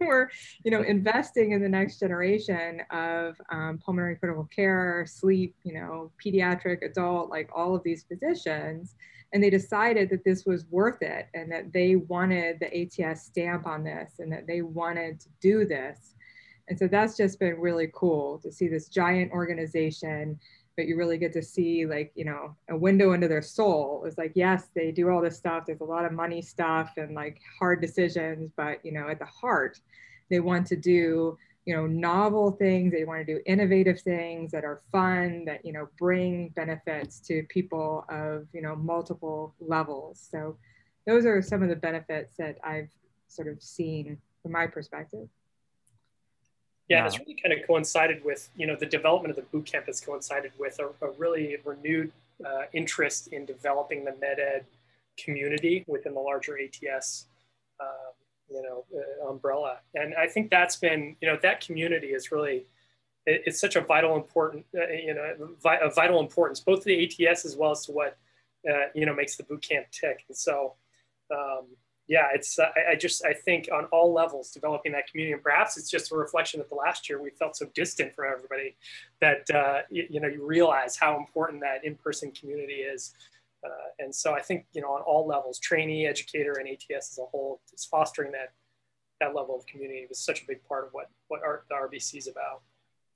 were 0.00 0.30
you 0.64 0.70
know 0.70 0.82
investing 0.82 1.52
in 1.52 1.62
the 1.62 1.68
next 1.68 1.98
generation 1.98 2.80
of 2.90 3.40
um, 3.50 3.78
pulmonary 3.84 4.16
critical 4.16 4.48
care 4.54 5.04
sleep 5.08 5.54
you 5.64 5.74
know 5.74 6.10
pediatric 6.24 6.84
adult 6.84 7.30
like 7.30 7.50
all 7.54 7.74
of 7.74 7.82
these 7.82 8.04
physicians. 8.04 8.94
And 9.32 9.44
they 9.44 9.50
decided 9.50 10.08
that 10.10 10.24
this 10.24 10.46
was 10.46 10.64
worth 10.70 11.02
it 11.02 11.28
and 11.34 11.52
that 11.52 11.72
they 11.72 11.96
wanted 11.96 12.60
the 12.60 13.02
ats 13.02 13.24
stamp 13.24 13.66
on 13.66 13.84
this 13.84 14.14
and 14.20 14.32
that 14.32 14.46
they 14.46 14.62
wanted 14.62 15.20
to 15.20 15.28
do 15.40 15.66
this. 15.66 16.14
And 16.68 16.78
so 16.78 16.86
that's 16.86 17.16
just 17.16 17.38
been 17.38 17.58
really 17.58 17.90
cool 17.94 18.38
to 18.38 18.50
see 18.52 18.68
this 18.68 18.88
giant 18.88 19.32
organization 19.32 20.38
but 20.78 20.86
you 20.86 20.96
really 20.96 21.18
get 21.18 21.32
to 21.32 21.42
see 21.42 21.84
like 21.86 22.12
you 22.14 22.24
know 22.24 22.54
a 22.70 22.76
window 22.76 23.12
into 23.12 23.26
their 23.26 23.42
soul. 23.42 24.04
It's 24.06 24.16
like 24.16 24.32
yes 24.36 24.68
they 24.76 24.92
do 24.92 25.10
all 25.10 25.20
this 25.20 25.36
stuff. 25.36 25.64
There's 25.66 25.80
a 25.80 25.84
lot 25.84 26.04
of 26.04 26.12
money 26.12 26.40
stuff 26.40 26.92
and 26.96 27.16
like 27.16 27.40
hard 27.58 27.82
decisions 27.82 28.52
but 28.56 28.78
you 28.84 28.92
know 28.92 29.08
at 29.08 29.18
the 29.18 29.26
heart 29.26 29.80
they 30.30 30.40
want 30.40 30.66
to 30.68 30.76
do 30.76 31.36
you 31.66 31.76
know 31.76 31.86
novel 31.86 32.52
things. 32.52 32.92
They 32.92 33.04
want 33.04 33.26
to 33.26 33.34
do 33.34 33.42
innovative 33.44 34.00
things 34.00 34.52
that 34.52 34.64
are 34.64 34.82
fun 34.92 35.44
that 35.46 35.66
you 35.66 35.72
know 35.72 35.88
bring 35.98 36.50
benefits 36.50 37.18
to 37.26 37.42
people 37.48 38.04
of 38.08 38.46
you 38.52 38.62
know 38.62 38.76
multiple 38.76 39.56
levels. 39.58 40.26
So 40.30 40.56
those 41.08 41.24
are 41.24 41.40
some 41.40 41.62
of 41.62 41.70
the 41.70 41.76
benefits 41.76 42.36
that 42.36 42.58
i've 42.62 42.90
sort 43.28 43.48
of 43.48 43.62
seen 43.62 44.18
from 44.42 44.52
my 44.52 44.66
perspective 44.66 45.26
yeah, 46.88 47.06
it's 47.06 47.18
really 47.18 47.36
kind 47.42 47.52
of 47.52 47.66
coincided 47.66 48.24
with, 48.24 48.48
you 48.56 48.66
know, 48.66 48.74
the 48.74 48.86
development 48.86 49.30
of 49.30 49.36
the 49.36 49.42
boot 49.50 49.66
camp 49.66 49.86
has 49.86 50.00
coincided 50.00 50.52
with 50.58 50.78
a, 50.80 51.06
a 51.06 51.10
really 51.18 51.56
renewed 51.64 52.10
uh, 52.44 52.62
interest 52.72 53.28
in 53.28 53.44
developing 53.44 54.04
the 54.04 54.14
med 54.20 54.38
ed 54.38 54.64
community 55.22 55.84
within 55.86 56.14
the 56.14 56.20
larger 56.20 56.58
ATS, 56.58 57.26
um, 57.80 58.12
you 58.48 58.62
know, 58.62 58.84
uh, 58.96 59.28
umbrella. 59.28 59.78
And 59.94 60.14
I 60.14 60.26
think 60.28 60.50
that's 60.50 60.76
been, 60.76 61.14
you 61.20 61.28
know, 61.28 61.38
that 61.42 61.60
community 61.60 62.08
is 62.08 62.32
really, 62.32 62.64
it, 63.26 63.42
it's 63.44 63.60
such 63.60 63.76
a 63.76 63.82
vital 63.82 64.16
important, 64.16 64.64
uh, 64.74 64.88
you 64.88 65.12
know, 65.12 65.50
vi- 65.62 65.80
a 65.82 65.90
vital 65.90 66.20
importance, 66.20 66.58
both 66.60 66.84
to 66.84 66.86
the 66.86 67.26
ATS 67.28 67.44
as 67.44 67.54
well 67.54 67.72
as 67.72 67.84
to 67.84 67.92
what, 67.92 68.16
uh, 68.68 68.86
you 68.94 69.04
know, 69.04 69.14
makes 69.14 69.36
the 69.36 69.42
boot 69.42 69.60
camp 69.60 69.86
tick. 69.90 70.24
And 70.28 70.36
so, 70.36 70.74
um, 71.30 71.66
yeah, 72.08 72.28
it's 72.32 72.58
I, 72.58 72.92
I, 72.92 72.94
just 72.96 73.24
I 73.24 73.34
think 73.34 73.68
on 73.72 73.84
all 73.86 74.14
levels 74.14 74.50
developing 74.50 74.92
that 74.92 75.10
community, 75.10 75.34
and 75.34 75.42
perhaps 75.42 75.76
it's 75.76 75.90
just 75.90 76.10
a 76.10 76.16
reflection 76.16 76.58
that 76.58 76.70
the 76.70 76.74
last 76.74 77.08
year 77.08 77.20
we 77.20 77.30
felt 77.30 77.54
so 77.54 77.66
distant 77.74 78.14
from 78.14 78.32
everybody 78.32 78.74
that 79.20 79.48
uh, 79.54 79.82
you, 79.90 80.06
you, 80.08 80.20
know 80.20 80.26
you 80.26 80.44
realize 80.44 80.96
how 80.96 81.18
important 81.18 81.60
that 81.60 81.84
in-person 81.84 82.32
community 82.32 82.76
is, 82.76 83.12
uh, 83.62 83.68
and 83.98 84.14
so 84.14 84.32
I 84.32 84.40
think 84.40 84.64
you 84.72 84.80
know 84.80 84.88
on 84.88 85.02
all 85.02 85.26
levels, 85.26 85.58
trainee, 85.58 86.06
educator, 86.06 86.54
and 86.54 86.66
ATS 86.66 87.12
as 87.12 87.18
a 87.18 87.26
whole 87.26 87.60
is 87.74 87.84
fostering 87.84 88.32
that 88.32 88.52
that 89.20 89.34
level 89.34 89.54
of 89.54 89.66
community 89.66 90.06
was 90.08 90.18
such 90.18 90.42
a 90.42 90.46
big 90.46 90.64
part 90.64 90.86
of 90.86 90.94
what 90.94 91.10
what 91.28 91.42
our, 91.42 91.64
the 91.68 91.74
RBC 91.74 92.16
is 92.16 92.26
about. 92.26 92.62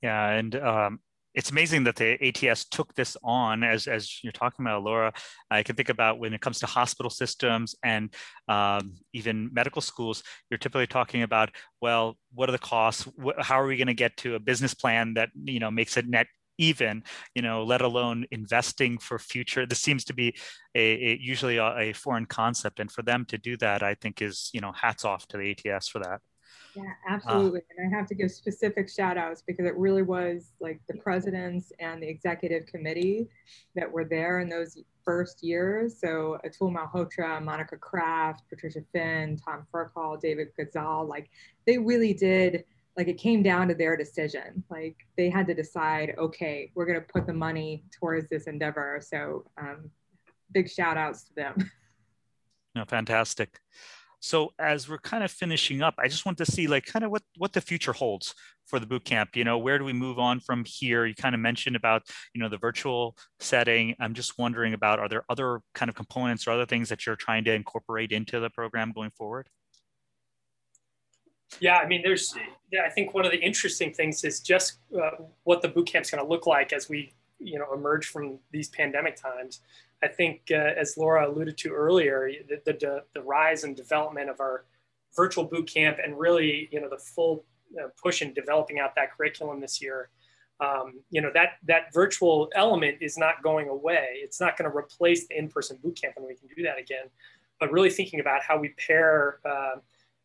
Yeah, 0.03 0.33
and 0.33 0.55
um, 0.57 1.01
it's 1.35 1.51
amazing 1.51 1.85
that 1.85 1.97
the 1.97 2.19
ATS 2.23 2.65
took 2.65 2.95
this 2.95 3.17
on 3.23 3.65
as, 3.65 3.87
as 3.87 4.23
you're 4.23 4.33
talking 4.33 4.65
about, 4.65 4.83
Laura. 4.83 5.13
I 5.51 5.63
can 5.63 5.77
think 5.77 5.89
about 5.89 6.19
when 6.19 6.35
it 6.35 6.41
comes 6.41 6.59
to 6.61 6.67
hospital 6.67 7.11
systems 7.11 7.75
and 7.83 8.13
um, 8.49 8.95
even 9.13 9.51
medical 9.53 9.83
schools, 9.83 10.23
you're 10.51 10.59
typically 10.59 10.87
talking 10.87 11.23
about, 11.23 11.51
well, 11.81 12.19
what 12.35 12.49
are 12.49 12.53
the 12.53 12.59
costs? 12.59 13.09
How 13.39 13.61
are 13.61 13.67
we 13.67 13.77
going 13.77 13.87
to 13.87 13.95
get 13.95 14.17
to 14.19 14.35
a 14.35 14.41
business 14.41 14.75
plan 14.75 15.15
that, 15.15 15.31
you 15.45 15.61
know, 15.61 15.71
makes 15.71 15.97
it 15.97 16.09
net 16.09 16.27
even, 16.59 17.03
you 17.35 17.43
know, 17.43 17.65
let 17.65 17.81
alone 17.81 18.27
investing 18.31 18.99
for 18.99 19.19
future. 19.19 19.67
This 19.67 19.81
seems 19.81 20.05
to 20.05 20.15
be 20.15 20.37
a, 20.75 20.81
a 20.81 21.19
usually 21.21 21.57
a, 21.57 21.77
a 21.79 21.93
foreign 21.93 22.27
concept. 22.27 22.79
And 22.79 22.91
for 22.91 23.03
them 23.03 23.25
to 23.27 23.39
do 23.39 23.57
that, 23.59 23.83
I 23.83 23.95
think 23.95 24.23
is, 24.23 24.51
you 24.53 24.61
know, 24.61 24.73
hats 24.73 25.05
off 25.05 25.27
to 25.29 25.39
the 25.39 25.51
ATS 25.51 25.89
for 25.89 26.01
that. 26.01 26.21
Yeah, 26.75 26.83
uh, 26.85 27.15
absolutely. 27.15 27.61
Uh, 27.61 27.65
and 27.77 27.95
I 27.95 27.97
have 27.97 28.07
to 28.09 28.15
give 28.15 28.31
specific 28.31 28.89
shout 28.89 29.19
outs 29.19 29.43
because 29.47 29.67
it 29.67 29.77
really 29.77 30.03
was 30.03 30.53
like 30.61 30.81
the 30.89 30.95
presidents 30.95 31.73
and 31.79 32.03
the 32.03 32.09
executive 32.09 32.67
committee 32.67 33.29
that 33.75 33.91
were 33.91 34.05
there 34.05 34.41
in 34.41 34.49
those 34.49 34.79
first 35.05 35.43
years. 35.43 36.01
So 36.01 36.39
Atul 36.47 36.75
Malhotra, 36.75 37.43
Monica 37.43 37.77
Kraft, 37.77 38.45
Patricia 38.49 38.81
Finn, 38.93 39.39
Tom 39.45 39.67
Ferkol, 39.73 40.21
David 40.21 40.49
Gozal, 40.59 41.09
like 41.09 41.31
they 41.67 41.79
really 41.79 42.15
did, 42.15 42.65
like 42.97 43.09
it 43.09 43.19
came 43.19 43.43
down 43.43 43.69
to 43.69 43.75
their 43.75 43.97
decision. 43.97 44.63
Like 44.71 44.97
they 45.17 45.29
had 45.29 45.47
to 45.49 45.55
decide, 45.55 46.15
okay, 46.19 46.71
we're 46.75 46.87
going 46.87 47.01
to 47.01 47.07
put 47.07 47.27
the 47.27 47.35
money 47.35 47.85
towards 47.99 48.29
this 48.31 48.45
endeavor. 48.45 49.01
So 49.03 49.45
um, 49.59 49.91
big 50.53 50.71
shout 50.71 50.97
outs 50.97 51.25
to 51.25 51.35
them. 51.35 51.71
No, 52.75 52.85
fantastic. 52.87 53.61
So 54.23 54.53
as 54.61 54.89
we're 54.89 54.99
kind 54.99 55.25
of 55.25 55.33
finishing 55.33 55.83
up, 55.83 55.95
I 55.99 56.07
just 56.07 56.25
want 56.25 56.39
to 56.39 56.47
see 56.47 56.69
like 56.69 56.87
kind 56.87 57.05
of 57.05 57.11
what 57.11 57.23
what 57.39 57.53
the 57.53 57.61
future 57.61 57.93
holds 57.93 58.37
for 58.67 58.79
the 58.79 58.87
boot 58.87 59.05
camp. 59.05 59.35
You 59.35 59.43
know, 59.43 59.59
where 59.59 59.79
do 59.79 59.85
we 59.85 59.93
move 59.93 60.21
on 60.21 60.39
from 60.39 60.65
here? 60.65 61.05
You 61.07 61.15
kind 61.17 61.35
of 61.35 61.41
mentioned 61.41 61.75
about 61.75 62.03
you 62.33 62.41
know 62.41 62.49
the 62.49 62.57
virtual 62.57 63.17
setting. 63.41 63.97
I'm 63.99 64.15
just 64.15 64.39
wondering 64.39 64.75
about 64.75 65.01
are 65.01 65.09
there 65.09 65.25
other 65.29 65.61
kind 65.75 65.89
of 65.89 65.97
components 65.97 66.47
or 66.47 66.53
other 66.53 66.67
things 66.67 66.89
that 66.91 67.05
you're 67.05 67.17
trying 67.17 67.43
to 67.45 67.53
incorporate 67.53 68.13
into 68.13 68.39
the 68.39 68.49
program 68.49 68.93
going 68.93 69.11
forward? 69.11 69.49
Yeah, 71.59 71.79
I 71.79 71.89
mean, 71.89 72.03
there's. 72.03 72.33
I 72.81 72.91
think 72.91 73.15
one 73.15 73.27
of 73.27 73.33
the 73.33 73.41
interesting 73.41 73.93
things 73.93 74.23
is 74.23 74.39
just 74.39 74.79
uh, 74.97 75.25
what 75.43 75.63
the 75.63 75.69
boot 75.69 75.89
camp's 75.89 76.13
going 76.13 76.23
to 76.23 76.31
look 76.31 76.47
like 76.47 76.73
as 76.73 76.89
we 76.89 77.13
you 77.41 77.59
know 77.59 77.67
emerge 77.75 78.07
from 78.07 78.39
these 78.53 78.69
pandemic 78.69 79.17
times. 79.17 79.63
I 80.03 80.09
think, 80.09 80.43
uh, 80.51 80.55
as 80.55 80.97
Laura 80.97 81.29
alluded 81.29 81.57
to 81.59 81.71
earlier, 81.71 82.31
the, 82.49 82.61
the, 82.65 83.05
the, 83.15 83.23
rise 83.23 83.63
and 83.63 83.77
development 83.77 84.29
of 84.29 84.41
our 84.41 84.65
virtual 85.15 85.45
boot 85.45 85.69
camp 85.73 85.99
and 86.03 86.19
really, 86.19 86.69
you 86.73 86.81
know, 86.81 86.89
the 86.89 86.99
full 86.99 87.45
uh, 87.81 87.89
push 88.03 88.21
in 88.21 88.35
developing 88.35 88.81
out 88.81 88.95
that 88.97 89.17
curriculum 89.17 89.61
this 89.61 89.81
year. 89.81 90.11
Um, 90.61 91.01
you 91.11 91.21
know, 91.21 91.31
that, 91.35 91.55
that 91.67 91.93
virtual 91.93 92.51
element 92.55 92.99
is 93.01 93.17
not 93.17 93.43
going 93.43 93.69
away. 93.69 94.09
It's 94.15 94.41
not 94.41 94.57
going 94.57 94.71
to 94.71 94.77
replace 94.77 95.27
the 95.29 95.39
in-person 95.39 95.79
boot 95.83 96.01
camp 96.01 96.15
and 96.17 96.27
we 96.27 96.35
can 96.35 96.49
do 96.55 96.63
that 96.65 96.79
again. 96.79 97.07
But 97.61 97.71
really 97.73 97.91
thinking 97.91 98.21
about 98.21 98.43
how 98.43 98.59
we 98.59 98.71
pair, 98.71 99.39
uh, 99.45 99.77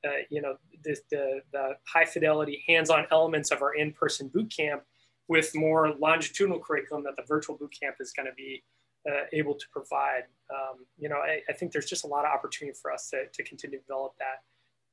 uh 0.05 0.09
you 0.29 0.41
know, 0.41 0.57
the, 0.83 0.97
the, 1.11 1.41
the 1.51 1.77
high 1.87 2.05
fidelity 2.05 2.63
hands-on 2.67 3.05
elements 3.11 3.51
of 3.51 3.61
our 3.61 3.75
in-person 3.75 4.29
boot 4.29 4.51
camp 4.55 4.83
with 5.27 5.51
more 5.55 5.93
longitudinal 5.99 6.59
curriculum 6.59 7.03
that 7.03 7.15
the 7.15 7.23
virtual 7.27 7.57
boot 7.57 7.75
camp 7.79 7.95
is 7.99 8.13
going 8.13 8.27
to 8.27 8.33
be 8.33 8.63
uh, 9.09 9.25
able 9.33 9.53
to 9.53 9.65
provide. 9.71 10.23
Um, 10.49 10.85
you 10.97 11.09
know, 11.09 11.17
I, 11.17 11.41
I, 11.49 11.53
think 11.53 11.71
there's 11.71 11.85
just 11.85 12.05
a 12.05 12.07
lot 12.07 12.25
of 12.25 12.31
opportunity 12.31 12.77
for 12.81 12.91
us 12.91 13.09
to, 13.09 13.27
to 13.27 13.43
continue 13.43 13.77
to 13.77 13.83
develop 13.83 14.13
that 14.19 14.43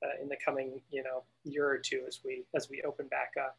uh, 0.06 0.22
in 0.22 0.28
the 0.28 0.36
coming, 0.44 0.80
you 0.90 1.02
know, 1.02 1.22
year 1.44 1.68
or 1.68 1.78
two 1.78 2.02
as 2.06 2.20
we 2.24 2.44
as 2.54 2.68
we 2.68 2.82
open 2.82 3.06
back 3.08 3.32
up. 3.40 3.56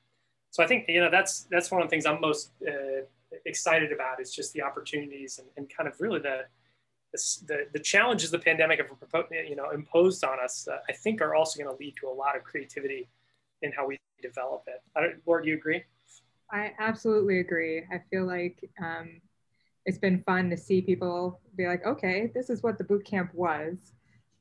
So 0.51 0.63
I 0.63 0.67
think 0.67 0.85
you 0.87 1.01
know 1.01 1.09
that's 1.09 1.47
that's 1.51 1.71
one 1.71 1.81
of 1.81 1.87
the 1.87 1.89
things 1.89 2.05
I'm 2.05 2.21
most 2.21 2.51
uh, 2.67 3.03
excited 3.45 3.91
about 3.91 4.21
is 4.21 4.33
just 4.33 4.53
the 4.53 4.61
opportunities 4.61 5.39
and, 5.39 5.47
and 5.57 5.69
kind 5.75 5.87
of 5.87 5.99
really 5.99 6.19
the 6.19 6.45
the, 7.47 7.67
the 7.71 7.79
challenges 7.79 8.29
the 8.31 8.39
pandemic 8.39 8.79
have 8.79 8.89
you 9.31 9.55
know 9.55 9.69
imposed 9.71 10.23
on 10.23 10.39
us. 10.43 10.67
Uh, 10.69 10.77
I 10.89 10.93
think 10.93 11.21
are 11.21 11.35
also 11.35 11.61
going 11.61 11.73
to 11.73 11.81
lead 11.81 11.95
to 12.01 12.07
a 12.07 12.13
lot 12.13 12.35
of 12.35 12.43
creativity 12.43 13.09
in 13.61 13.71
how 13.71 13.87
we 13.87 13.97
develop 14.21 14.63
it. 14.67 14.81
I 14.95 15.13
do 15.41 15.49
you 15.49 15.55
agree? 15.55 15.83
I 16.51 16.73
absolutely 16.79 17.39
agree. 17.39 17.83
I 17.91 18.01
feel 18.09 18.25
like 18.25 18.69
um, 18.81 19.21
it's 19.85 19.97
been 19.97 20.23
fun 20.23 20.49
to 20.49 20.57
see 20.57 20.81
people 20.81 21.39
be 21.55 21.67
like, 21.67 21.85
okay, 21.85 22.31
this 22.33 22.49
is 22.49 22.63
what 22.63 22.77
the 22.77 22.83
boot 22.83 23.05
camp 23.05 23.31
was. 23.33 23.75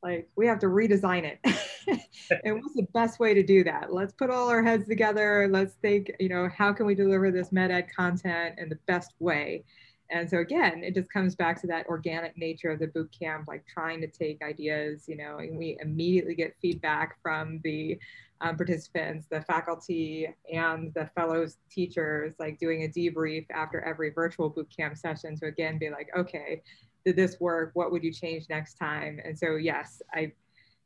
Like, 0.03 0.29
we 0.37 0.47
have 0.47 0.59
to 0.61 0.67
redesign 0.67 1.25
it. 1.25 1.39
and 2.45 2.63
what's 2.63 2.75
the 2.75 2.87
best 2.93 3.19
way 3.19 3.33
to 3.35 3.43
do 3.43 3.65
that? 3.65 3.93
Let's 3.93 4.13
put 4.13 4.31
all 4.31 4.49
our 4.51 4.63
heads 4.63 4.87
together. 4.87 5.49
Let's 5.51 5.75
think, 5.75 6.13
you 6.21 6.29
know, 6.29 6.49
how 6.55 6.73
can 6.73 6.87
we 6.87 6.95
deliver 6.95 7.31
this 7.31 7.53
med 7.53 7.71
ed 7.71 7.87
content 7.95 8.59
in 8.59 8.69
the 8.69 8.79
best 8.87 9.15
way? 9.19 9.65
And 10.11 10.29
so 10.29 10.39
again, 10.39 10.85
it 10.85 10.95
just 10.95 11.11
comes 11.11 11.35
back 11.35 11.61
to 11.63 11.67
that 11.69 11.87
organic 11.87 12.37
nature 12.37 12.71
of 12.71 12.79
the 12.79 12.89
boot 12.89 13.11
camp, 13.19 13.47
like 13.49 13.65
trying 13.67 14.01
to 14.03 14.07
take 14.07 14.43
ideas, 14.43 15.05
you 15.09 15.17
know, 15.17 15.39
and 15.39 15.57
we 15.57 15.79
immediately 15.81 16.35
get 16.35 16.55
feedback 16.61 17.21
from 17.23 17.61
the 17.65 17.99
um, 18.41 18.57
participants, 18.57 19.27
the 19.31 19.41
faculty, 19.43 20.29
and 20.53 20.93
the 20.95 21.09
fellows 21.15 21.57
teachers, 21.71 22.35
like 22.39 22.59
doing 22.59 22.85
a 22.85 22.89
debrief 22.89 23.47
after 23.51 23.81
every 23.81 24.11
virtual 24.11 24.51
boot 24.51 24.69
camp 24.75 24.97
session 24.97 25.37
to 25.37 25.47
again 25.47 25.79
be 25.79 25.91
like, 25.91 26.11
okay, 26.17 26.63
did 27.05 27.17
this 27.17 27.41
work? 27.41 27.71
What 27.75 27.91
would 27.93 28.05
you 28.05 28.13
change 28.13 28.47
next 28.49 28.75
time? 28.75 29.21
And 29.25 29.39
so, 29.39 29.57
yes, 29.57 30.03
I 30.13 30.33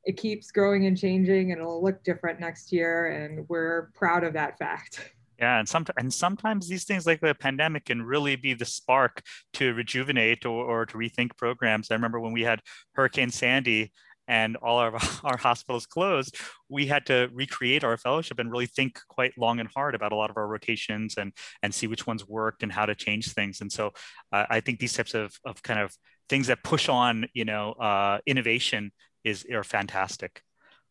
it 0.04 0.16
keeps 0.16 0.50
growing 0.50 0.86
and 0.86 0.96
changing, 0.96 1.52
and 1.52 1.60
it'll 1.60 1.82
look 1.82 2.02
different 2.02 2.40
next 2.40 2.72
year, 2.72 3.08
and 3.08 3.46
we're 3.48 3.90
proud 3.94 4.24
of 4.24 4.32
that 4.34 4.58
fact. 4.58 5.12
Yeah, 5.38 5.60
and 5.60 5.68
sometimes 5.68 5.94
and 5.98 6.12
sometimes 6.12 6.68
these 6.68 6.84
things 6.84 7.06
like 7.06 7.20
the 7.20 7.34
pandemic 7.34 7.84
can 7.84 8.02
really 8.02 8.34
be 8.34 8.54
the 8.54 8.64
spark 8.64 9.22
to 9.54 9.72
rejuvenate 9.72 10.44
or, 10.44 10.64
or 10.64 10.86
to 10.86 10.98
rethink 10.98 11.36
programs. 11.36 11.90
I 11.90 11.94
remember 11.94 12.18
when 12.18 12.32
we 12.32 12.42
had 12.42 12.60
Hurricane 12.94 13.30
Sandy 13.30 13.92
and 14.26 14.56
all 14.56 14.80
of 14.80 14.94
our 15.24 15.36
hospitals 15.36 15.86
closed, 15.86 16.36
we 16.68 16.86
had 16.86 17.06
to 17.06 17.28
recreate 17.32 17.84
our 17.84 17.96
fellowship 17.96 18.40
and 18.40 18.50
really 18.50 18.66
think 18.66 18.98
quite 19.08 19.32
long 19.38 19.60
and 19.60 19.68
hard 19.74 19.94
about 19.94 20.12
a 20.12 20.16
lot 20.16 20.30
of 20.30 20.36
our 20.36 20.48
rotations 20.48 21.14
and 21.16 21.32
and 21.62 21.72
see 21.72 21.86
which 21.86 22.06
ones 22.06 22.26
worked 22.26 22.64
and 22.64 22.72
how 22.72 22.84
to 22.86 22.96
change 22.96 23.32
things. 23.32 23.60
And 23.60 23.70
so 23.70 23.92
uh, 24.32 24.44
I 24.50 24.58
think 24.58 24.80
these 24.80 24.92
types 24.92 25.14
of, 25.14 25.32
of 25.44 25.62
kind 25.62 25.78
of 25.78 25.96
things 26.28 26.48
that 26.48 26.64
push 26.64 26.88
on, 26.88 27.26
you 27.32 27.44
know, 27.44 27.72
uh, 27.72 28.18
innovation 28.26 28.90
is 29.22 29.46
are 29.52 29.64
fantastic. 29.64 30.42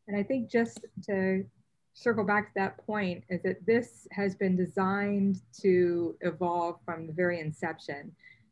And 0.07 0.17
I 0.17 0.23
think 0.23 0.49
just 0.49 0.79
to 1.07 1.43
circle 1.97 2.23
back 2.23 2.47
to 2.47 2.53
that 2.55 2.77
point 2.85 3.23
is 3.27 3.41
that 3.41 3.65
this 3.65 4.07
has 4.11 4.35
been 4.35 4.55
designed 4.55 5.41
to 5.61 6.15
evolve 6.21 6.77
from 6.85 7.07
the 7.07 7.13
very 7.13 7.39
inception. 7.39 8.11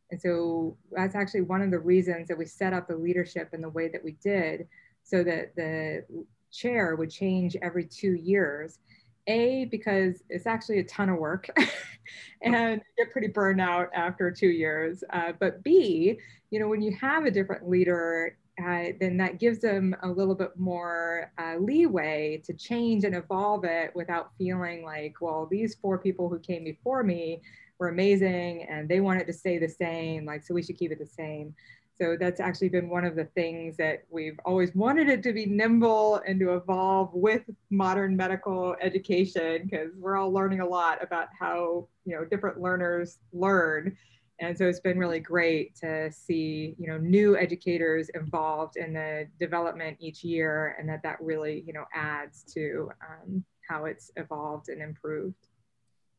And 0.10 0.20
so 0.20 0.76
that's 0.92 1.14
actually 1.14 1.42
one 1.42 1.62
of 1.62 1.70
the 1.70 1.80
reasons 1.80 2.28
that 2.28 2.38
we 2.38 2.48
set 2.48 2.74
up 2.74 2.88
the 2.88 2.98
leadership 2.98 3.50
in 3.54 3.62
the 3.62 3.70
way 3.70 3.88
that 3.90 4.04
we 4.04 4.14
did, 4.14 4.68
so 5.04 5.24
that 5.24 5.56
the 5.56 6.04
chair 6.52 6.96
would 6.96 7.12
change 7.12 7.56
every 7.62 7.86
two 7.86 8.14
years. 8.14 8.80
A, 9.28 9.66
because 9.66 10.24
it's 10.30 10.48
actually 10.48 10.80
a 10.80 10.84
ton 10.84 11.10
of 11.10 11.18
work 11.18 11.48
and 12.42 12.82
get 12.98 13.12
pretty 13.12 13.28
burned 13.28 13.62
out 13.62 13.90
after 13.94 14.32
two 14.32 14.50
years. 14.50 15.04
Uh, 15.12 15.34
but 15.40 15.64
B, 15.64 16.20
you 16.50 16.60
know, 16.60 16.68
when 16.68 16.82
you 16.82 16.96
have 17.00 17.26
a 17.26 17.32
different 17.32 17.68
leader, 17.68 18.38
uh, 18.64 18.86
then 19.00 19.18
that 19.18 19.40
gives 19.40 19.60
them 19.60 19.96
a 20.04 20.08
little 20.08 20.36
bit 20.36 20.58
more 20.58 21.32
uh, 21.38 21.56
leeway 21.58 22.42
to 22.46 22.54
change 22.54 23.04
and 23.04 23.16
evolve 23.16 23.66
it 23.66 23.92
without 23.96 24.32
feeling 24.38 24.84
like, 24.84 25.16
well, 25.20 25.48
these 25.50 25.76
four 25.76 25.98
people 25.98 26.30
who 26.30 26.40
came 26.40 26.64
before 26.64 27.04
me 27.04 27.42
were 27.80 27.90
amazing 27.90 28.64
and 28.70 28.88
they 28.88 29.02
wanted 29.02 29.28
to 29.28 29.34
stay 29.34 29.58
the 29.58 29.68
same, 29.68 30.26
like, 30.26 30.44
so 30.44 30.54
we 30.54 30.64
should 30.64 30.78
keep 30.78 30.92
it 30.92 31.00
the 31.00 31.06
same. 31.06 31.54
So 31.98 32.18
that's 32.20 32.42
actually 32.42 32.70
been 32.70 32.90
one 32.90 33.06
of 33.06 33.16
the 33.16 33.26
things 33.36 33.78
that 33.78 34.04
we've 34.10 34.38
always 34.46 34.76
wanted 34.76 35.08
it 35.10 35.24
to 35.24 35.34
be 35.34 35.46
nimble 35.46 36.22
and 36.28 36.40
to 36.42 36.56
evolve 36.56 37.10
with 37.14 37.44
modern 37.70 38.18
medical 38.18 38.76
education 38.82 39.64
because 39.64 39.92
we're 39.98 40.18
all 40.18 40.32
learning 40.32 40.60
a 40.60 40.68
lot 40.68 41.02
about 41.02 41.30
how, 41.38 41.88
you 42.06 42.16
know, 42.16 42.26
different 42.26 42.60
learners 42.60 43.20
learn. 43.32 43.96
And 44.40 44.58
so 44.58 44.66
it's 44.68 44.82
been 44.82 45.00
really 45.00 45.20
great 45.20 45.76
to 45.78 46.12
see, 46.12 46.76
you 46.78 46.88
know, 46.88 46.98
new 46.98 47.38
educators 47.38 48.10
involved 48.10 48.76
in 48.76 48.94
the 48.94 49.28
development 49.40 49.98
each 50.00 50.24
year 50.24 50.76
and 50.78 50.90
that 50.90 51.02
that 51.04 51.22
really, 51.22 51.64
you 51.66 51.72
know, 51.72 51.86
adds 51.94 52.44
to 52.54 52.92
um, 53.02 53.46
how 53.70 53.86
it's 53.86 54.12
evolved 54.18 54.68
and 54.68 54.82
improved. 54.82 55.48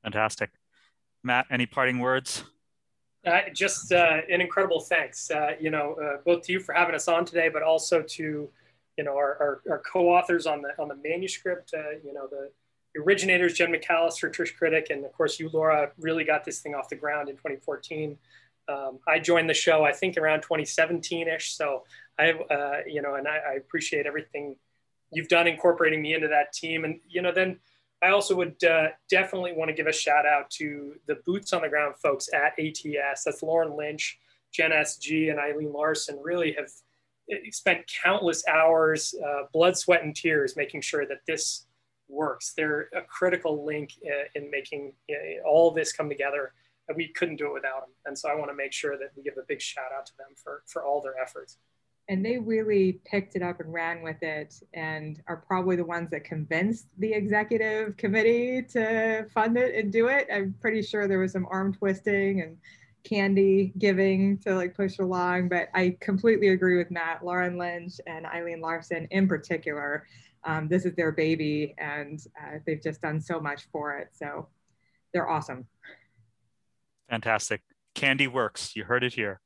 Fantastic. 0.03 0.51
Matt, 1.23 1.47
any 1.51 1.67
parting 1.67 1.99
words? 1.99 2.45
Uh, 3.27 3.41
just 3.53 3.93
uh, 3.93 4.21
an 4.31 4.41
incredible 4.41 4.81
thanks, 4.81 5.31
uh, 5.31 5.51
you 5.61 5.69
know, 5.69 5.97
uh, 6.03 6.19
both 6.25 6.43
to 6.43 6.53
you 6.53 6.61
for 6.61 6.73
having 6.73 6.95
us 6.95 7.09
on 7.09 7.25
today, 7.25 7.49
but 7.49 7.62
also 7.62 8.01
to 8.01 8.49
you 8.97 9.05
know, 9.05 9.17
our, 9.17 9.37
our, 9.67 9.73
our, 9.73 9.79
co-authors 9.81 10.47
on 10.47 10.62
the 10.62 10.71
on 10.81 10.89
the 10.89 10.97
manuscript. 10.97 11.75
Uh, 11.75 11.99
you 12.05 12.12
know, 12.12 12.27
the 12.31 12.51
originators, 12.97 13.55
Jen 13.55 13.72
McCallister, 13.72 14.30
Trish 14.30 14.53
Kritek, 14.59 14.90
and 14.90 15.05
of 15.05 15.12
course 15.12 15.38
you, 15.38 15.51
Laura, 15.53 15.90
really 15.99 16.24
got 16.24 16.44
this 16.44 16.61
thing 16.61 16.74
off 16.74 16.88
the 16.88 16.97
ground 16.97 17.28
in 17.28 17.36
2014. 17.36 18.16
Um, 18.68 18.99
I 19.07 19.18
joined 19.18 19.49
the 19.49 19.55
show, 19.55 19.84
I 19.84 19.92
think, 19.92 20.16
around 20.16 20.42
2017-ish. 20.42 21.53
So 21.53 21.84
I, 22.18 22.32
uh, 22.32 22.78
you 22.86 23.03
know, 23.03 23.14
and 23.14 23.28
I, 23.28 23.36
I, 23.36 23.53
appreciate 23.55 24.07
everything 24.07 24.57
you've 25.12 25.28
done 25.28 25.47
incorporating 25.47 26.03
me 26.03 26.14
into 26.14 26.28
that 26.28 26.53
team. 26.53 26.84
And 26.84 26.99
you 27.09 27.22
know, 27.22 27.32
then 27.32 27.61
I 28.03 28.11
also 28.11 28.34
would 28.34 28.62
uh, 28.64 28.88
definitely 29.09 29.53
want 29.53 29.68
to 29.68 29.74
give 29.74 29.86
a 29.86 29.92
shout 29.92 30.26
out 30.26 30.51
to 30.51 30.94
the 31.07 31.16
boots 31.26 31.53
on 31.53 31.62
the 31.62 31.68
ground 31.68 31.94
folks 32.03 32.28
at 32.34 32.59
ATS. 32.59 33.24
That's 33.24 33.42
Lauren 33.42 33.76
Lynch, 33.76 34.18
Jen 34.53 34.70
SG, 34.70 35.30
and 35.30 35.38
Eileen 35.38 35.72
Larson. 35.72 36.18
Really 36.22 36.53
have 36.53 36.70
eh, 37.30 37.51
spent 37.53 37.90
countless 38.03 38.47
hours, 38.49 39.14
uh, 39.24 39.44
blood, 39.53 39.76
sweat, 39.76 40.03
and 40.03 40.14
tears, 40.14 40.57
making 40.57 40.80
sure 40.80 41.07
that 41.07 41.20
this 41.26 41.66
works. 42.09 42.53
They're 42.57 42.89
a 42.95 43.03
critical 43.03 43.65
link 43.65 43.93
uh, 44.05 44.25
in 44.35 44.51
making 44.51 44.93
all 45.45 45.71
this 45.71 45.93
come 45.93 46.09
together. 46.09 46.53
And 46.89 46.97
we 46.97 47.09
couldn't 47.09 47.37
do 47.37 47.47
it 47.49 47.55
without 47.55 47.81
them. 47.81 47.91
And 48.05 48.17
so 48.17 48.29
I 48.29 48.37
want 48.37 48.51
to 48.51 48.57
make 48.57 48.73
sure 48.73 48.97
that 48.97 49.11
we 49.17 49.23
give 49.25 49.35
a 49.39 49.47
big 49.49 49.61
shout 49.61 49.91
out 49.97 50.07
to 50.07 50.17
them 50.19 50.29
for, 50.37 50.63
for 50.67 50.85
all 50.85 51.01
their 51.01 51.19
efforts. 51.21 51.59
And 52.09 52.25
they 52.25 52.39
really 52.39 53.01
picked 53.05 53.35
it 53.35 53.43
up 53.43 53.59
and 53.59 53.73
ran 53.73 54.03
with 54.03 54.23
it 54.23 54.55
and 54.73 55.21
are 55.27 55.39
probably 55.39 55.75
the 55.75 55.85
ones 55.85 56.09
that 56.11 56.23
convinced 56.23 56.87
the 56.99 57.13
executive 57.13 57.97
committee 57.97 58.63
to 58.71 59.27
fund 59.35 59.57
it 59.57 59.75
and 59.75 59.93
do 59.93 60.07
it. 60.07 60.29
I'm 60.33 60.55
pretty 60.61 60.83
sure 60.83 61.09
there 61.09 61.19
was 61.19 61.33
some 61.33 61.49
arm 61.51 61.75
twisting 61.75 62.43
and 62.43 62.57
candy 63.03 63.73
giving 63.79 64.39
to 64.39 64.55
like 64.55 64.77
push 64.77 65.01
along, 65.01 65.49
but 65.49 65.69
I 65.75 65.97
completely 66.01 66.49
agree 66.49 66.77
with 66.77 66.93
Matt, 66.93 67.25
Lauren 67.25 67.59
Lynch, 67.59 67.95
and 68.07 68.27
Eileen 68.27 68.61
Larson 68.61 69.09
in 69.11 69.27
particular 69.27 70.07
um, 70.47 70.68
this 70.68 70.84
is 70.84 70.94
their 70.94 71.12
baby 71.12 71.74
and 71.76 72.20
uh, 72.40 72.59
they've 72.66 72.82
just 72.82 73.03
done 73.03 73.20
so 73.20 73.40
much 73.40 73.66
for 73.72 73.99
it. 73.99 74.09
So 74.12 74.49
they're 75.12 75.28
awesome. 75.28 75.66
Fantastic. 77.11 77.62
Candy 77.94 78.28
works. 78.28 78.76
You 78.76 78.84
heard 78.84 79.05
it 79.05 79.14
here. 79.14 79.40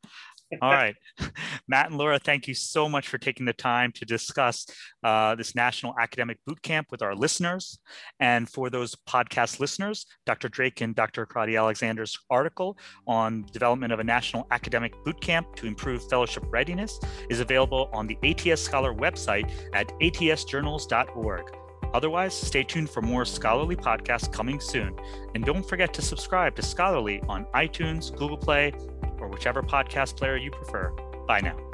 All 0.61 0.73
right. 0.73 0.97
Matt 1.69 1.91
and 1.91 1.99
Laura, 1.99 2.19
thank 2.19 2.49
you 2.49 2.55
so 2.55 2.89
much 2.89 3.09
for 3.09 3.19
taking 3.19 3.47
the 3.47 3.53
time 3.53 3.93
to 3.93 4.05
discuss 4.05 4.67
uh, 5.05 5.35
this 5.35 5.55
National 5.55 5.95
Academic 5.99 6.39
Boot 6.47 6.61
Camp 6.63 6.89
with 6.91 7.03
our 7.03 7.15
listeners. 7.15 7.79
And 8.19 8.49
for 8.49 8.71
those 8.71 8.97
podcast 9.09 9.61
listeners, 9.61 10.07
Dr. 10.27 10.49
Drake 10.49 10.81
and 10.81 10.95
Dr. 10.95 11.25
Crotty 11.27 11.57
Alexander's 11.57 12.19
article 12.31 12.77
on 13.07 13.47
development 13.53 13.93
of 13.93 14.01
a 14.01 14.05
National 14.05 14.47
Academic 14.51 14.93
Boot 15.05 15.21
Camp 15.21 15.55
to 15.57 15.67
improve 15.67 16.09
fellowship 16.09 16.45
readiness 16.51 16.99
is 17.29 17.41
available 17.41 17.89
on 17.93 18.07
the 18.07 18.19
ATS 18.25 18.61
Scholar 18.61 18.93
website 18.93 19.51
at 19.73 19.89
atsjournals.org. 20.01 21.60
Otherwise, 21.93 22.35
stay 22.35 22.63
tuned 22.63 22.91
for 22.91 23.03
more 23.03 23.25
scholarly 23.25 23.77
podcasts 23.77 24.33
coming 24.33 24.61
soon. 24.61 24.95
And 25.35 25.45
don't 25.45 25.65
forget 25.65 25.93
to 25.95 26.03
subscribe 26.03 26.57
to 26.57 26.63
Scholarly 26.63 27.23
on 27.29 27.47
iTunes, 27.55 28.15
Google 28.17 28.37
Play, 28.37 28.73
or 29.19 29.29
whichever 29.29 29.63
podcast 29.63 30.17
player 30.17 30.37
you 30.37 30.51
prefer. 30.51 30.91
Bye 31.27 31.41
now. 31.41 31.70